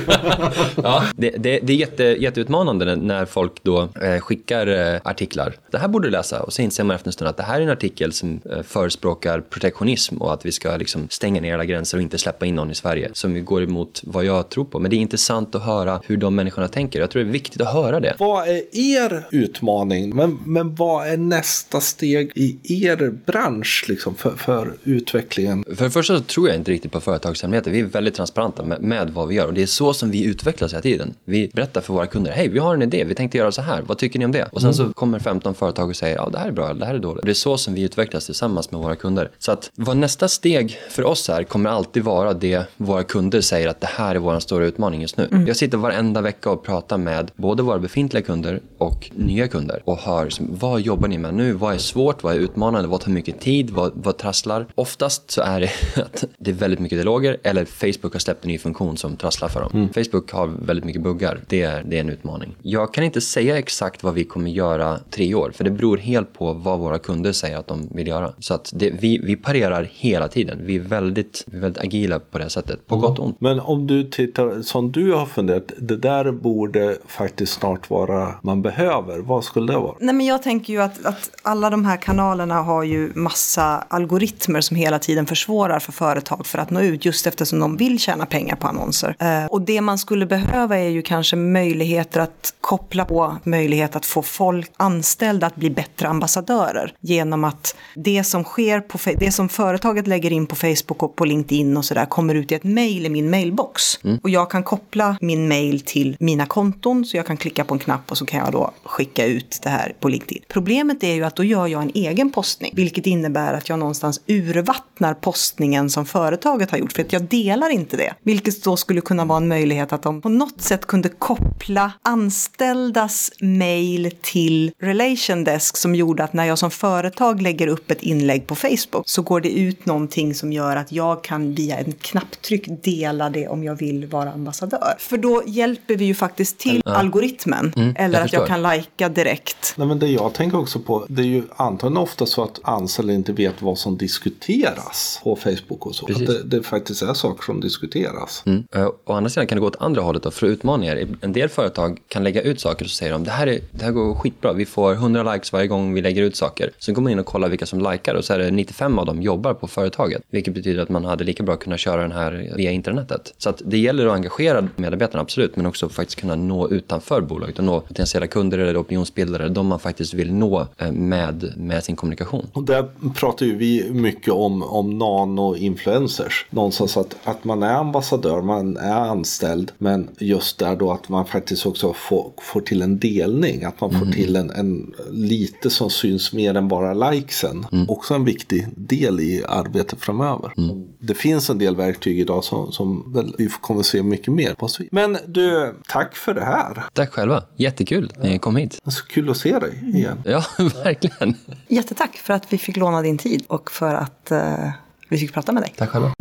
Ja, 0.84 1.04
det, 1.16 1.30
det, 1.30 1.60
det 1.64 1.74
är 1.74 1.78
jätte, 1.78 2.04
jätteutmanande 2.04 2.96
när- 2.96 3.26
folk 3.26 3.64
då 3.64 3.90
eh, 4.02 4.20
skickar 4.20 4.68
eh, 4.68 5.00
artiklar. 5.04 5.54
Det 5.72 5.78
här 5.78 5.88
borde 5.88 6.08
du 6.08 6.12
läsa 6.12 6.42
och 6.44 6.54
så 6.54 6.62
inser 6.62 6.84
man 6.84 6.96
efter 6.96 7.08
en 7.08 7.14
stund 7.14 7.30
att 7.30 7.38
det 7.38 7.44
här 7.44 7.58
är 7.60 7.64
en 7.64 7.70
artikel 7.70 8.14
som 8.14 8.40
eh, 8.52 8.62
förespråkar 8.64 9.40
protektionism 9.42 10.18
och 10.18 10.34
att 10.34 10.46
vi 10.46 10.52
ska 10.52 10.78
liksom 10.78 11.08
stänga 11.10 11.42
ner 11.42 11.54
alla 11.54 11.66
gränser 11.66 11.98
och 11.98 12.02
inte 12.02 12.18
släppa 12.18 12.46
in 12.46 12.56
någon 12.56 12.72
i 12.72 12.76
Sverige. 12.76 13.10
Som 13.14 13.46
går 13.46 13.64
emot 13.64 14.02
vad 14.04 14.26
jag 14.26 14.50
tror 14.50 14.66
på. 14.66 14.80
Men 14.80 14.92
det 14.92 14.98
är 14.98 14.98
intressant 14.98 15.56
att 15.56 15.64
höra 15.66 16.02
hur 16.06 16.18
de 16.18 16.36
människorna 16.36 16.68
tänker. 16.68 17.00
Jag 17.00 17.10
tror 17.10 17.24
det 17.24 17.30
är 17.30 17.32
viktigt 17.34 17.62
att 17.62 17.74
höra 17.74 18.00
det. 18.00 18.16
vad 18.20 18.48
är 18.48 18.62
er 18.74 19.28
utmaning? 19.32 20.16
Men, 20.16 20.40
men 20.46 20.76
vad 20.76 21.08
är 21.08 21.18
nästa 21.18 21.82
steg 21.82 22.32
i 22.36 22.58
er 22.86 23.14
bransch 23.26 23.86
liksom, 23.88 24.16
för, 24.16 24.32
för 24.32 24.74
utvecklingen? 24.84 25.64
För 25.76 25.84
det 25.86 25.92
första 25.92 26.18
så 26.18 26.24
tror 26.24 26.48
jag 26.48 26.58
inte 26.58 26.72
riktigt 26.72 26.92
på 26.92 27.02
företagshemligheter. 27.02 27.72
Vi 27.72 27.80
är 27.80 27.84
väldigt 27.84 28.16
transparenta 28.16 28.64
med, 28.66 28.82
med 28.82 29.10
vad 29.10 29.28
vi 29.28 29.36
gör 29.36 29.48
och 29.48 29.54
det 29.54 29.62
är 29.62 29.66
så 29.66 29.81
som 29.94 30.12
vi 30.12 30.24
utvecklas 30.24 30.74
hela 30.74 30.82
tiden. 30.82 31.13
Vi 31.26 31.52
berättar 31.54 31.82
för 31.82 31.94
våra 31.94 32.08
kunder, 32.08 32.32
hej 32.32 32.48
vi 32.48 32.60
har 32.60 32.74
en 32.74 32.82
idé, 32.82 33.04
vi 33.04 33.15
tänkte 33.15 33.38
göra 33.38 33.52
så 33.52 33.62
här, 33.62 33.82
vad 33.82 33.98
tycker 33.98 34.20
ni 34.20 34.26
om 34.26 34.32
det? 34.32 34.50
Och 34.52 34.62
sen 34.62 34.74
så 34.74 34.94
kommer 34.94 35.20
15 35.20 35.56
företag 35.56 35.89
och 35.89 35.96
säger, 35.96 36.15
ja 36.15 36.30
det 36.30 36.38
här 36.38 36.48
är 36.48 36.52
bra, 36.52 36.70
eller 36.70 36.80
det 36.80 36.86
här 36.86 36.96
är 36.96 37.00
dåligt. 37.00 37.26
Det 37.26 37.32
är 37.32 37.34
så 37.34 37.58
som 37.58 37.74
vi 37.74 37.82
utvecklas 37.82 38.26
tillsammans 38.26 38.72
med 38.72 38.82
våra 38.82 38.96
kunder. 38.96 39.32
Så 39.39 39.52
att 39.52 39.72
vad 39.76 39.98
nästa 39.98 40.28
steg 40.28 40.80
för 40.89 41.04
oss 41.04 41.30
är 41.30 41.44
kommer 41.44 41.70
alltid 41.70 42.04
vara 42.04 42.34
det 42.34 42.65
våra 42.78 43.04
kunder 43.04 43.41
säger 43.41 43.67
att 43.67 43.82
det 43.82 43.88
här 43.88 44.15
är 44.15 44.20
vår 44.20 44.39
stora 44.39 44.65
utmaning 44.65 45.02
just 45.02 45.17
nu. 45.17 45.46
Jag 45.48 45.56
sitter 45.56 45.78
varenda 45.78 46.22
vecka 46.22 46.50
och 46.50 46.63
pratar 46.63 46.98
med 46.98 47.32
både 47.36 47.63
våra 47.63 47.80
befintliga 47.80 48.24
kunder 48.24 48.60
och 48.78 49.12
nya 49.15 49.48
kunder 49.48 49.82
och 49.86 49.98
hör 49.98 50.30
vad 50.39 50.82
jobbar 50.82 51.08
ni 51.08 51.17
med 51.17 51.34
nu? 51.34 51.54
Vad 51.54 51.74
är 51.74 51.78
svårt? 51.78 52.24
Vad 52.24 52.36
är 52.36 52.39
utmanande? 52.39 52.88
Vad 52.88 53.02
tar 53.02 53.12
mycket 53.12 53.39
tid? 53.39 53.70
Vad, 53.70 53.91
vad 53.96 54.17
trasslar? 54.17 54.65
Oftast 54.76 55.32
så 55.32 55.41
är 55.41 55.60
det 55.60 55.72
att 56.02 56.24
det 56.38 56.52
är 56.52 56.56
väldigt 56.56 56.80
mycket 56.80 56.98
dialoger 56.98 57.38
eller 57.44 57.65
Facebook 57.65 58.13
har 58.13 58.20
släppt 58.20 58.46
en 58.46 58.52
ny 58.52 58.58
funktion 58.58 58.98
som 58.98 59.15
trasslar 59.15 59.50
för 59.50 59.62
dem. 59.62 59.71
Facebook 59.94 60.32
har 60.32 60.48
väldigt 60.48 60.86
mycket 60.86 61.02
buggar. 61.02 61.40
Det 61.48 61.62
är, 61.62 61.84
det 61.84 61.96
är 61.96 62.02
en 62.02 62.10
utmaning. 62.10 62.56
Jag 62.62 62.94
kan 62.94 63.04
inte 63.04 63.22
säga 63.22 63.58
exakt 63.58 64.04
vad 64.04 64.14
vi 64.14 64.24
kommer 64.24 64.52
göra 64.52 65.00
tre 65.10 65.36
år 65.36 65.52
för 65.56 65.64
det 65.64 65.72
beror 65.72 65.98
helt 65.98 66.34
på 66.34 66.54
vad 66.54 66.80
våra 66.80 67.00
kunder 67.00 67.32
säger 67.32 67.58
att 67.58 67.68
de 67.68 67.90
vill 67.92 68.08
göra. 68.08 68.34
Så 68.40 68.54
att 68.54 68.72
det, 68.76 68.90
vi, 68.90 69.18
vi 69.18 69.36
parerar 69.36 69.90
hela 69.92 70.28
tiden. 70.28 70.60
Vi 70.64 70.76
är 70.76 70.80
väldigt, 70.80 71.44
vi 71.48 71.58
är 71.58 71.62
väldigt 71.62 71.84
agila 71.84 72.20
på 72.20 72.38
det 72.38 72.50
sättet, 72.50 72.88
på 72.88 72.98
gott 72.98 73.20
och 73.20 73.26
ont. 73.26 73.42
Men 73.42 73.60
om 73.60 73.88
du 73.88 74.04
tittar 74.04 74.62
som 74.62 74.92
du 74.92 75.14
har 75.14 75.26
funderat, 75.26 75.72
det 75.78 75.98
där 75.98 76.32
borde 76.32 76.98
faktiskt 77.08 77.54
snart 77.54 77.90
vara 77.90 78.36
man 78.42 78.62
behöver. 78.62 79.20
Vad 79.20 79.44
skulle 79.44 79.74
det 79.74 79.80
vara? 79.80 79.96
Nej, 80.00 80.16
men 80.16 80.26
jag 80.26 80.44
tänker 80.44 80.74
ju 80.74 80.82
att, 80.82 81.06
att 81.06 81.30
alla 81.42 81.70
de 81.70 81.86
här 81.86 81.98
kanalerna 81.98 82.62
har 82.62 82.84
ju 82.84 83.12
massa 83.16 83.64
algoritmer 83.88 84.62
som 84.62 84.78
hela 84.78 85.00
tiden 85.00 85.26
försvårar 85.26 85.80
för 85.80 85.92
företag 85.92 86.46
för 86.46 86.60
att 86.60 86.70
nå 86.70 86.82
ut 86.82 87.06
just 87.06 87.28
eftersom 87.28 87.60
de 87.60 87.78
vill 87.78 88.00
tjäna 88.00 88.26
pengar 88.26 88.56
på 88.56 88.68
annonser. 88.68 89.16
Och 89.52 89.62
det 89.62 89.82
man 89.82 89.98
skulle 89.98 90.26
behöva 90.26 90.78
är 90.78 90.90
ju 90.90 91.02
kanske 91.02 91.36
möjligheter 91.36 92.20
att 92.20 92.54
koppla 92.62 93.06
på 93.06 93.38
möjlighet 93.44 93.96
att 93.96 94.06
få 94.06 94.22
folk 94.22 94.72
anställda 94.78 95.48
att 95.48 95.56
bli 95.56 95.70
bättre 95.70 96.08
ambassadörer 96.08 96.94
genom 97.00 97.44
att 97.44 97.76
det 97.96 98.24
som 98.24 98.44
sker 98.44 98.80
på 98.80 98.98
det 99.20 99.32
som 99.32 99.50
företaget 99.50 100.08
lägger 100.08 100.32
in 100.32 100.48
på 100.48 100.56
Facebook 100.56 101.04
och 101.04 101.16
på 101.16 101.26
LinkedIn 101.26 101.78
och 101.78 101.86
sådär 101.86 102.06
kommer 102.06 102.36
ut 102.36 102.52
i 102.52 102.56
ett 102.56 102.64
mejl 102.64 103.06
i 103.06 103.10
min 103.10 103.30
mailbox. 103.30 104.00
Och 104.24 104.30
jag 104.30 104.52
kan 104.52 104.64
koppla 104.64 105.18
min 105.22 105.48
mail 105.48 105.82
till 105.82 106.18
mina 106.20 106.46
konton 106.46 107.06
så 107.06 107.18
jag 107.18 107.26
kan 107.26 107.38
klicka 107.38 107.64
på 107.64 107.74
en 107.74 107.80
knapp 107.80 108.12
och 108.12 108.18
så 108.18 108.26
kan 108.26 108.40
jag 108.40 108.52
då 108.52 108.72
skicka 108.84 109.26
ut 109.26 109.60
det 109.64 109.70
här 109.70 109.96
på 110.00 110.08
LinkedIn. 110.08 110.44
Problemet 110.48 111.04
är 111.04 111.14
ju 111.14 111.24
att 111.24 111.36
då 111.36 111.44
gör 111.44 111.68
jag 111.68 111.82
en 111.82 111.92
egen 111.94 112.32
postning, 112.32 112.74
vilket 112.76 113.06
innebär 113.06 113.54
att 113.54 113.70
jag 113.70 113.80
någonstans 113.80 114.22
urvattnar 114.28 115.14
postningen 115.14 115.90
som 115.90 116.06
företaget 116.06 116.72
har 116.72 116.78
gjort, 116.78 116.94
för 116.94 117.02
att 117.02 117.14
jag 117.14 117.22
delar 117.22 117.70
inte 117.70 117.98
det. 117.98 118.14
Vilket 118.24 118.64
då 118.64 118.78
skulle 118.78 119.02
kunna 119.02 119.26
vara 119.26 119.41
en 119.42 119.48
möjlighet 119.48 119.94
att 119.94 120.04
de 120.04 120.22
på 120.22 120.30
något 120.30 120.62
sätt 120.62 120.86
kunde 120.86 121.10
koppla 121.10 121.92
anställdas 122.02 123.32
mail 123.40 124.12
till 124.22 124.72
Relation 124.80 125.44
Desk 125.44 125.78
som 125.78 125.96
gjorde 125.96 126.24
att 126.24 126.34
när 126.34 126.46
jag 126.46 126.58
som 126.58 126.72
företag 126.72 127.42
lägger 127.42 127.68
upp 127.68 127.92
ett 127.92 128.02
inlägg 128.04 128.48
på 128.48 128.56
Facebook 128.56 129.04
så 129.06 129.22
går 129.22 129.42
det 129.42 129.50
ut 129.60 129.86
någonting 129.86 130.36
som 130.36 130.54
gör 130.54 130.76
att 130.76 130.92
jag 130.92 131.24
kan 131.24 131.56
via 131.56 131.78
en 131.78 131.92
knapptryck 131.92 132.84
dela 132.84 133.30
det 133.30 133.48
om 133.48 133.64
jag 133.64 133.76
vill 133.76 134.08
vara 134.08 134.32
ambassadör. 134.32 134.96
För 135.00 135.18
då 135.18 135.44
hjälper 135.46 135.96
vi 135.96 136.06
ju 136.06 136.16
faktiskt 136.16 136.60
till 136.60 136.82
algoritmen. 136.86 137.74
eller 137.76 137.92
Mm, 137.96 138.14
jag 138.14 138.24
att 138.24 138.34
jag 138.34 138.48
kan 138.48 138.62
lajka 138.62 139.10
direkt. 139.10 139.74
Nej, 139.78 139.88
men 139.88 140.00
det 140.00 140.08
jag 140.08 140.34
tänker 140.34 140.60
också 140.60 140.80
på, 140.80 141.06
det 141.10 141.22
är 141.22 141.26
ju 141.26 141.44
antagligen 141.56 142.04
ofta 142.04 142.26
så 142.26 142.44
att 142.44 142.60
anställda 142.64 143.14
inte 143.14 143.34
vet 143.34 143.62
vad 143.62 143.78
som 143.78 143.98
diskuteras 143.98 145.20
på 145.24 145.36
Facebook 145.36 145.86
och 145.86 145.96
så. 145.96 146.06
Precis. 146.06 146.30
Att 146.30 146.50
det, 146.50 146.58
det 146.58 146.64
faktiskt 146.64 147.02
är 147.02 147.14
saker 147.14 147.44
som 147.44 147.62
diskuteras. 147.62 148.44
Mm. 148.46 148.64
Eh, 148.76 148.88
Å 149.06 149.14
andra 149.14 149.30
sidan 149.32 149.48
kan 149.48 149.56
det 149.56 149.60
gå 149.60 149.67
åt 149.67 149.82
andra 149.82 150.02
hållet 150.02 150.24
då, 150.24 150.32
för 150.32 150.48
utmaningar. 150.48 151.08
En 151.22 151.34
del 151.34 151.50
företag 151.50 152.00
kan 152.08 152.24
lägga 152.24 152.41
ut 152.41 152.60
saker 152.60 152.86
och 152.86 152.89
så 152.89 152.96
säger 152.96 153.12
de 153.12 153.24
det 153.24 153.32
här, 153.32 153.48
är, 153.48 153.60
det 153.72 153.86
här 153.86 153.91
går 153.91 154.15
skitbra, 154.15 154.54
vi 154.54 154.65
får 154.65 154.94
100 154.94 155.34
likes 155.34 155.54
varje 155.54 155.67
gång 155.67 155.94
vi 155.94 156.02
lägger 156.02 156.24
ut 156.24 156.36
saker. 156.36 156.72
Sen 156.80 156.94
går 156.94 157.02
man 157.02 157.12
in 157.12 157.20
och 157.20 157.26
kollar 157.26 157.50
vilka 157.50 157.65
som 157.65 157.91
likar 157.91 158.15
och 158.15 158.26
så 158.26 158.34
är 158.34 158.39
det 158.39 158.52
95 158.52 159.00
av 159.00 159.06
dem 159.06 159.22
jobbar 159.22 159.54
på 159.54 159.67
företaget. 159.67 160.22
Vilket 160.30 160.54
betyder 160.54 160.84
att 160.84 160.89
man 160.89 161.06
hade 161.06 161.24
lika 161.24 161.44
bra 161.44 161.56
kunnat 161.56 161.80
köra 161.80 162.02
den 162.02 162.12
här 162.12 162.54
via 162.56 162.72
internetet. 162.72 163.34
Så 163.38 163.50
att 163.50 163.62
det 163.65 163.78
gäller 163.78 164.08
att 164.08 164.13
engagera 164.13 164.67
medarbetarna, 164.76 165.22
absolut, 165.22 165.56
men 165.56 165.65
också 165.65 165.89
faktiskt 165.89 166.20
kunna 166.20 166.36
nå 166.36 166.70
utanför 166.70 167.22
bolaget 167.22 167.60
och 167.60 167.65
nå 167.65 167.80
potentiella 167.80 168.28
kunder 168.28 168.58
eller 168.58 168.82
opinionsbildare, 168.82 169.50
de 169.50 169.67
man 169.67 169.80
faktiskt 169.80 170.13
vill 170.13 170.34
nå 170.34 170.67
eh, 170.78 170.91
med, 170.91 171.54
med 171.58 171.84
sin 171.84 171.96
kommunikation. 171.96 172.48
Och 172.54 172.63
där 172.63 172.89
pratar 173.15 173.46
ju 173.46 173.58
vi 173.58 173.91
mycket 173.91 174.34
om, 174.34 174.63
om 174.63 175.00
nano-influencers. 175.00 176.46
Någonstans 176.50 176.98
att, 176.98 177.15
att 177.24 177.44
man 177.44 177.63
är 177.63 177.74
ambassadör, 177.74 178.41
man 178.41 178.78
är 178.78 179.10
anställd, 179.22 179.72
men 179.78 180.10
just 180.20 180.60
där 180.60 180.76
då 180.76 180.92
att 180.92 181.10
man 181.10 181.26
faktiskt 181.26 181.66
också 181.66 181.94
får, 181.94 182.34
får 182.42 182.62
till 182.62 182.82
en 182.82 183.00
delning, 183.00 183.64
att 183.64 183.82
man 183.82 183.90
får 183.90 184.02
mm. 184.02 184.12
till 184.12 184.36
en, 184.36 184.50
en 184.50 184.94
lite 185.12 185.70
som 185.70 185.90
syns 185.90 186.34
mer 186.34 186.56
än 186.56 186.68
bara 186.68 186.94
likesen. 187.12 187.66
Mm. 187.72 187.90
Också 187.90 188.14
en 188.14 188.26
viktig 188.26 188.68
del 188.76 189.20
i 189.20 189.44
arbetet 189.48 190.00
framöver. 190.00 190.54
Mm. 190.58 190.88
Det 191.00 191.14
finns 191.14 191.50
en 191.50 191.58
del 191.58 191.76
verktyg 191.76 192.20
idag 192.20 192.44
som, 192.44 192.72
som 192.72 193.14
väl, 193.14 193.36
vi 193.38 193.50
kommer 193.62 193.84
se 193.84 194.04
mycket 194.04 194.34
mer 194.34 194.54
på. 194.54 194.68
Men 194.92 195.18
du, 195.28 195.76
tack 195.88 196.16
för 196.16 196.34
det 196.34 196.46
här. 196.46 196.84
Tack 196.94 197.12
själva. 197.14 197.44
Jättekul 197.58 198.12
att 198.18 198.24
ni 198.24 198.40
kom 198.40 198.56
hit. 198.56 198.82
Så 198.86 199.06
kul 199.06 199.30
att 199.30 199.38
se 199.38 199.60
dig 199.60 199.84
igen. 199.94 200.24
Ja, 200.26 200.44
verkligen. 200.84 201.36
Jättetack 201.68 202.18
för 202.18 202.34
att 202.34 202.54
vi 202.54 202.58
fick 202.58 202.78
låna 202.78 203.02
din 203.02 203.18
tid 203.18 203.44
och 203.48 203.72
för 203.72 203.96
att 203.96 204.30
uh, 204.32 204.70
vi 205.10 205.18
fick 205.18 205.34
prata 205.34 205.52
med 205.52 205.64
dig. 205.64 205.74
Tack 205.78 205.90
själva. 205.90 206.14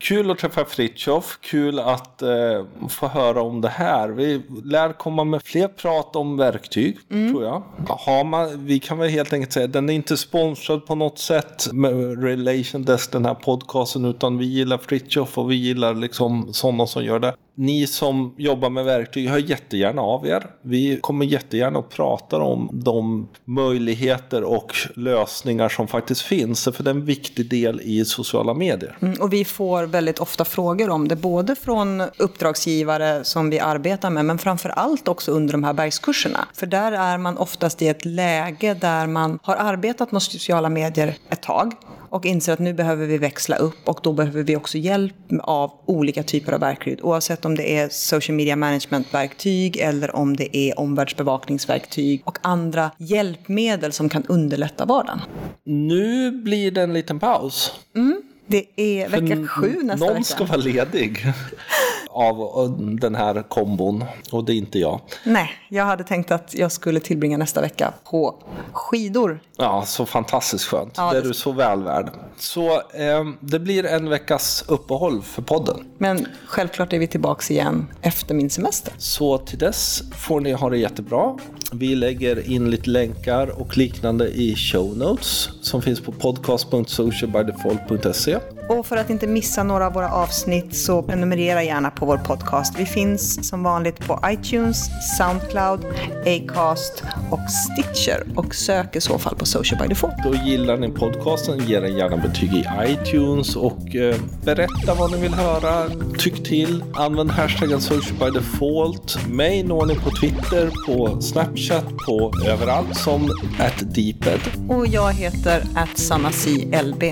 Kul 0.00 0.30
att 0.30 0.38
träffa 0.38 0.64
Fritjof, 0.64 1.38
kul 1.40 1.78
att 1.78 2.22
eh, 2.22 2.64
få 2.88 3.06
höra 3.08 3.42
om 3.42 3.60
det 3.60 3.68
här. 3.68 4.08
Vi 4.08 4.42
lär 4.64 4.92
komma 4.92 5.24
med 5.24 5.42
fler 5.44 5.68
prat 5.68 6.16
om 6.16 6.36
verktyg, 6.36 6.98
mm. 7.10 7.32
tror 7.32 7.44
jag. 7.44 7.62
Har 7.88 8.24
man, 8.24 8.66
vi 8.66 8.78
kan 8.78 8.98
väl 8.98 9.08
helt 9.08 9.32
enkelt 9.32 9.52
säga, 9.52 9.66
den 9.66 9.88
är 9.88 9.94
inte 9.94 10.16
sponsrad 10.16 10.86
på 10.86 10.94
något 10.94 11.18
sätt 11.18 11.72
med 11.72 12.22
Relation 12.24 12.84
Desk, 12.84 13.12
den 13.12 13.24
här 13.24 13.34
podcasten, 13.34 14.04
utan 14.04 14.38
vi 14.38 14.44
gillar 14.44 14.78
Fritjof 14.78 15.38
och 15.38 15.50
vi 15.50 15.54
gillar 15.54 15.94
liksom 15.94 16.52
sådana 16.52 16.86
som 16.86 17.04
gör 17.04 17.18
det 17.18 17.34
ni 17.58 17.86
som 17.86 18.34
jobbar 18.38 18.70
med 18.70 18.84
verktyg, 18.84 19.28
hör 19.28 19.38
jättegärna 19.38 20.02
av 20.02 20.26
er. 20.26 20.46
Vi 20.62 20.98
kommer 21.00 21.26
jättegärna 21.26 21.78
att 21.78 21.88
prata 21.88 22.36
om 22.36 22.70
de 22.72 23.28
möjligheter 23.44 24.44
och 24.44 24.72
lösningar 24.94 25.68
som 25.68 25.88
faktiskt 25.88 26.22
finns. 26.22 26.64
För 26.64 26.84
det 26.84 26.90
är 26.90 26.94
en 26.94 27.04
viktig 27.04 27.50
del 27.50 27.80
i 27.80 28.04
sociala 28.04 28.54
medier. 28.54 28.98
Mm, 29.02 29.20
och 29.20 29.32
vi 29.32 29.44
får 29.44 29.86
väldigt 29.86 30.18
ofta 30.18 30.44
frågor 30.44 30.90
om 30.90 31.08
det, 31.08 31.16
både 31.16 31.56
från 31.56 32.02
uppdragsgivare 32.18 33.24
som 33.24 33.50
vi 33.50 33.58
arbetar 33.58 34.10
med, 34.10 34.24
men 34.24 34.38
framför 34.38 34.68
allt 34.68 35.08
också 35.08 35.32
under 35.32 35.52
de 35.52 35.64
här 35.64 35.72
bergskurserna. 35.72 36.48
För 36.54 36.66
där 36.66 36.92
är 36.92 37.18
man 37.18 37.38
oftast 37.38 37.82
i 37.82 37.88
ett 37.88 38.04
läge 38.04 38.74
där 38.74 39.06
man 39.06 39.38
har 39.42 39.56
arbetat 39.56 40.12
med 40.12 40.22
sociala 40.22 40.68
medier 40.68 41.14
ett 41.30 41.42
tag 41.42 41.74
och 42.10 42.26
inser 42.26 42.52
att 42.52 42.58
nu 42.58 42.74
behöver 42.74 43.06
vi 43.06 43.18
växla 43.18 43.56
upp 43.56 43.88
och 43.88 44.00
då 44.02 44.12
behöver 44.12 44.42
vi 44.42 44.56
också 44.56 44.78
hjälp 44.78 45.14
av 45.42 45.70
olika 45.86 46.22
typer 46.22 46.52
av 46.52 46.60
verktyg. 46.60 47.04
Oavsett 47.04 47.44
om 47.44 47.54
det 47.54 47.76
är 47.76 47.88
social 47.88 48.36
media 48.36 48.56
management-verktyg 48.56 49.76
eller 49.76 50.16
om 50.16 50.36
det 50.36 50.56
är 50.56 50.80
omvärldsbevakningsverktyg 50.80 52.22
och 52.24 52.38
andra 52.42 52.90
hjälpmedel 52.98 53.92
som 53.92 54.08
kan 54.08 54.24
underlätta 54.28 54.84
vardagen. 54.84 55.20
Nu 55.64 56.30
blir 56.30 56.70
det 56.70 56.82
en 56.82 56.92
liten 56.92 57.20
paus. 57.20 57.72
Mm. 57.96 58.22
Det 58.46 58.64
är 58.76 59.08
vecka 59.08 59.46
sju 59.46 59.82
nästa 59.82 60.06
vecka. 60.06 60.14
Någon 60.14 60.24
ska 60.24 60.44
vara 60.44 60.56
ledig 60.56 61.18
av 62.18 62.76
den 63.00 63.14
här 63.14 63.42
kombon 63.48 64.04
och 64.32 64.44
det 64.44 64.52
är 64.52 64.56
inte 64.56 64.78
jag. 64.78 65.00
Nej, 65.24 65.50
jag 65.68 65.84
hade 65.84 66.04
tänkt 66.04 66.30
att 66.30 66.54
jag 66.54 66.72
skulle 66.72 67.00
tillbringa 67.00 67.36
nästa 67.36 67.60
vecka 67.60 67.92
på 68.10 68.34
skidor. 68.72 69.40
Ja, 69.56 69.84
så 69.86 70.06
fantastiskt 70.06 70.64
skönt. 70.64 70.94
Ja, 70.96 71.12
det 71.12 71.18
är 71.18 71.22
du 71.22 71.34
så 71.34 71.52
väl 71.52 71.82
värd. 71.82 72.10
Så 72.38 72.74
eh, 72.74 73.24
det 73.40 73.58
blir 73.58 73.86
en 73.86 74.08
veckas 74.08 74.64
uppehåll 74.68 75.22
för 75.22 75.42
podden. 75.42 75.84
Men 75.98 76.26
självklart 76.46 76.92
är 76.92 76.98
vi 76.98 77.06
tillbaka 77.06 77.54
igen 77.54 77.86
efter 78.02 78.34
min 78.34 78.50
semester. 78.50 78.92
Så 78.98 79.38
till 79.38 79.58
dess 79.58 80.02
får 80.16 80.40
ni 80.40 80.52
ha 80.52 80.70
det 80.70 80.78
jättebra. 80.78 81.38
Vi 81.72 81.94
lägger 81.94 82.50
in 82.50 82.70
lite 82.70 82.90
länkar 82.90 83.60
och 83.60 83.76
liknande 83.76 84.28
i 84.28 84.54
show 84.56 84.96
notes 84.96 85.48
som 85.62 85.82
finns 85.82 86.00
på 86.00 86.12
podcast.socialbydefault.se. 86.12 88.38
Och 88.68 88.86
för 88.86 88.96
att 88.96 89.10
inte 89.10 89.26
missa 89.26 89.62
några 89.62 89.86
av 89.86 89.92
våra 89.92 90.12
avsnitt 90.12 90.76
så 90.76 91.02
prenumerera 91.02 91.62
gärna 91.62 91.90
på 91.90 92.06
vår 92.06 92.16
podcast. 92.16 92.74
Vi 92.78 92.86
finns 92.86 93.48
som 93.48 93.62
vanligt 93.62 94.06
på 94.06 94.20
iTunes, 94.26 94.90
Soundcloud, 95.18 95.84
Acast 96.26 97.04
och 97.30 97.40
Stitcher 97.50 98.26
och 98.36 98.54
sök 98.54 98.96
i 98.96 99.00
så 99.00 99.18
fall 99.18 99.36
på 99.36 99.46
Social 99.46 99.82
by 99.82 99.88
Default. 99.88 100.14
Då 100.24 100.34
gillar 100.34 100.76
ni 100.76 100.88
podcasten, 100.88 101.66
ge 101.66 101.80
den 101.80 101.96
gärna 101.96 102.16
betyg 102.16 102.54
i 102.54 102.64
iTunes 102.86 103.56
och 103.56 103.94
eh, 103.94 104.16
berätta 104.44 104.94
vad 104.98 105.12
ni 105.12 105.20
vill 105.20 105.34
höra. 105.34 105.90
Tyck 106.18 106.44
till, 106.44 106.84
använd 106.94 107.30
hashtaggen 107.30 107.80
Social 107.80 108.18
by 108.18 108.38
Default. 108.38 109.28
Mig 109.28 109.62
når 109.62 109.86
ni 109.86 109.94
på 109.94 110.10
Twitter, 110.10 110.70
på 110.86 111.20
Snapchat, 111.20 111.84
på 112.06 112.32
överallt 112.46 112.96
som 112.96 113.30
atdeeped. 113.58 114.40
Och 114.68 114.86
jag 114.86 115.12
heter 115.12 115.62
atsanaclb 115.74 117.04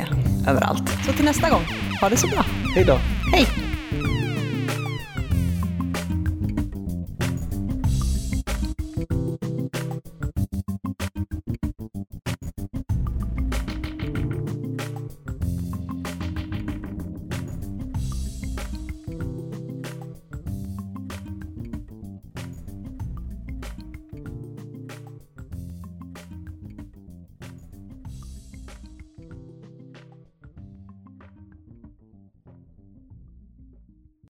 överallt. 0.46 0.88
Så 1.06 1.12
till 1.12 1.24
nästa 1.24 1.50
gång, 1.50 1.62
ha 2.00 2.08
det 2.08 2.16
så 2.16 2.26
bra. 2.26 2.44
Hej 2.74 2.84
då. 2.84 2.98
Hej. 3.32 3.65